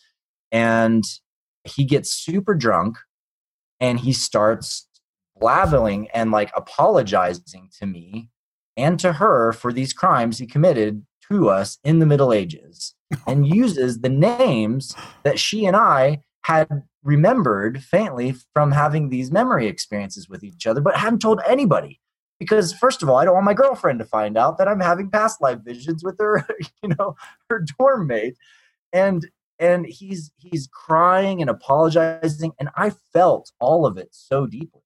[0.54, 1.04] and
[1.66, 2.98] he gets super drunk,
[3.82, 4.88] and he starts
[5.42, 8.30] blabbing and like apologizing to me
[8.78, 12.96] and to her for these crimes he committed to us in the Middle Ages
[13.28, 19.68] and uses the names that she and I had remembered faintly from having these memory
[19.68, 22.00] experiences with each other, but hadn't told anybody.
[22.40, 25.12] Because first of all, I don't want my girlfriend to find out that I'm having
[25.12, 26.48] past life visions with her,
[26.84, 27.16] you know,
[27.50, 28.36] her dorm mate.
[28.94, 32.54] And and he's he's crying and apologizing.
[32.60, 34.82] And I felt all of it so deeply.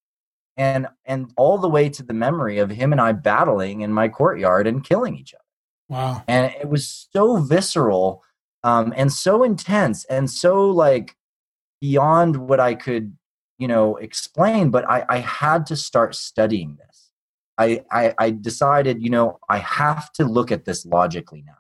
[0.58, 4.08] And and all the way to the memory of him and I battling in my
[4.08, 5.44] courtyard and killing each other.
[5.90, 6.24] Wow.
[6.28, 8.24] And it was so visceral
[8.64, 11.16] um, and so intense and so like
[11.82, 13.16] beyond what I could,
[13.60, 14.72] you know, explain.
[14.72, 17.12] But I, I had to start studying this.
[17.58, 21.54] I, I, I decided, you know, I have to look at this logically now.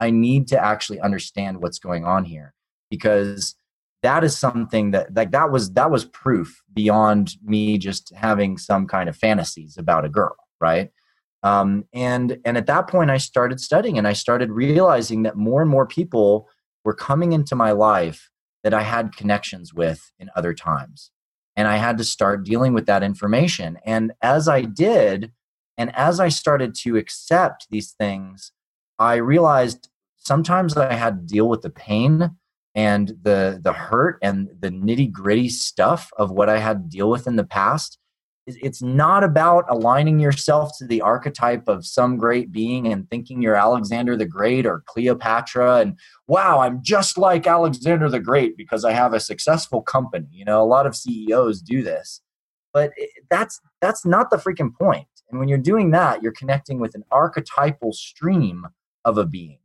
[0.00, 2.54] I need to actually understand what's going on here
[2.90, 3.54] because
[4.02, 8.86] that is something that like that was that was proof beyond me just having some
[8.86, 10.90] kind of fantasies about a girl, right?
[11.42, 15.60] Um, and and at that point, I started studying, and I started realizing that more
[15.60, 16.48] and more people
[16.84, 18.30] were coming into my life
[18.64, 21.10] that I had connections with in other times,
[21.56, 23.78] and I had to start dealing with that information.
[23.84, 25.32] And as I did,
[25.76, 28.52] and as I started to accept these things,
[28.98, 32.36] I realized sometimes I had to deal with the pain
[32.74, 37.10] and the the hurt and the nitty gritty stuff of what I had to deal
[37.10, 37.98] with in the past
[38.46, 43.54] It's- not about aligning yourself to the archetype of some great being and thinking you're
[43.56, 48.92] Alexander the Great or Cleopatra and wow, I'm just like Alexander the Great because I
[48.92, 50.28] have a successful company.
[50.30, 52.22] You know, a lot of CEOs do this.
[52.72, 52.92] But
[53.30, 55.08] that's that's not the freaking point.
[55.30, 58.66] And when you're doing that, you're connecting with an archetypal stream
[59.04, 59.58] of a being.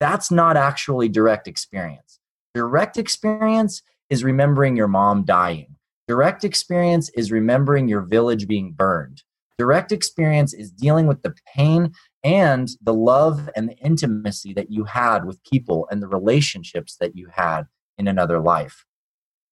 [0.00, 2.18] That's not actually direct experience.
[2.54, 5.74] Direct experience is remembering your mom dying.
[6.06, 9.22] Direct experience is remembering your village being burned.
[9.58, 14.84] Direct experience is dealing with the pain and the love and the intimacy that you
[14.84, 17.64] had with people and the relationships that you had
[17.98, 18.84] in another life.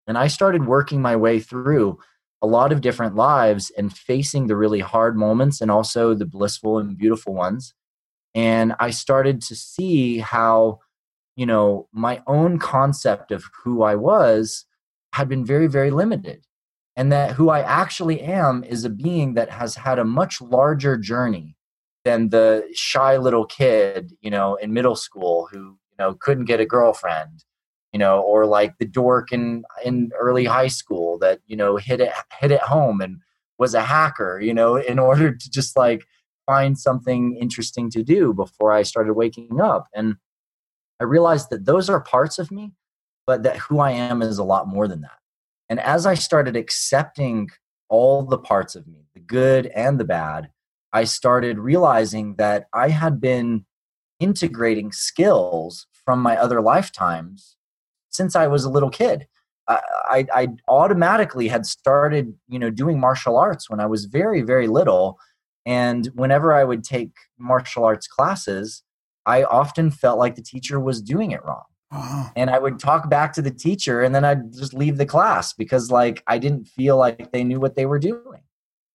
[0.06, 1.98] And I started working my way through
[2.40, 6.78] a lot of different lives and facing the really hard moments and also the blissful
[6.78, 7.72] and beautiful ones.
[8.34, 10.80] And I started to see how,
[11.42, 14.64] you know, my own concept of who I was
[15.12, 16.46] had been very, very limited.
[16.94, 20.96] And that who I actually am is a being that has had a much larger
[20.96, 21.56] journey
[22.04, 26.60] than the shy little kid, you know, in middle school who, you know, couldn't get
[26.60, 27.44] a girlfriend,
[27.92, 32.00] you know, or like the dork in in early high school that, you know, hid
[32.00, 33.16] it hid at home and
[33.58, 36.04] was a hacker, you know, in order to just like
[36.46, 39.88] find something interesting to do before I started waking up.
[39.92, 40.14] And
[41.00, 42.72] I realized that those are parts of me,
[43.26, 45.18] but that who I am is a lot more than that.
[45.68, 47.48] And as I started accepting
[47.88, 50.50] all the parts of me, the good and the bad,
[50.92, 53.64] I started realizing that I had been
[54.20, 57.56] integrating skills from my other lifetimes
[58.10, 59.26] since I was a little kid.
[59.68, 64.42] I, I, I automatically had started, you know, doing martial arts when I was very,
[64.42, 65.18] very little.
[65.64, 68.82] And whenever I would take martial arts classes,
[69.26, 71.64] I often felt like the teacher was doing it wrong.
[72.36, 75.52] And I would talk back to the teacher and then I'd just leave the class
[75.52, 78.42] because like I didn't feel like they knew what they were doing.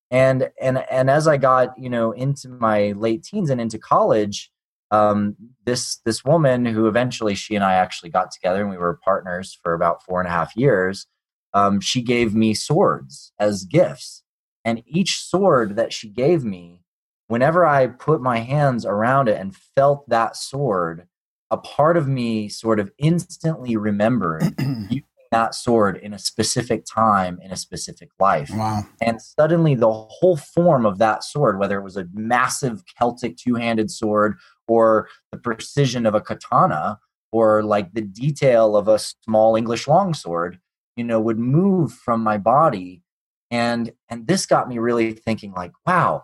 [0.10, 4.52] And and and as I got, you know, into my late teens and into college,
[4.90, 5.36] um,
[5.66, 9.58] this this woman who eventually she and I actually got together and we were partners
[9.62, 11.08] for about four and a half years.
[11.54, 14.24] Um, she gave me swords as gifts,
[14.64, 16.82] and each sword that she gave me,
[17.28, 21.08] whenever I put my hands around it and felt that sword,
[21.52, 27.40] a part of me sort of instantly remembered using that sword in a specific time
[27.42, 28.50] in a specific life.
[28.54, 28.86] Wow.
[29.02, 33.56] And suddenly, the whole form of that sword, whether it was a massive Celtic two
[33.56, 34.38] handed sword
[34.68, 37.00] or the precision of a katana
[37.32, 40.60] or like the detail of a small English longsword,
[40.96, 43.04] you know, would move from my body.
[43.52, 46.24] And, and this got me really thinking like, wow,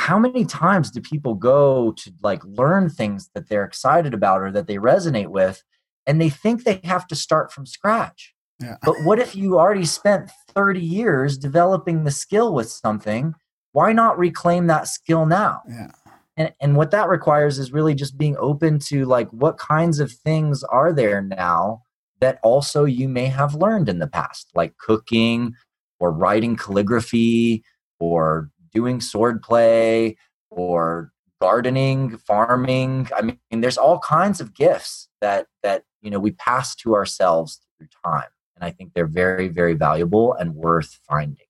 [0.00, 4.50] how many times do people go to like learn things that they're excited about or
[4.50, 5.62] that they resonate with
[6.06, 8.76] and they think they have to start from scratch Yeah.
[8.82, 13.34] but what if you already spent 30 years developing the skill with something
[13.72, 15.90] why not reclaim that skill now Yeah.
[16.38, 20.10] and, and what that requires is really just being open to like what kinds of
[20.10, 21.82] things are there now
[22.20, 25.52] that also you may have learned in the past like cooking
[25.98, 27.62] or writing calligraphy
[27.98, 30.16] or doing sword play
[30.50, 36.30] or gardening farming i mean there's all kinds of gifts that that you know we
[36.32, 41.46] pass to ourselves through time and i think they're very very valuable and worth finding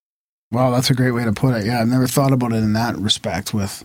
[0.53, 1.67] Wow, that's a great way to put it.
[1.67, 3.55] Yeah, I've never thought about it in that respect.
[3.55, 3.85] With,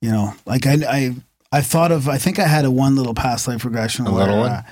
[0.00, 1.14] you know, like I, I,
[1.52, 2.08] I thought of.
[2.08, 4.50] I think I had a one little past life regression A where, little one?
[4.50, 4.62] uh,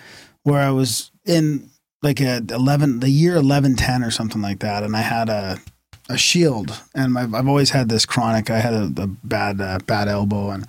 [0.43, 1.71] where I was in
[2.03, 5.61] like a eleven, the year eleven ten or something like that, and I had a
[6.09, 8.51] a shield, and I've, I've always had this chronic.
[8.51, 10.67] I had a, a bad uh, bad elbow, and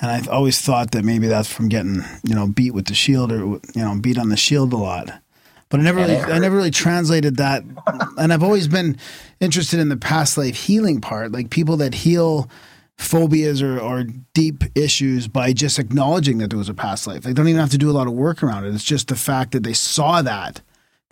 [0.00, 3.30] and I've always thought that maybe that's from getting you know beat with the shield
[3.30, 5.22] or you know beat on the shield a lot.
[5.68, 7.62] But I never really, I never really translated that,
[8.18, 8.98] and I've always been
[9.40, 12.50] interested in the past life healing part, like people that heal
[12.98, 14.04] phobias or, or
[14.34, 17.22] deep issues by just acknowledging that there was a past life.
[17.22, 18.74] They don't even have to do a lot of work around it.
[18.74, 20.60] It's just the fact that they saw that,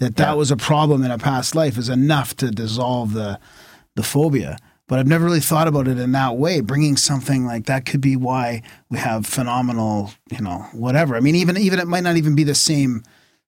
[0.00, 0.34] that that Yeah.
[0.34, 3.38] was a problem in a past life is enough to dissolve the
[3.96, 4.56] the phobia.
[4.88, 6.60] But I've never really thought about it in that way.
[6.60, 11.14] Bringing something like that could be why we have phenomenal, you know, whatever.
[11.16, 13.04] I mean, even even it might not even be the same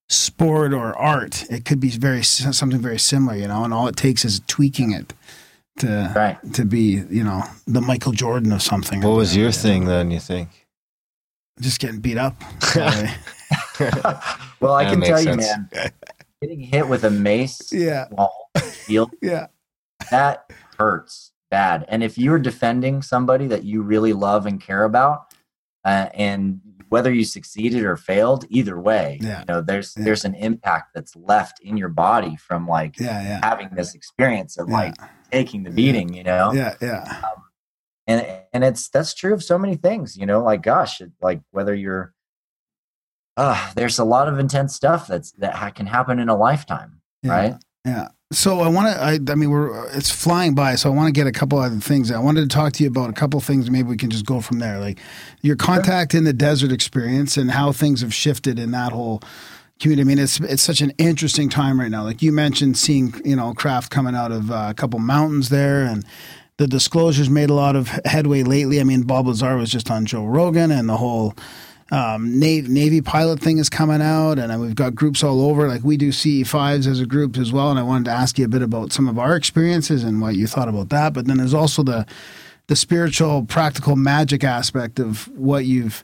[0.08, 1.44] sport or art.
[1.50, 3.64] It could be very something very similar, you know.
[3.64, 5.12] And all it takes is tweaking it
[5.78, 6.36] to Right.
[6.52, 9.00] to be, you know, the Michael Jordan of something.
[9.00, 10.10] What was your thing then?
[10.12, 10.48] You think?
[11.60, 12.34] Just getting beat up.
[14.60, 15.68] well i That can makes tell you man
[16.42, 18.50] getting hit with a mace yeah, wall
[18.86, 19.46] shield yeah,
[20.10, 21.84] that hurts bad.
[21.88, 25.32] And if you're defending somebody that you really love and care about,
[25.84, 29.40] uh, and whether you succeeded or failed, either way, Yeah.
[29.40, 30.04] you know, there's Yeah.
[30.04, 33.40] there's an impact that's left in your body from like Yeah, yeah.
[33.42, 34.94] having this experience of like
[35.30, 37.22] taking the beating, you know, Yeah, yeah.
[38.06, 41.40] and and it's that's true of so many things, you know, like gosh, it, like
[41.50, 42.12] whether you're,
[43.36, 47.30] uh, there's a lot of intense stuff that's that can happen in a lifetime, Yeah.
[47.32, 47.54] right?
[47.84, 48.08] Yeah.
[48.32, 49.02] So I want to.
[49.02, 50.76] I, I mean, we're it's flying by.
[50.76, 52.10] So I want to get a couple other things.
[52.10, 53.70] I wanted to talk to you about a couple things.
[53.70, 54.78] Maybe we can just go from there.
[54.78, 54.98] Like
[55.42, 59.20] your contact in the desert experience and how things have shifted in that whole
[59.80, 60.02] community.
[60.02, 62.04] I mean, it's it's such an interesting time right now.
[62.04, 65.82] Like you mentioned, seeing you know craft coming out of uh, a couple mountains there,
[65.82, 66.02] and
[66.56, 68.80] the disclosures made a lot of headway lately.
[68.80, 71.34] I mean, Bob Lazar was just on Joe Rogan, and the whole
[71.92, 75.68] um, Navy, Navy pilot thing is coming out, and we've got groups all over.
[75.68, 77.68] Like we do CE5s as a group as well.
[77.68, 80.34] And I wanted to ask you a bit about some of our experiences and what
[80.34, 81.12] you thought about that.
[81.12, 82.06] But then there's also the
[82.68, 86.02] the spiritual, practical magic aspect of what you've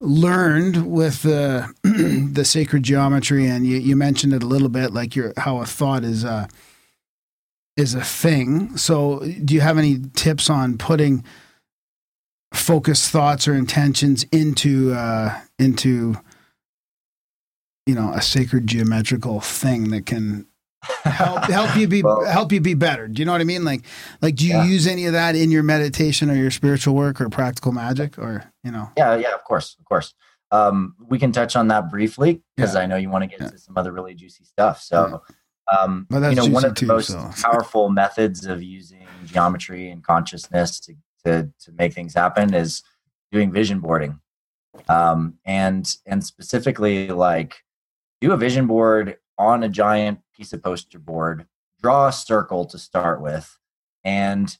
[0.00, 1.72] learned with the
[2.32, 3.46] the sacred geometry.
[3.46, 6.48] And you, you mentioned it a little bit, like your how a thought is a
[7.76, 8.76] is a thing.
[8.76, 11.22] So, do you have any tips on putting
[12.54, 16.16] focused thoughts or intentions into uh, into
[17.86, 20.46] you know a sacred geometrical thing that can
[21.04, 23.08] help help you be Well- help you be better.
[23.08, 23.64] Do you know what I mean?
[23.64, 23.82] Like
[24.22, 24.64] like do you Yeah.
[24.64, 28.50] use any of that in your meditation or your spiritual work or practical magic or
[28.62, 28.90] you know?
[28.96, 30.14] Yeah, yeah, of course, of course.
[30.50, 32.82] Um, we can touch on that briefly because Yeah.
[32.82, 33.46] I know you want to get Yeah.
[33.46, 34.80] into some other really juicy stuff.
[34.82, 35.22] So,
[35.76, 37.30] um, you know, one of the too, most so.
[37.42, 40.94] powerful methods of using geometry and consciousness to,
[41.24, 42.82] to to make things happen is
[43.32, 44.20] doing vision boarding,
[44.88, 47.62] um, and and specifically like
[48.20, 51.46] do a vision board on a giant piece of poster board.
[51.82, 53.58] Draw a circle to start with,
[54.04, 54.56] and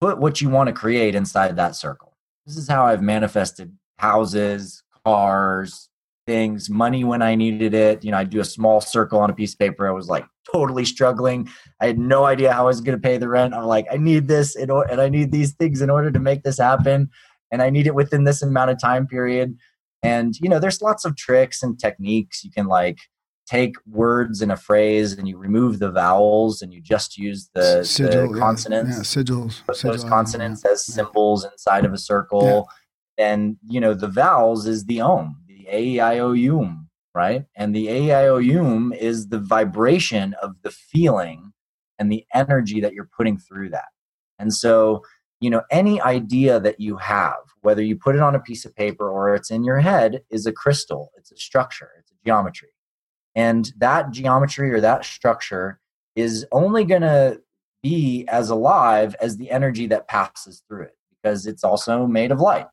[0.00, 2.16] put what you want to create inside that circle.
[2.46, 5.88] This is how I've manifested houses, cars,
[6.26, 8.04] things, money when I needed it.
[8.04, 9.88] You know, I'd do a small circle on a piece of paper.
[9.88, 11.48] I was like totally struggling.
[11.80, 13.54] I had no idea how I was going to pay the rent.
[13.54, 16.18] I'm like, I need this in or- and I need these things in order to
[16.18, 17.10] make this happen.
[17.50, 19.56] And I need it within this amount of time period.
[20.02, 22.42] And, you know, there's lots of tricks and techniques.
[22.44, 22.98] You can like
[23.46, 27.84] take words in a phrase and you remove the vowels and you just use the,
[27.84, 29.64] Sigil, the consonants Yeah, sigils.
[29.66, 30.94] put sigil, those consonants as yeah.
[30.94, 32.68] symbols inside of a circle.
[33.18, 35.36] And you know, the vowels is the om,
[35.70, 36.76] a i o u,
[37.14, 37.44] right?
[37.56, 41.52] And the a i o u is the vibration of the feeling
[41.98, 43.88] and the energy that you're putting through that.
[44.38, 45.02] And so,
[45.40, 48.74] you know, any idea that you have, whether you put it on a piece of
[48.74, 51.10] paper or it's in your head, is a crystal.
[51.16, 51.90] It's a structure.
[52.00, 52.70] It's a geometry.
[53.34, 55.80] And that geometry or that structure
[56.16, 57.40] is only going to
[57.82, 62.40] be as alive as the energy that passes through it because it's also made of
[62.40, 62.66] light.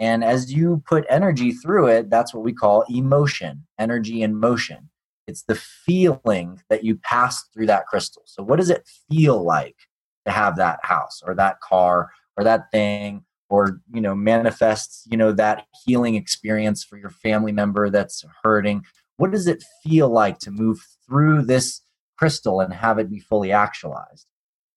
[0.00, 4.90] And as you put energy through it, that's what we call emotion, energy in motion.
[5.26, 8.22] It's the feeling that you pass through that crystal.
[8.26, 9.76] So, what does it feel like
[10.24, 15.16] to have that house or that car or that thing or you know manifests you
[15.16, 18.84] know that healing experience for your family member that's hurting
[19.16, 21.80] what does it feel like to move through this
[22.18, 24.26] crystal and have it be fully actualized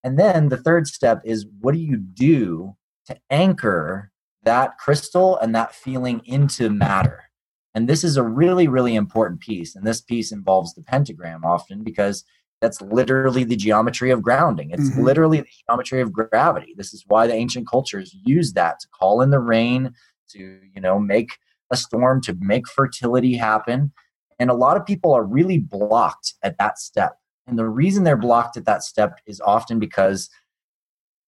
[0.04, 2.74] and then the third step is what do you do
[3.06, 4.10] to anchor
[4.44, 7.24] that crystal and that feeling into matter
[7.74, 11.82] and this is a really really important piece and this piece involves the pentagram often
[11.82, 12.24] because
[12.60, 14.70] that's literally the geometry of grounding.
[14.70, 15.02] It's Mhm.
[15.02, 16.74] literally the geometry of gravity.
[16.76, 19.92] This is why the ancient cultures used that to call in the rain,
[20.30, 21.38] to you know make
[21.72, 23.92] a storm, to make fertility happen.
[24.38, 27.18] And a lot of people are really blocked at that step.
[27.48, 30.30] And the reason they're blocked at that step is often because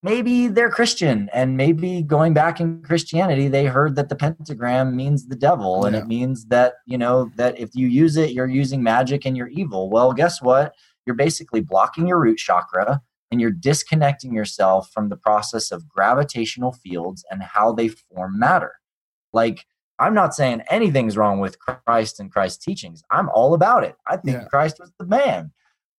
[0.04, 5.26] maybe they're Christian and maybe going back in Christianity, they heard that the pentagram means
[5.26, 6.02] the devil and Yeah.
[6.02, 9.48] it means that, you know, that if you use it, you're using magic and you're
[9.48, 9.88] evil.
[9.88, 10.74] Well, guess what?
[11.06, 13.00] You're basically blocking your root chakra
[13.30, 18.74] and you're disconnecting yourself from the process of gravitational fields and how they form matter.
[19.32, 19.64] Like,
[19.98, 23.02] I'm not saying anything's wrong with Christ and Christ's teachings.
[23.10, 23.96] I'm all about it.
[24.06, 24.44] I think Yeah.
[24.48, 25.52] Christ was the man.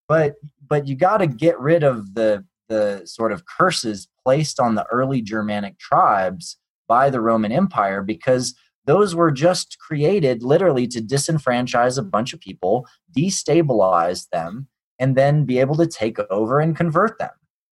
[0.08, 0.36] But
[0.68, 4.86] but you got to get rid of the the sort of curses placed on the
[4.92, 8.56] early Germanic tribes by the Roman Empire because
[8.86, 12.88] those were just created literally to disenfranchise a bunch of people,
[13.18, 14.68] destabilize them,
[15.00, 17.32] and then be able to take over and convert them.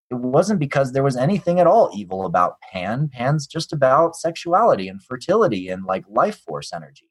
[0.09, 3.09] It wasn't because there was anything at all evil about Pan.
[3.11, 7.09] Pan's just about sexuality and fertility and like life force energy.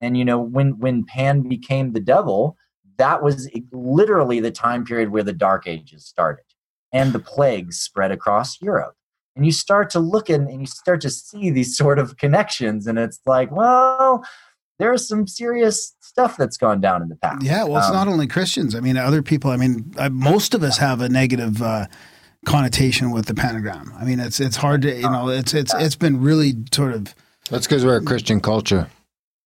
[0.00, 2.56] And you know, when when Pan became the devil,
[2.98, 6.44] that was literally the time period where the Dark Ages started
[6.92, 8.94] and the plagues spread across Europe.
[9.34, 12.86] and you start to look in and you start to see these sort of connections
[12.86, 14.22] and it's like well
[14.78, 18.08] there's some serious stuff that's gone down in the past Yeah, well, it's Um, not
[18.08, 18.74] only Christians.
[18.74, 19.50] I mean, other people.
[19.50, 21.86] I mean, uh, most of us have a negative uh,
[22.46, 23.92] connotation with the pentagram.
[23.98, 25.28] I mean, it's it's hard to you know.
[25.28, 27.14] It's it's it's been really sort of.
[27.50, 28.88] That's because we're a Christian culture.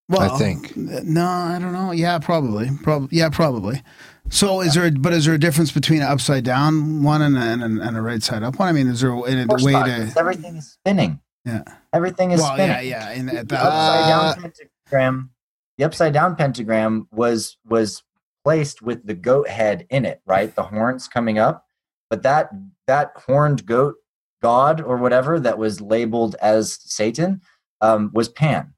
[0.08, 0.74] Well, I think.
[0.76, 1.90] No, I don't know.
[1.92, 2.70] Yeah, probably.
[2.82, 3.08] Probably.
[3.18, 3.82] Yeah, probably.
[4.28, 4.90] So is there?
[4.90, 7.96] But is there a difference between an upside down one and a, and a, and
[7.96, 8.68] a right side up one?
[8.68, 10.12] I mean, is there a, a way not, to?
[10.18, 11.62] everything is spinning Yeah.
[11.92, 13.18] everything is Well, spinning yeah, yeah.
[13.18, 15.30] And at the upside Uh, down pentagram
[15.78, 18.02] the upside down pentagram was was
[18.44, 21.64] placed with the goat head in it right the horns coming up
[22.10, 22.50] but that
[22.86, 23.94] that horned goat
[24.42, 27.40] god or whatever that was labeled as satan
[27.80, 28.72] um, was pan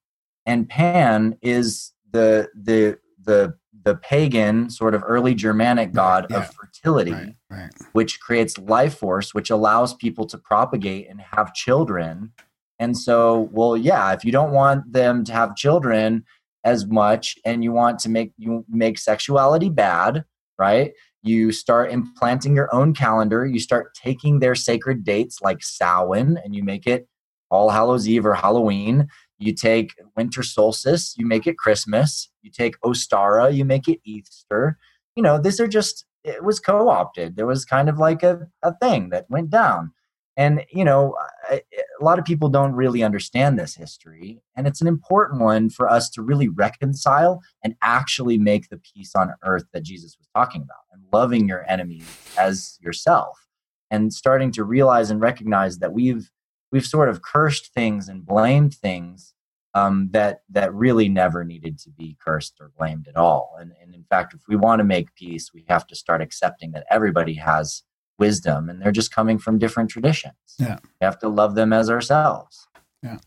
[0.47, 6.39] and pan is the the the the pagan sort of early germanic god yeah.
[6.39, 7.71] of fertility right, right.
[7.93, 12.33] which creates life force, which allows people to propagate and have children.
[12.79, 16.25] And so, well, yeah, if you don't want them to have children
[16.65, 20.25] as much and you want to make you make sexuality bad,
[20.59, 20.93] right?
[21.23, 26.55] You start implanting your own calendar, you start taking their sacred dates like Samhain and
[26.55, 27.09] you make it
[27.51, 29.09] All Hallows Eve or Halloween.
[29.39, 32.28] You take winter solstice, you make it Christmas.
[32.49, 34.79] You take Ostara, you make it Easter.
[35.15, 37.37] You know, these are just it was co-opted.
[37.37, 39.93] There was kind of like a, a thing that went down.
[40.37, 41.17] And, you know,
[41.51, 41.61] a
[42.01, 44.41] lot of people don't really understand this history.
[44.55, 49.13] And it's an important one for us to really reconcile and actually make the peace
[49.17, 52.07] on earth that Jesus was talking about and loving your enemies
[52.39, 53.49] as yourself
[53.91, 56.31] and starting to realize and recognize that we've
[56.71, 59.35] we've sort of cursed things and blamed things
[59.75, 63.57] um, that that really never needed to be cursed or blamed at all.
[63.61, 66.73] And, and in fact, if we want to make peace, we have to start accepting
[66.73, 67.83] that everybody has
[68.19, 70.35] wisdom, and they're just coming from different traditions.
[70.59, 70.79] Yeah.
[70.83, 72.67] we have to love them as ourselves.
[73.03, 73.19] Yeah.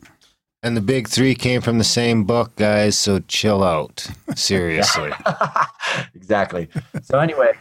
[0.63, 2.97] And the big three came from the same book, guys.
[2.97, 4.07] So chill out.
[4.35, 5.11] Seriously.
[6.15, 6.69] exactly.
[7.01, 7.53] So anyway,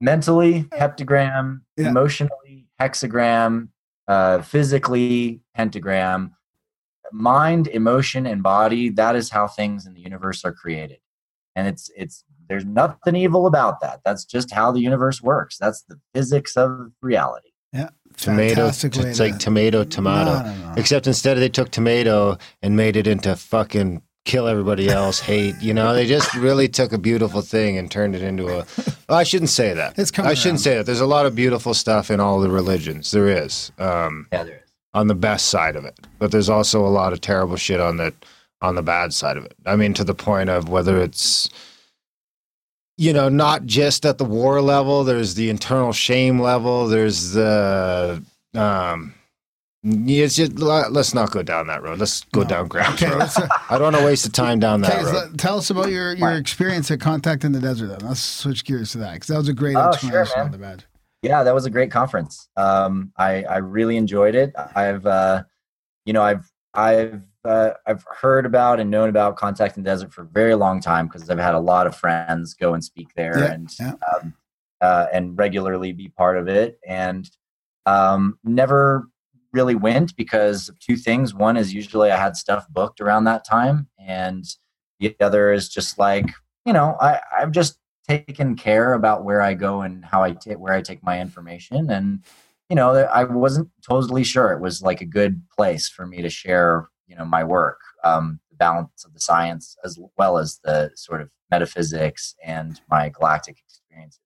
[0.00, 1.88] mentally heptagram, Yeah.
[1.88, 3.68] emotionally hexagram,
[4.08, 6.34] uh, physically pentagram,
[7.12, 8.88] mind, emotion, and body.
[8.90, 10.98] That is how things in the universe are created,
[11.56, 14.00] and it's it's there's nothing evil about that.
[14.04, 15.56] That's just how the universe works.
[15.58, 17.50] That's the physics of reality.
[17.72, 17.90] Yeah.
[18.16, 18.54] tomato.
[18.56, 20.42] Fantastic way It's to- like tomato, tomato.
[20.42, 20.74] No, no, no.
[20.76, 25.54] Except instead they took tomato and made it into fucking kill everybody else, hate.
[25.62, 28.66] You know, they just really took a beautiful thing and turned it into a.
[29.08, 29.96] Well, I shouldn't say that.
[29.96, 30.64] It's coming I shouldn't around.
[30.64, 30.86] say that.
[30.86, 33.12] There's a lot of beautiful stuff in all the religions.
[33.12, 33.70] There is.
[33.78, 34.69] Um, Yeah, there is.
[34.94, 37.96] On the best side of it, but there's also a lot of terrible shit on
[37.96, 38.12] the
[38.62, 39.54] on the bad side of it.
[39.64, 41.48] I mean, to the point of whether it's
[42.98, 45.04] you know not just at the war level.
[45.04, 46.86] There's the internal shame level.
[46.88, 48.22] There's the
[48.54, 49.14] um.
[49.82, 51.98] yeah, It's just, let's not go down that road.
[52.00, 53.30] Let's go down ground Okay, road.
[53.70, 55.14] I don't want to waste the time down that okay, road.
[55.14, 57.86] let- tell us about your, your experience at Contact in the Desert.
[57.86, 60.44] Then let's switch gears to that because that was a great Oh, sure, explanation man.
[60.46, 60.84] on the bed.
[61.22, 62.48] Yeah, that was a great conference.
[62.56, 64.52] Um, I I really enjoyed it.
[64.74, 65.44] I've uh,
[66.04, 70.12] you know I've I've uh, I've heard about and known about Contact in the Desert
[70.12, 73.08] for a very long time because I've had a lot of friends go and speak
[73.16, 73.92] there Yeah, and yeah.
[74.14, 74.34] Um,
[74.80, 77.30] uh, and regularly be part of it and
[77.86, 79.08] um, never
[79.52, 81.34] really went because of two things.
[81.34, 84.44] One is usually I had stuff booked around that time, and
[85.00, 86.26] the other is just like
[86.64, 87.78] you know I I've just
[88.10, 91.90] taken care about where I go and how I take where I take my information
[91.90, 92.24] and
[92.68, 96.30] you know I wasn't totally sure it was like a good place for me to
[96.30, 100.90] share you know my work um, the balance of the science as well as the
[100.96, 104.20] sort of metaphysics and my galactic experiences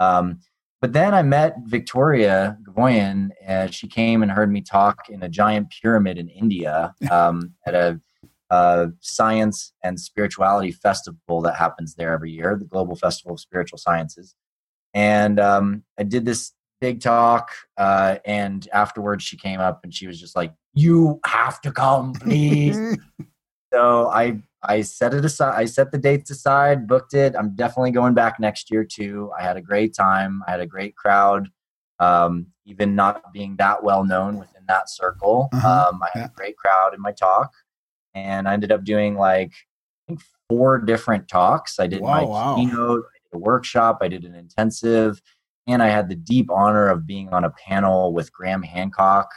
[0.00, 0.40] um,
[0.80, 3.30] but then I met Victoria Gavoyan.
[3.40, 7.76] and she came and heard me talk in a giant pyramid in India um, at
[7.76, 8.00] a
[8.50, 13.78] uh, science and spirituality festival that happens there every year, the Global Festival of Spiritual
[13.78, 14.34] Sciences.
[14.92, 20.06] And um, I did this big talk, uh, and afterwards she came up and she
[20.06, 22.78] was just like, "You have to come, please."
[23.72, 25.54] so I I set it aside.
[25.56, 27.34] I set the dates aside, booked it.
[27.36, 29.30] I'm definitely going back next year too.
[29.38, 30.42] I had a great time.
[30.46, 31.48] I had a great crowd.
[32.00, 35.90] Um, even not being that well known within that circle, Uh-huh.
[35.92, 36.26] um, I had Yeah.
[36.26, 37.52] a great crowd in my talk,
[38.14, 41.78] and I ended up doing like I think four different talks.
[41.78, 42.56] I did Wow, my wow.
[42.56, 45.20] keynote, I did a workshop, I did an intensive,
[45.66, 49.30] and I had the deep honor of being on a panel with Graham Hancock,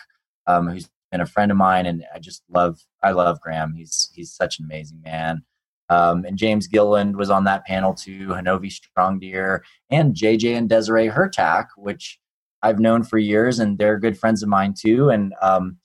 [0.45, 3.73] um, who's been a friend of mine, and I just love I love Graham.
[3.75, 5.43] He's he's such an amazing man.
[5.89, 10.67] Um, and James Gilliland was on that panel too, Hanovi Strong Deer, and JJ and
[10.67, 12.19] Desiree Hurtak, which
[12.61, 15.77] I've known for years, and they're good friends of mine too, and um,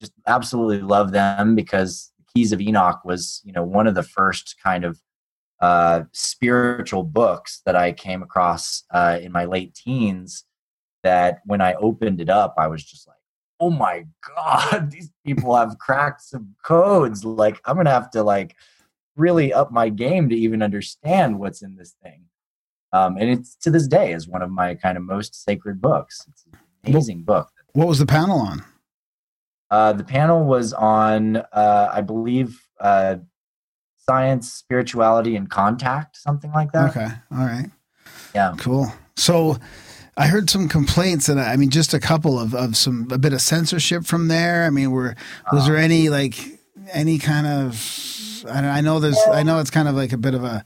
[0.00, 4.56] just absolutely love them because Keys of Enoch was you know one of the first
[4.62, 5.00] kind of
[5.60, 10.44] uh, spiritual books that I came across uh, in my late teens.
[11.02, 13.16] That when I opened it up, I was just like,
[13.58, 14.04] "Oh my
[14.36, 17.24] god, these people have cracked some codes!
[17.24, 18.56] Like I'm gonna have to like
[19.16, 22.24] really up my game to even understand what's in this thing."
[22.92, 26.26] Um, and it's to this day is one of my kind of most sacred books.
[26.28, 27.50] It's an amazing book.
[27.72, 28.64] What was the panel on?
[29.70, 33.16] Uh, the panel was on, uh, I believe, uh,
[33.98, 36.90] science, spirituality, and contact, something like that.
[36.90, 37.70] Okay, all right,
[38.34, 38.54] Yeah.
[38.58, 38.92] cool.
[39.16, 39.58] So.
[40.16, 43.32] I heard some complaints, and I mean, just a couple of, of some a bit
[43.32, 44.64] of censorship from there.
[44.64, 45.14] I mean, were
[45.50, 46.34] was there any like
[46.92, 48.44] any kind of?
[48.46, 49.16] I, don't- I know there's.
[49.32, 50.62] I know it's kind of like a bit of a,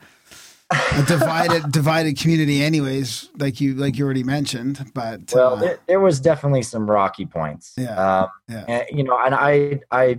[0.72, 3.30] a divided divided community, anyways.
[3.38, 7.26] Like you like you already mentioned, but Well, uh, there, there was definitely some rocky
[7.26, 7.74] points.
[7.76, 8.64] Yeah, Um, yeah.
[8.68, 10.18] and, you know, and I, I,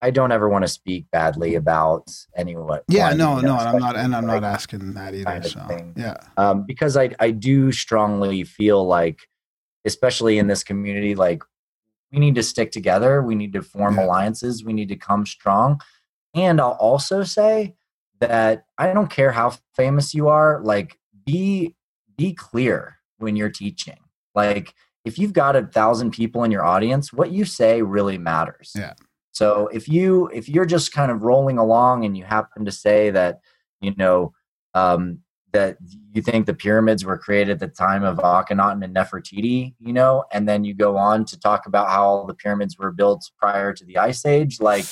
[0.00, 2.80] I don't ever want to speak badly about anyone.
[2.88, 5.24] yeah, no, you know, no, and I'm not, and I'm like- not asking that either.
[5.24, 5.92] kind of So thing.
[5.96, 9.20] yeah, um, because I, I do strongly feel like,
[9.84, 11.42] especially in this community, like
[12.12, 13.22] we need to stick together.
[13.22, 14.04] We need to form Yeah.
[14.06, 14.64] alliances.
[14.64, 15.80] We need to come strong.
[16.34, 17.74] And I'll also say
[18.20, 20.60] that I don't care how famous you are.
[20.62, 21.74] Like, be
[22.16, 23.98] be clear when you're teaching.
[24.34, 24.74] Like,
[25.04, 28.72] if you've got a thousand people in your audience, what you say really matters.
[28.74, 28.94] Yeah.
[29.32, 33.10] So if you if you're just kind of rolling along and you happen to say
[33.10, 33.40] that,
[33.80, 34.32] you know,
[34.74, 35.20] um,
[35.52, 35.78] that
[36.12, 40.24] you think the pyramids were created at the time of Akhenaten and Nefertiti, you know,
[40.32, 43.72] and then you go on to talk about how all the pyramids were built prior
[43.72, 44.84] to the Ice Age, like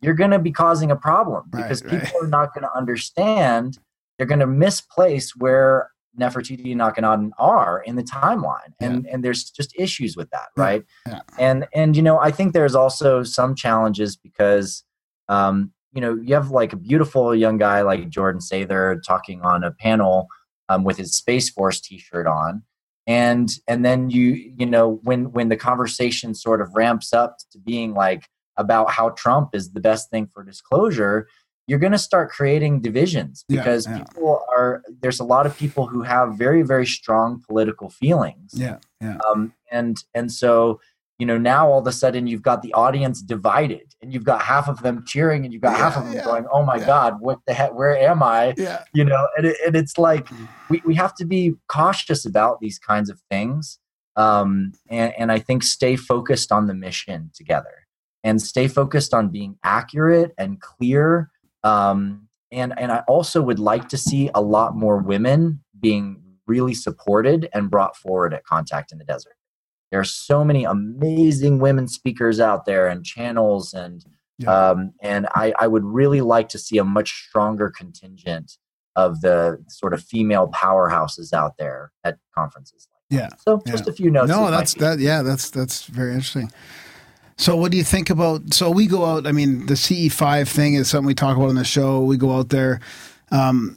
[0.00, 2.02] you're going to be causing a problem because right.
[2.02, 3.78] people are not going to understand.
[4.16, 9.50] They're going to misplace where Nefertiti and Akhenaten are in the timeline, and and there's
[9.50, 10.84] just issues with that, Yeah, right?
[11.06, 11.20] yeah.
[11.38, 14.84] And and you know, I think there's also some challenges because
[15.28, 19.64] um, you know, you have like a beautiful young guy like Jordan Sather talking on
[19.64, 20.28] a panel
[20.68, 22.62] um, with his Space Force T-shirt on,
[23.06, 27.58] and and then you you know when when the conversation sort of ramps up to
[27.58, 31.26] being like about how Trump is the best thing for disclosure,
[31.66, 33.98] you're going to start creating divisions because yeah.
[33.98, 38.78] people are there's a lot of people who have very very strong political feelings yeah,
[39.00, 40.80] yeah, um, and and so
[41.18, 44.42] you know now all of a sudden you've got the audience divided and you've got
[44.42, 46.86] half of them cheering and you've got half of them yeah, going oh my yeah.
[46.86, 48.84] god what the heck where am i yeah.
[48.94, 50.48] you know and, it, and it's like Mm.
[50.70, 53.78] we, we have to be cautious about these kinds of things
[54.16, 57.85] um, and, and i think stay focused on the mission together
[58.26, 61.30] and stay focused on being accurate and clear
[61.64, 65.40] um, and and i also would like to see a lot more women
[65.80, 69.36] being really supported and brought forward at contact in the desert
[69.90, 74.04] there are so many amazing women speakers out there and channels and
[74.38, 74.50] Yeah.
[74.70, 78.48] um, and I, I would really like to see a much stronger contingent
[79.04, 79.38] of the
[79.68, 82.88] sort of female powerhouses out there at conferences.
[83.10, 83.28] Yeah.
[83.44, 83.92] So just Yeah.
[83.92, 84.28] a few notes.
[84.28, 84.98] No, that's that.
[84.98, 86.50] Yeah, that's that's very interesting.
[87.38, 88.54] So, what do you think about?
[88.54, 89.26] So, we go out.
[89.26, 92.02] I mean, the CE five thing is something we talk about on the show.
[92.02, 92.80] We go out there,
[93.30, 93.76] um,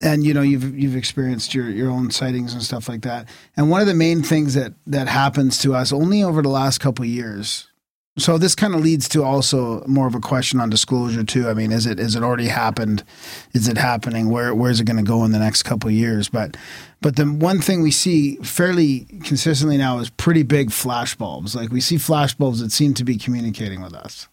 [0.00, 3.28] and you know, you've you've experienced your your own sightings and stuff like that.
[3.56, 6.78] And one of the main things that that happens to us only over the last
[6.78, 7.68] couple years.
[8.18, 11.50] So this kind of leads to also more of a question on disclosure too.
[11.50, 13.04] I mean, is it is it already happened?
[13.52, 14.30] Is it happening?
[14.30, 16.28] Where where's it going to go in the next couple of years?
[16.30, 16.56] But
[17.02, 21.54] but the one thing we see fairly consistently now is pretty big flash bulbs.
[21.54, 24.28] Like we see flash bulbs that seem to be communicating with us.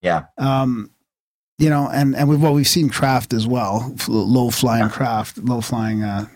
[0.00, 0.26] yeah.
[0.38, 0.90] Um,
[1.58, 5.60] you know, and and we've well we've seen craft as well, low flying craft, low
[5.60, 6.26] flying uh,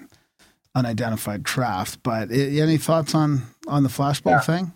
[0.75, 2.03] unidentified craft.
[2.03, 4.41] But i any thoughts on on the flash bulb Yeah.
[4.41, 4.73] thing?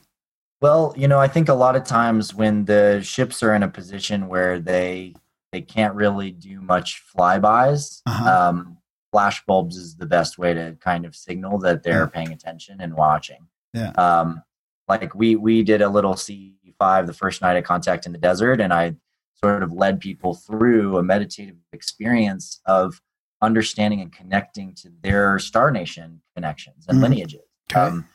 [0.60, 3.68] Well, you know, I think a lot of times when the ships are in a
[3.68, 5.14] position where they
[5.52, 8.48] they can't really do much flybys, Uh-huh.
[8.48, 8.78] um,
[9.12, 12.06] flash bulbs is the best way to kind of signal that they're Yeah.
[12.06, 13.46] paying attention and watching.
[13.72, 13.90] Yeah.
[13.92, 14.42] Um,
[14.88, 18.18] like we we did a little C five the first night of Contact in the
[18.18, 18.96] Desert, and I
[19.34, 23.00] sort of led people through a meditative experience of
[23.42, 27.02] understanding and connecting to their Star Nation connections and Mhm.
[27.02, 27.40] lineages.
[27.70, 27.80] Okay.
[27.80, 28.08] Um,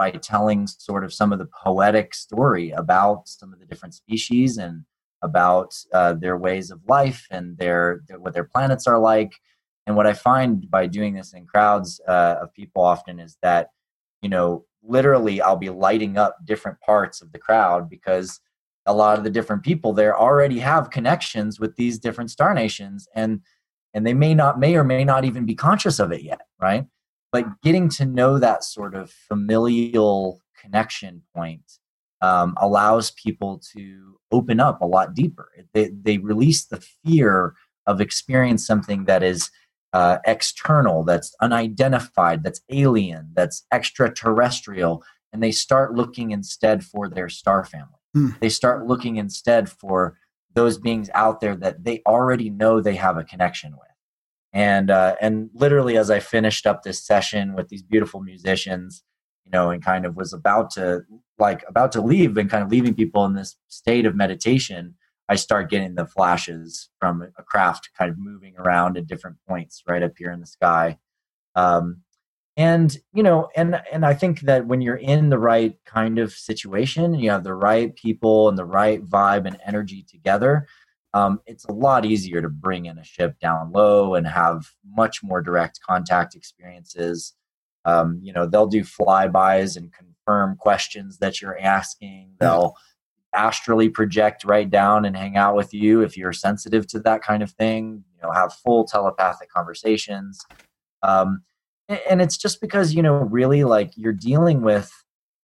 [0.00, 4.56] by telling sort of some of the poetic story about some of the different species
[4.56, 4.82] and
[5.20, 9.34] about uh, their ways of life and their, their what their planets are like.
[9.86, 13.72] And what I find by doing this in crowds uh, of people often is that
[14.22, 18.40] you know literally I'll be lighting up different parts of the crowd because
[18.86, 23.06] a lot of the different people there already have connections with these different star nations
[23.14, 23.42] and
[23.92, 26.86] and they may not may or may not even be conscious of it yet right
[27.32, 31.78] but getting to know that sort of familial connection point
[32.20, 35.50] um, allows people to open up a lot deeper.
[35.72, 37.54] They, they release the fear
[37.86, 39.50] of experience something that is
[39.92, 45.02] uh, external, that's unidentified, that's alien, that's extraterrestrial,
[45.32, 47.98] and they start looking instead for their star family.
[48.14, 48.30] Hmm.
[48.40, 50.16] They start looking instead for
[50.54, 53.89] those beings out there that they already know they have a connection with.
[54.52, 59.04] And uh, and literally, as I finished up this session with these beautiful musicians,
[59.44, 61.02] you know, and kind of was about to
[61.38, 64.96] like about to leave and kind of leaving people in this state of meditation,
[65.28, 69.82] I start getting the flashes from a craft kind of moving around at different points
[69.88, 70.98] right up here in the sky.
[71.54, 72.02] Um,
[72.56, 76.32] and you know and and i think that when you're in the right kind of
[76.32, 80.66] situation you have the right people and the right vibe and energy together
[81.12, 85.22] um, it's a lot easier to bring in a ship down low and have much
[85.22, 87.34] more direct contact experiences.
[87.84, 92.32] Um, you know they'll do flybys and confirm questions that you're asking.
[92.38, 92.74] They'll
[93.34, 97.42] astrally project right down and hang out with you if you're sensitive to that kind
[97.42, 98.04] of thing.
[98.14, 100.44] You know have full telepathic conversations.
[101.02, 101.42] Um,
[102.08, 104.92] and it's just because you know really like you're dealing with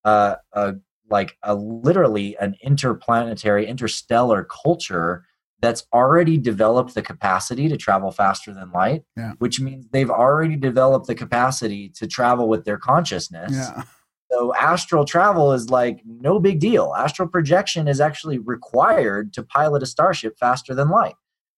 [0.05, 0.75] uh, a
[1.11, 5.25] like a literally an interplanetary interstellar culture
[5.61, 9.33] that's already developed the capacity to travel faster than light Yeah.
[9.39, 13.83] which means they've already developed the capacity to travel with their consciousness Yeah.
[14.31, 19.83] so astral travel is like no big deal astral projection is actually required to pilot
[19.83, 21.15] a starship faster than light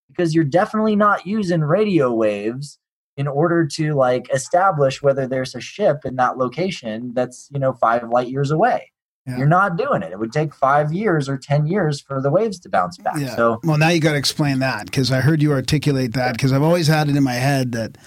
[0.08, 2.78] because you're definitely not using radio waves
[3.16, 7.72] in order to like establish whether there's a ship in that location that's you know
[7.72, 8.92] five light years away
[9.28, 9.36] Yeah.
[9.38, 12.58] you're not doing it it would take five years or ten years for the waves
[12.60, 13.36] to bounce back Yeah.
[13.36, 16.52] so well, now you got to explain that because I heard you articulate that because
[16.52, 17.98] I've always had it in my head that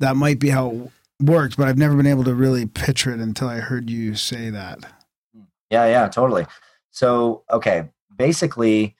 [0.00, 0.90] that might be how it
[1.20, 4.50] works, but I've never been able to really picture it until I heard you say
[4.50, 4.78] that.
[5.70, 6.46] Yeah, yeah, totally.
[6.90, 8.96] So, okay, basically,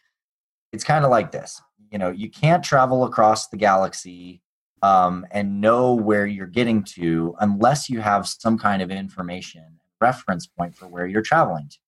[0.73, 1.63] it's kind of like this.
[1.91, 4.43] You know, you can't travel across the galaxy
[4.83, 10.47] um, and know where you're getting to unless you have some kind of information reference
[10.47, 11.79] point for where you're traveling to.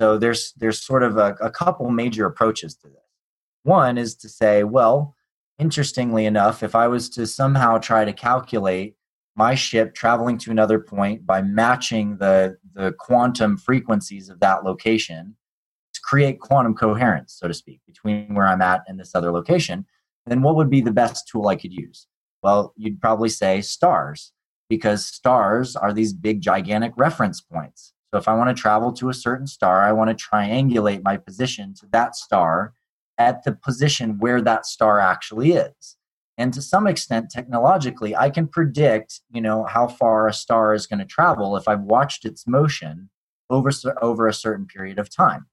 [0.00, 3.02] So there's there's sort of a, a couple major approaches to this.
[3.64, 5.16] One is to say, well,
[5.58, 8.96] interestingly enough, if I was to somehow try to calculate
[9.36, 15.36] my ship traveling to another point by matching the the quantum frequencies of that location
[15.94, 19.84] to create quantum coherence, so to speak, between where I'm at and this other location,
[20.26, 22.06] then what would be the best tool I could use?
[22.42, 24.32] Well, you'd probably say stars,
[24.68, 27.92] because stars are these big, gigantic reference points.
[28.12, 31.16] So if I want to travel to a certain star, I want to triangulate my
[31.16, 32.72] position to that star
[33.18, 35.96] at the position where that star actually is
[36.38, 40.86] and to some extent technologically i can predict you know how far a star is
[40.86, 43.10] going to travel if i've watched its motion
[43.50, 43.70] over
[44.00, 45.46] over a certain period of time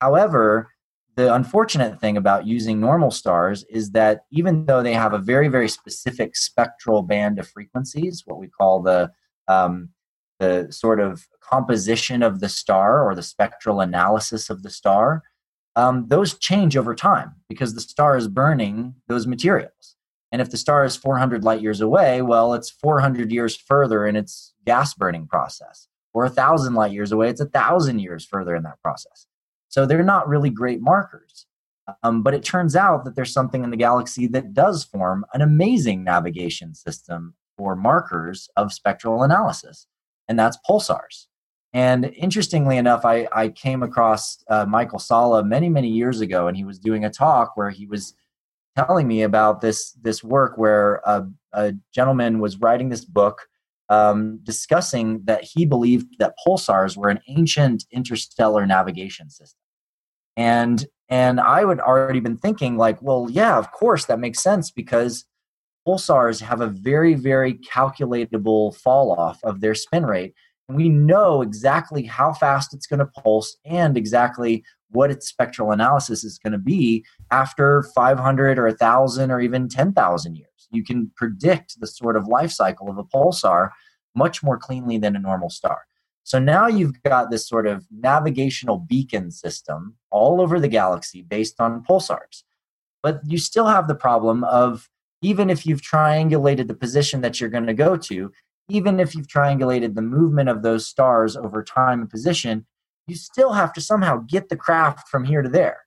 [0.00, 0.73] however
[1.16, 5.48] the unfortunate thing about using normal stars is that even though they have a very
[5.48, 9.10] very specific spectral band of frequencies what we call the
[9.48, 9.90] um,
[10.40, 15.22] the sort of composition of the star or the spectral analysis of the star
[15.76, 19.94] um, those change over time because the star is burning those materials
[20.34, 24.16] and if the star is 400 light years away, well, it's 400 years further in
[24.16, 25.86] its gas burning process.
[26.12, 29.28] Or a 1,000 light years away, it's a 1,000 years further in that process.
[29.74, 31.46] So they're not really great markers.
[32.04, 35.40] Um, but it turns out that there's something in the galaxy that does form an
[35.40, 39.88] amazing navigation system for markers of spectral analysis,
[40.28, 41.26] and that's pulsars.
[41.72, 46.56] And interestingly enough, I, I came across uh, Michael Salla many, many years ago, and
[46.56, 48.14] he was doing a talk where he was
[48.76, 53.48] telling me about this this work where a, a gentleman was writing this book
[53.88, 59.63] um, discussing that he believed that pulsars were an ancient interstellar navigation system
[60.36, 64.70] and and i would already been thinking like well yeah of course that makes sense
[64.70, 65.24] because
[65.86, 70.34] pulsars have a very very calculatable fall off of their spin rate
[70.68, 75.72] and we know exactly how fast it's going to pulse and exactly what its spectral
[75.72, 80.48] analysis is going to be after 500 or 1000 or even 10,000 years.
[80.70, 83.70] You can predict the sort of life cycle of a pulsar
[84.14, 85.82] much more cleanly than a normal star.
[86.24, 91.60] So now you've got this sort of navigational beacon system all over the galaxy based
[91.60, 92.42] on pulsars.
[93.02, 94.88] But you still have the problem of
[95.20, 98.32] even if you've triangulated the position that you're going to go to,
[98.70, 102.64] even if you've triangulated the movement of those stars over time and position,
[103.06, 105.80] you still have to somehow get the craft from here to there.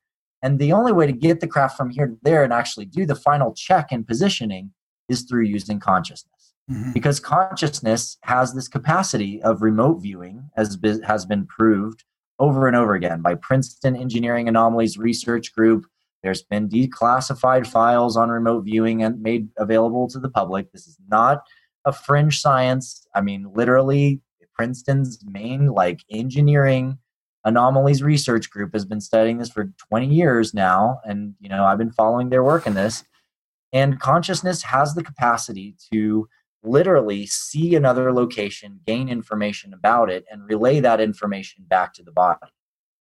[0.43, 3.07] And the only way to get the craft from here to there and actually do
[3.07, 4.71] the final check and positioning
[5.09, 6.36] is through using consciousness.
[6.69, 6.93] Mhm.
[6.93, 12.03] because consciousness has this capacity of remote viewing, as be- has been proved
[12.39, 15.85] over and over again by Princeton Engineering Anomalies Research Group.
[16.23, 20.71] There's been declassified files on remote viewing and made available to the public.
[20.71, 21.43] This is not
[21.85, 23.07] a fringe science.
[23.15, 24.21] I mean, literally,
[24.53, 26.97] Princeton's main like engineering
[27.45, 31.77] anomalies research group has been studying this for 20 years now, and you know I've
[31.77, 33.03] been following their work in this.
[33.71, 36.27] And consciousness has the capacity to
[36.63, 42.11] literally see another location, gain information about it, and relay that information back to the
[42.11, 42.39] body.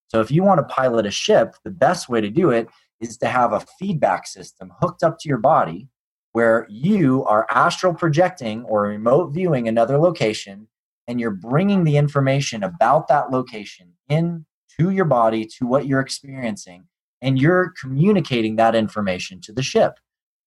[0.08, 2.68] So, if you want to pilot a ship, the best way to do it
[3.00, 5.88] is to have a feedback system hooked up to your body
[6.32, 10.68] where you are astral projecting or remote viewing another location
[11.08, 14.44] and you're bringing the information about that location in
[14.78, 16.84] to your body to what you're experiencing
[17.22, 19.94] and you're communicating that information to the ship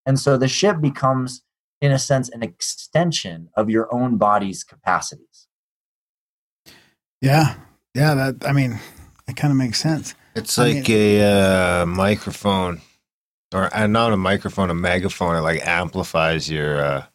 [0.06, 1.42] and so the ship becomes
[1.82, 5.48] in a sense an extension of your own body's capacities
[7.22, 7.56] Yeah,
[7.94, 8.14] yeah.
[8.14, 8.80] That I mean,
[9.28, 10.16] it kind of makes sense.
[10.36, 12.82] It's I like a uh, microphone,
[13.54, 15.36] or uh, not a microphone, a megaphone.
[15.36, 17.06] It like amplifies your uh,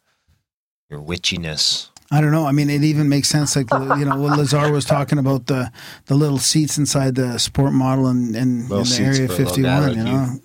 [0.89, 1.89] your witchiness.
[2.11, 2.45] I don't know.
[2.45, 3.55] I mean, it even makes sense.
[3.55, 5.71] Like you know, what Lazar was talking about the
[6.05, 9.27] the little seats inside the sport model and in, in, Little the Area for a
[9.27, 9.87] little Fifty guy One.
[9.87, 10.39] like you know,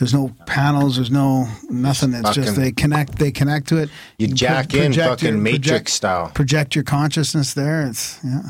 [0.00, 0.96] there's no panels.
[0.96, 2.14] There's no nothing.
[2.14, 3.18] It's just they connect.
[3.18, 3.90] They connect to it.
[4.18, 6.30] You can jack pro- in project fucking your- Matrix project- style.
[6.30, 7.86] Project your consciousness there.
[7.86, 8.40] It's yeah.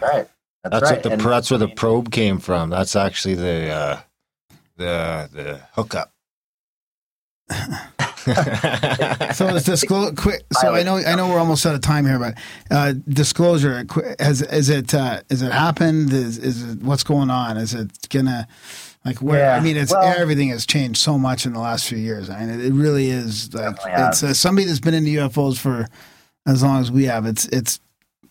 [0.00, 0.28] right
[0.62, 2.70] that's, That's right what the And- that's where the probe came from.
[2.70, 4.00] That's actually the uh,
[4.76, 6.12] the the hookup.
[8.24, 10.44] So it's disclose quick.
[10.52, 12.38] So I know I know we're almost out of time here, but
[12.70, 13.84] uh, disclosure
[14.20, 16.12] has is it uh, is it happened?
[16.12, 17.56] Is is it what's going on?
[17.56, 18.46] Is it gonna
[19.04, 19.50] like where?
[19.52, 22.30] I mean, it's well- everything has changed so much in the last few years.
[22.30, 25.88] I mean, it, it really is like it's uh, somebody that's been into UFOs for
[26.46, 27.26] as long as we have.
[27.26, 27.80] It's it's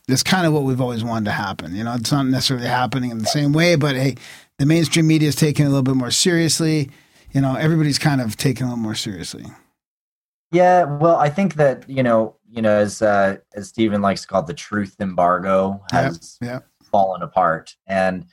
[0.08, 1.76] it's kind of what we've always wanted to happen.
[1.76, 4.16] You know, it's not necessarily happening in the same way, but hey,
[4.60, 6.90] the mainstream media is taking it a little bit more seriously.
[7.34, 9.46] You know, everybody's kind of taking it a little more seriously.
[10.52, 14.28] Yeah, well, I think that you know, you know, as uh, as Stephen likes to
[14.28, 16.60] call it, the truth embargo has Yeah.
[16.92, 18.26] fallen apart, and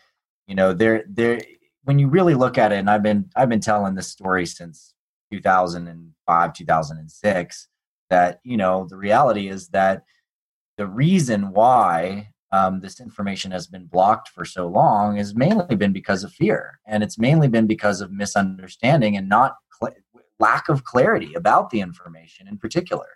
[0.48, 1.40] you know, there, there,
[1.88, 4.92] when you really look at it, and I've been, I've been telling this story since
[5.32, 7.68] 2005, 2006,
[8.10, 10.02] that you know, the reality is that
[10.76, 15.94] the reason why um, this information has been blocked for so long has mainly been
[15.94, 19.96] because of fear, and it's mainly been because of misunderstanding and not cl-
[20.38, 23.08] lack of clarity about the information in particular.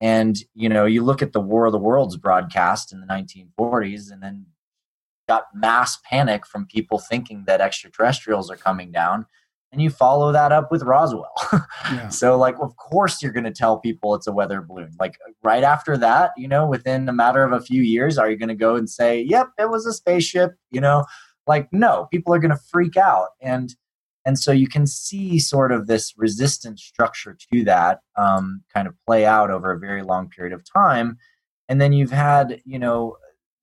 [0.00, 4.10] And you know, you look at the War of the Worlds broadcast in the 1940s,
[4.10, 4.46] and then
[5.28, 9.26] got mass panic from people thinking that extraterrestrials are coming down,
[9.72, 11.32] and you follow that up with Roswell.
[11.92, 12.08] Yeah.
[12.08, 14.90] So, like, of course, you're going to tell people it's a weather balloon.
[14.98, 18.36] Like, right after that, you know, within a matter of a few years, are you
[18.36, 20.56] going to go and say, yep, it was a spaceship?
[20.72, 21.04] You know,
[21.46, 23.28] like, no, people are going to freak out.
[23.40, 23.72] And,
[24.24, 28.94] and so you can see sort of this resistance structure to that um, kind of
[29.06, 31.18] play out over a very long period of time.
[31.68, 33.16] And then you've had, you know,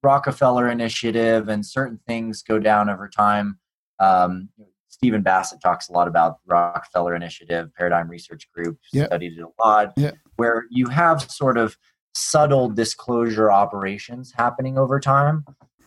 [0.04, 3.60] Rockefeller Initiative and certain things go down over time.
[4.00, 4.50] Um,
[4.90, 9.08] Stephen Bassett talks a lot about Rockefeller Initiative, Paradigm Research Group, Yep.
[9.08, 10.16] studied it a lot, Yep.
[10.36, 11.78] where you have sort of
[12.14, 15.46] subtle disclosure operations happening over time.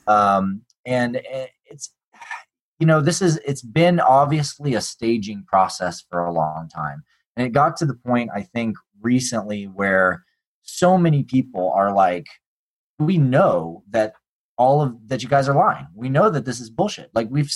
[0.08, 1.20] Um, and
[1.70, 1.92] it's,
[2.78, 7.04] you know, this is, it's been obviously a staging process for a long time.
[7.36, 10.24] And it got to the point, I think, recently where
[10.62, 12.26] so many people are like,
[12.98, 14.14] we know that
[14.58, 15.86] all of that you guys are lying.
[15.94, 17.10] We know that this is bullshit.
[17.14, 17.52] Like we've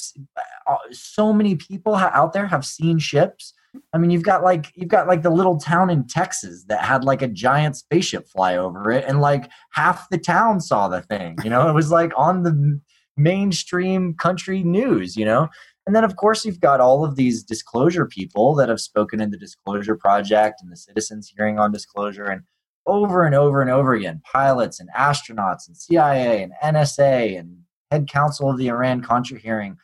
[0.69, 3.55] uh, so many people out there have seen ships.
[3.93, 7.05] I mean, you've got like you've got like the little town in Texas that had
[7.05, 11.37] like a giant spaceship fly over it, and like half the town saw the thing.
[11.43, 12.81] You know, it was like on the
[13.17, 15.17] mainstream country news.
[15.17, 15.49] You know,
[15.87, 19.31] and then of course you've got all of these disclosure people that have spoken in
[19.31, 22.43] the Disclosure Project and the Citizens Hearing on Disclosure, and
[22.91, 27.59] over and over and over again pilots and astronauts and CIA and NSA and
[27.91, 29.77] head counsel of the Iran Contra hearing,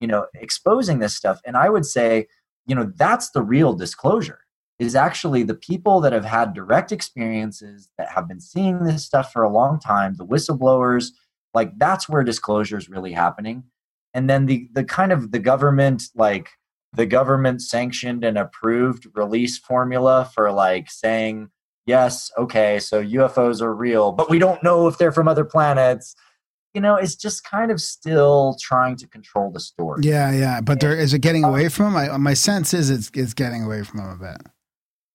[0.00, 1.40] you know, exposing this stuff.
[1.44, 2.26] And I would say,
[2.66, 4.40] you know, that's the real disclosure
[4.78, 9.32] is actually the people that have had direct experiences that have been seeing this stuff
[9.32, 11.10] for a long time, the whistleblowers,
[11.54, 13.62] like that's where disclosure is really happening.
[14.14, 16.48] And then the the kind of the government like
[16.92, 21.48] the government sanctioned and approved release formula for like saying
[21.86, 26.14] yes, okay, so UFOs are real, but we don't know if they're from other planets.
[26.74, 30.00] You know, it's just kind of still trying to control the story.
[30.04, 30.60] Yeah, yeah.
[30.62, 31.96] But there is it getting uh, away from him?
[31.96, 34.46] I, my sense is it's it's getting away from him a bit.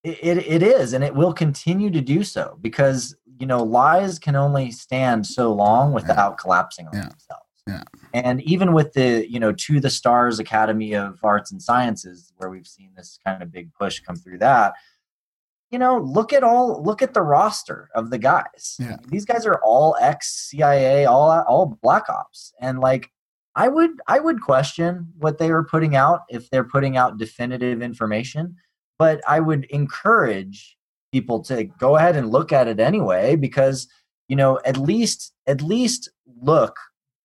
[0.03, 4.19] It, it, it is, and it will continue to do so because you know lies
[4.19, 7.09] can only stand so long without collapsing on Yeah.
[7.09, 7.43] themselves.
[7.67, 7.83] Yeah.
[8.13, 12.51] And even with the you know to the stars Academy of Arts and Sciences, where
[12.51, 14.73] we've seen this kind of big push come through that,
[15.71, 18.77] you know, look at all look at the roster of the guys.
[18.79, 18.97] Yeah.
[19.09, 23.11] These guys are all ex CIA, all all black ops, and like
[23.55, 27.81] I would I would question what they are putting out if they're putting out definitive
[27.81, 28.55] information,
[28.97, 30.77] but I would encourage
[31.11, 33.87] people to go ahead and look at it anyway because
[34.27, 36.09] you know at least at least
[36.41, 36.75] look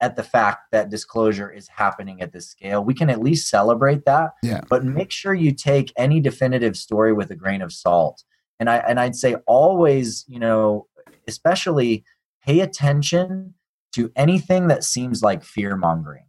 [0.00, 2.82] at the fact that disclosure is happening at this scale.
[2.82, 4.62] We can at least celebrate that, Yeah.
[4.68, 8.24] but make sure you take any definitive story with a grain of salt.
[8.62, 10.86] And I and I'd say always, you know,
[11.26, 12.04] especially
[12.44, 13.54] pay attention
[13.94, 16.26] to anything that seems like fear mongering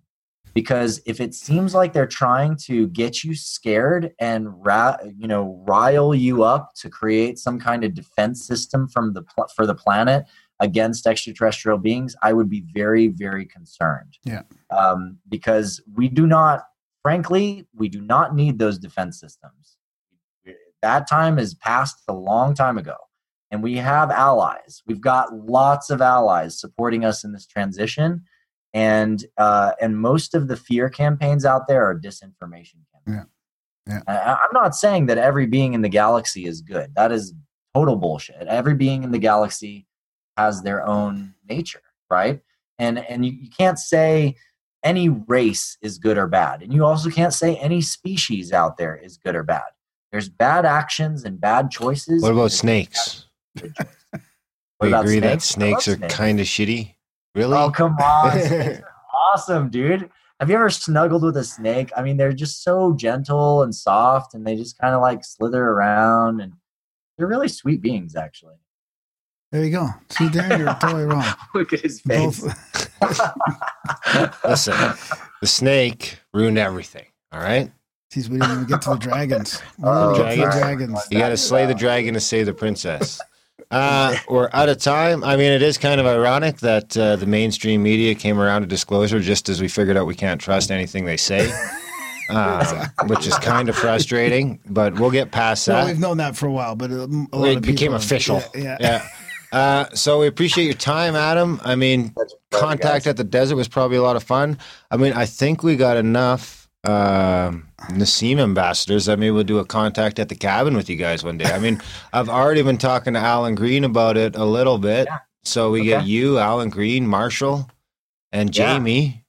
[0.56, 5.64] because if it seems like they're trying to get you scared and ra- you know
[5.68, 9.76] rile you up to create some kind of defense system from the pl- for the
[9.76, 10.26] planet
[10.60, 14.18] against extraterrestrial beings i would be very very concerned.
[14.24, 14.42] Yeah.
[14.76, 16.64] um, because we do not
[17.04, 19.73] frankly we do not need those defense systems
[20.84, 22.96] that time is passed a long time ago
[23.50, 28.24] and we have allies we've got lots of allies supporting us in this transition
[28.74, 33.30] and uh, and most of the fear campaigns out there are disinformation campaigns.
[33.88, 34.00] Yeah.
[34.08, 36.96] I, I'm not saying that every being in the galaxy is good.
[36.96, 37.34] That is
[37.76, 38.48] total bullshit.
[38.48, 39.86] Every being in the galaxy
[40.38, 42.42] has their own nature, right?
[42.80, 44.36] And and you, you can't say
[44.84, 48.96] any race is good or bad, and you also can't say any species out there
[48.96, 49.64] is good or bad.
[50.14, 52.22] There's bad actions and bad choices.
[52.22, 53.26] What about snakes?
[53.58, 53.74] good.
[54.78, 55.88] What We agree that snakes?
[55.88, 56.96] I snakes are kind of shitty.
[57.36, 57.58] Really?
[57.58, 58.84] Oh come on,
[59.34, 60.10] awesome, dude.
[60.40, 61.90] Have you ever snuggled with a snake?
[61.96, 65.64] I mean, they're just so gentle and soft, and they just kind of like slither
[65.64, 66.54] around, and
[67.18, 68.56] they're really sweet beings, actually.
[69.52, 69.88] There you go.
[70.10, 71.26] See, there you're totally wrong.
[71.56, 72.42] Look at his face.
[72.42, 72.90] Both.
[74.44, 74.76] Listen,
[75.40, 77.06] the snake ruined everything.
[77.32, 77.72] All right.
[78.14, 79.62] Jeez, we didn't even get to the dragons.
[79.84, 80.90] Oh, didn't get to the dragons?
[80.92, 81.08] dragons.
[81.12, 83.20] You got to slay the dragon to save the princess.
[83.72, 85.24] Uh, we're out of time.
[85.24, 88.68] I mean, it is kind of ironic that uh, the mainstream media came around to
[88.68, 91.52] disclosure just as we figured out we can't trust anything they say,
[92.30, 92.64] um,
[93.08, 94.60] which is kind of frustrating.
[94.70, 95.88] But we'll get past Well, that.
[95.88, 98.44] we've known that for a while, but uh, a lot it of became official.
[98.54, 98.78] Yeah, yeah.
[98.80, 99.08] yeah.
[99.52, 101.60] Uh, so we appreciate your time, Adam.
[101.64, 102.14] I mean,
[102.52, 104.58] contact at the desert was probably a lot of fun.
[104.92, 109.66] I mean, I think we got enough um Nassim ambassadors that maybe we'll do a
[109.66, 111.46] contact at the cabin with you guys one day.
[111.52, 111.82] I mean,
[112.14, 115.08] I've already been talking to Alan Green about it a little bit.
[115.44, 117.70] So we get you, Alan Green, Marshall,
[118.32, 118.74] and Yeah.
[118.76, 119.26] Jamie.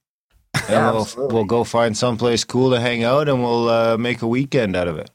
[0.53, 1.33] And Yeah, we'll, absolutely.
[1.35, 4.87] we'll go find someplace cool to hang out and we'll uh, make a weekend out
[4.87, 5.09] of it.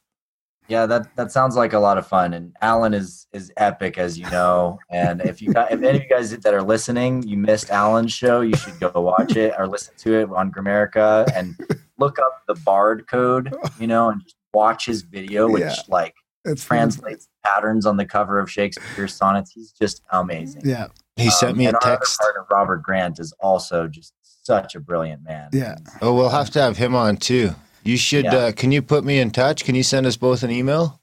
[0.70, 2.32] Yeah, that that sounds like a lot of fun.
[2.32, 4.78] And Alan is is epic, as you know.
[4.88, 8.12] And if you got, if any of you guys that are listening, you missed Alan's
[8.12, 11.58] show, you should go watch it or listen to it on Grimerica and
[11.98, 15.74] look up the Bard code, you know, and just watch his video, which Yeah.
[15.88, 16.14] like
[16.44, 19.50] It's translates patterns on the cover of Shakespeare's sonnets.
[19.50, 20.62] He's just amazing.
[20.64, 20.86] Yeah,
[21.16, 22.20] He sent Um, me a and our other text.
[22.20, 25.48] partner, Robert Grant, is also just such a brilliant man.
[25.52, 25.74] yeah.
[26.00, 27.54] Oh, we'll have to have him on too.
[27.84, 28.24] You should.
[28.24, 28.34] Yeah.
[28.34, 29.64] Uh, can you put me in touch?
[29.64, 31.00] Can you send us both an email?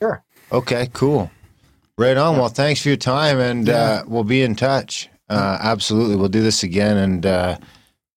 [0.00, 0.22] Sure.
[0.50, 1.30] Okay, cool.
[1.98, 2.36] Right on.
[2.36, 3.74] Well, thanks for your time, and Yeah.
[3.74, 5.08] uh, we'll be in touch.
[5.28, 7.56] Uh, absolutely, we'll do this again, and uh,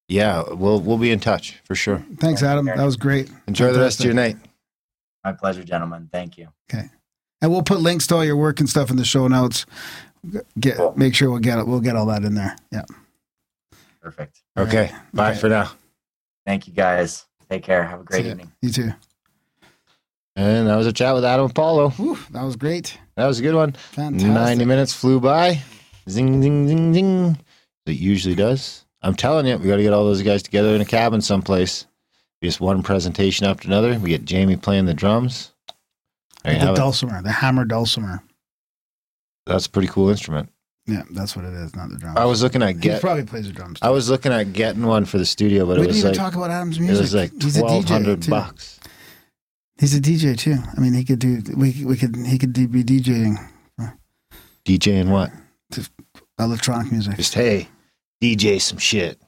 [0.08, 2.04] yeah, we'll we'll be in touch for sure.
[2.20, 2.66] Thanks, Adam.
[2.66, 3.30] That was great.
[3.46, 4.36] Enjoy the rest of your night.
[5.24, 6.08] My pleasure, gentlemen.
[6.12, 6.48] Thank you.
[6.70, 6.90] Okay,
[7.40, 9.64] and we'll put links to all your work and stuff in the show notes.
[10.58, 10.92] Get Cool.
[10.96, 11.66] make sure we'll get it.
[11.66, 12.56] We'll get all that in there.
[12.72, 12.82] Yeah.
[14.02, 14.40] Perfect.
[14.56, 15.38] Okay, bye Okay.
[15.40, 15.70] for now.
[16.46, 17.25] Thank you, guys.
[17.50, 17.84] Take care.
[17.84, 18.52] Have a great See evening.
[18.62, 18.92] You too.
[20.36, 21.90] And that was a chat with Adam Apollo.
[21.90, 22.98] Whew, that was great.
[23.16, 23.72] That was a good one.
[23.72, 24.30] Fantastic.
[24.30, 25.62] 90 minutes flew by.
[26.08, 27.38] Zing, zing, zing, zing.
[27.86, 28.84] It usually does.
[29.02, 31.86] I'm telling you, we got to get all those guys together in a cabin someplace.
[32.42, 33.98] Just one presentation after another.
[33.98, 35.52] We get Jamie playing the drums.
[36.44, 36.76] There the have it.
[36.76, 38.22] dulcimer, the hammer dulcimer.
[39.46, 40.50] That's a pretty cool instrument.
[40.86, 42.16] Yeah, that's what it is, not the drums.
[42.16, 43.00] I was looking at he get.
[43.00, 43.78] probably plays the drums.
[43.82, 46.10] I was looking at getting one for the studio, but we it didn't was even
[46.12, 47.00] like talk about Adam's it music.
[47.02, 48.30] was like He's a twelve DJ hundred too.
[48.30, 48.78] bucks.
[49.78, 50.56] He's a DJ too.
[50.76, 51.42] I mean, he could do.
[51.56, 53.36] We we could he could be DJing
[54.64, 55.32] DJing what?
[56.38, 57.16] electronic music.
[57.16, 57.68] Just hey,
[58.22, 59.20] DJ some shit.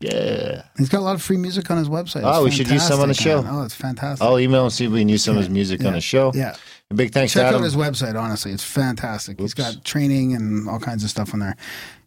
[0.00, 0.62] Yeah.
[0.76, 2.20] He's got a lot of free music on his website.
[2.24, 3.42] Oh, It's we should use some on the fantastic, show.
[3.42, 3.54] man.
[3.54, 4.26] Oh, it's fantastic.
[4.26, 5.92] I'll email him and see if we can use some of his music on Yeah.
[5.92, 6.32] the show.
[6.34, 6.56] yeah,
[6.90, 8.20] A big thanks check to out his website.
[8.20, 9.40] Honestly, it's fantastic.
[9.40, 11.56] He's got training and all kinds of stuff on there.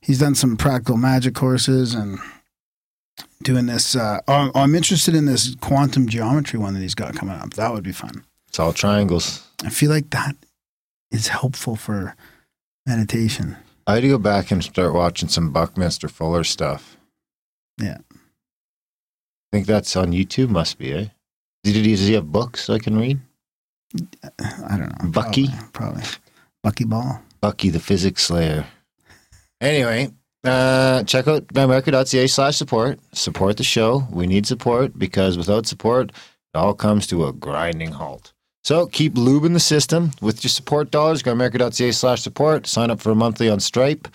[0.02, 2.18] He's done some practical magic courses and
[3.44, 3.96] doing this.
[3.96, 7.56] Uh, I'm I'm interested in this quantum geometry one that he's got coming up.
[7.56, 8.24] That would be fun.
[8.48, 9.46] It's all triangles.
[9.64, 10.36] I feel like that
[11.12, 12.16] is helpful for
[12.86, 13.58] meditation.
[13.86, 16.98] I had to go back and start watching some Buckminster Fuller stuff.
[17.80, 17.98] Yeah.
[18.12, 20.50] I think that's on YouTube.
[20.50, 21.06] Must be, eh?
[21.64, 23.20] Does he have books I can read?
[24.40, 25.10] I don't know.
[25.12, 25.48] Bucky?
[25.48, 25.72] Probably.
[25.74, 26.04] probably.
[26.64, 27.22] Bucky Ball.
[27.42, 28.66] Bucky the Physics Slayer.
[29.62, 30.10] Anyway,
[30.44, 33.00] uh, check out grimerica.ca slash support.
[33.14, 34.08] Support the show.
[34.12, 38.34] We need support because without support, it all comes to a grinding halt.
[38.64, 41.24] So keep lubing the system with your support dollars.
[41.24, 42.68] Grimerica.ca slash support.
[42.68, 44.08] Sign up for a monthly on Stripe.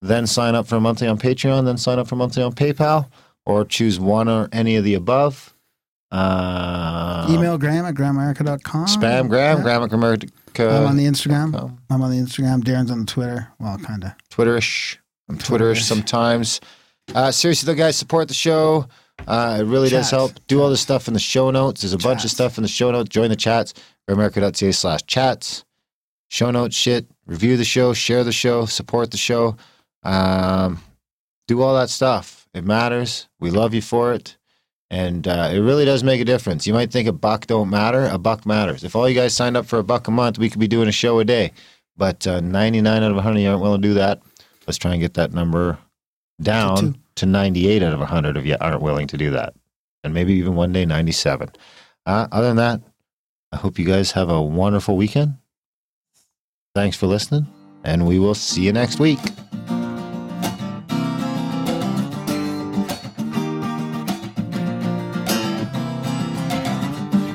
[0.00, 1.64] Then sign up for a monthly on Patreon.
[1.64, 3.08] Then sign up for a monthly on PayPal.
[3.46, 5.51] Or choose one or any of the above.
[6.12, 8.86] Uh, Email Graham at grimerica.com.
[8.86, 9.62] Spam Graham, Yeah.
[9.62, 10.30] Graham at Grimerica.
[10.78, 11.76] I'm on the Instagram.
[11.90, 12.62] I'm on the Instagram.
[12.62, 13.48] Darren's on the Twitter.
[13.58, 14.12] Well, kind of.
[14.30, 14.98] Twitterish.
[15.28, 16.60] I'm Twitterish sometimes.
[17.14, 18.86] Uh, seriously, though, guys, support the show.
[19.26, 20.32] Uh, it really does help.
[20.48, 21.80] Do all this stuff in the show notes.
[21.80, 23.08] There's a bunch of stuff in the show notes.
[23.08, 23.72] Join the chats.
[24.08, 25.64] Grimerica.ca slash chats.
[26.28, 27.06] Show notes shit.
[27.26, 27.92] Review the show.
[27.94, 28.66] Share the show.
[28.66, 29.56] Support the show.
[30.02, 30.82] Um,
[31.48, 32.48] do all that stuff.
[32.52, 33.28] It matters.
[33.40, 34.36] We love you for it.
[34.92, 36.66] And uh, it really does make a difference.
[36.66, 38.04] You might think a buck don't matter.
[38.04, 38.84] A buck matters.
[38.84, 40.86] If all you guys signed up for a buck a month, we could be doing
[40.86, 41.52] a show a day.
[41.96, 44.20] But uh, 99 out of 100 you aren't willing to do that.
[44.66, 45.78] Let's try and get that number
[46.42, 49.54] down to 98 out of 100 of you aren't willing to do that.
[50.04, 51.50] And maybe even one day 97.
[52.04, 52.82] Uh, other than that,
[53.50, 55.36] I hope you guys have a wonderful weekend.
[56.74, 57.46] Thanks for listening,
[57.84, 59.20] and we will see you next week.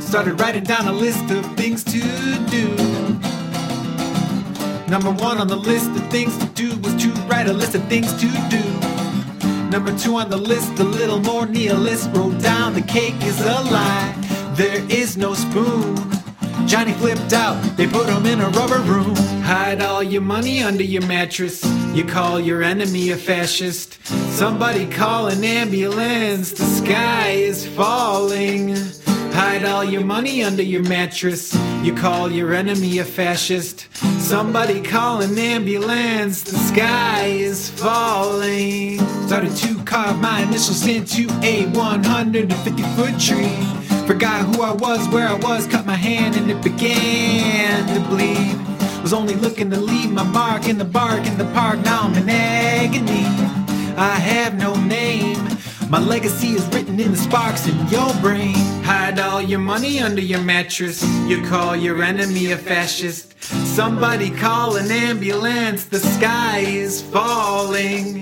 [0.07, 1.99] Started writing down a list of things to
[2.49, 2.69] do.
[4.88, 7.84] Number one on the list of things to do was to write a list of
[7.89, 8.63] things to do.
[9.69, 13.61] Number two on the list, a little more nihilist, wrote down the cake is a
[13.69, 14.15] lie.
[14.53, 15.97] There is no spoon.
[16.65, 19.13] Johnny flipped out, they put him in a rubber room.
[19.43, 21.65] Hide all your money under your mattress.
[21.93, 24.01] You call your enemy a fascist.
[24.38, 28.77] Somebody call an ambulance, the sky is falling.
[29.38, 31.53] Hide all your money under your mattress.
[31.84, 33.88] You call your enemy a fascist.
[34.19, 36.41] Somebody call an ambulance.
[36.41, 38.97] The sky is falling.
[39.27, 43.53] Started to carve my initials into a 150 foot tree.
[44.07, 48.57] Forgot who I was, where I was, cut my hand, and it began to bleed.
[49.03, 51.77] Was only looking to leave my mark in the bark in the park.
[51.85, 53.26] Now I'm in agony.
[53.95, 55.26] I have no name.
[55.89, 58.55] My legacy is written in the sparks in your brain.
[58.84, 61.01] Hide all your money under your mattress.
[61.27, 63.41] You call your enemy a fascist.
[63.41, 65.85] Somebody call an ambulance.
[65.85, 68.22] The sky is falling.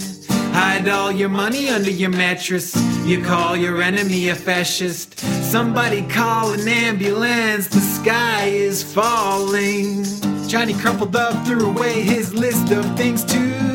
[0.54, 2.76] Hide all your money under your mattress.
[3.04, 5.18] You call your enemy a fascist.
[5.20, 7.68] Somebody call an ambulance.
[7.68, 10.06] The sky is falling.
[10.48, 13.75] Johnny crumpled up, threw away his list of things to.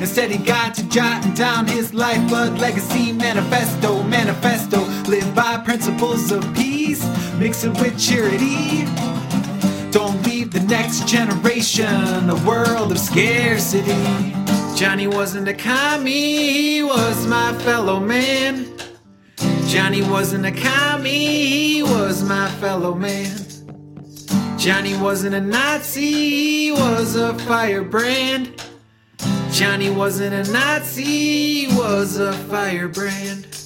[0.00, 4.02] Instead, he got to jotting down his lifeblood legacy manifesto.
[4.04, 7.04] Manifesto, live by principles of peace,
[7.36, 8.84] mix it with charity.
[9.90, 14.34] Don't leave the next generation a world of scarcity.
[14.76, 18.66] Johnny wasn't a commie, he was my fellow man.
[19.66, 23.36] Johnny wasn't a commie, he was my fellow man.
[24.56, 28.62] Johnny wasn't a Nazi, he was a firebrand.
[29.58, 33.57] Johnny wasn't a Nazi, he was a firebrand.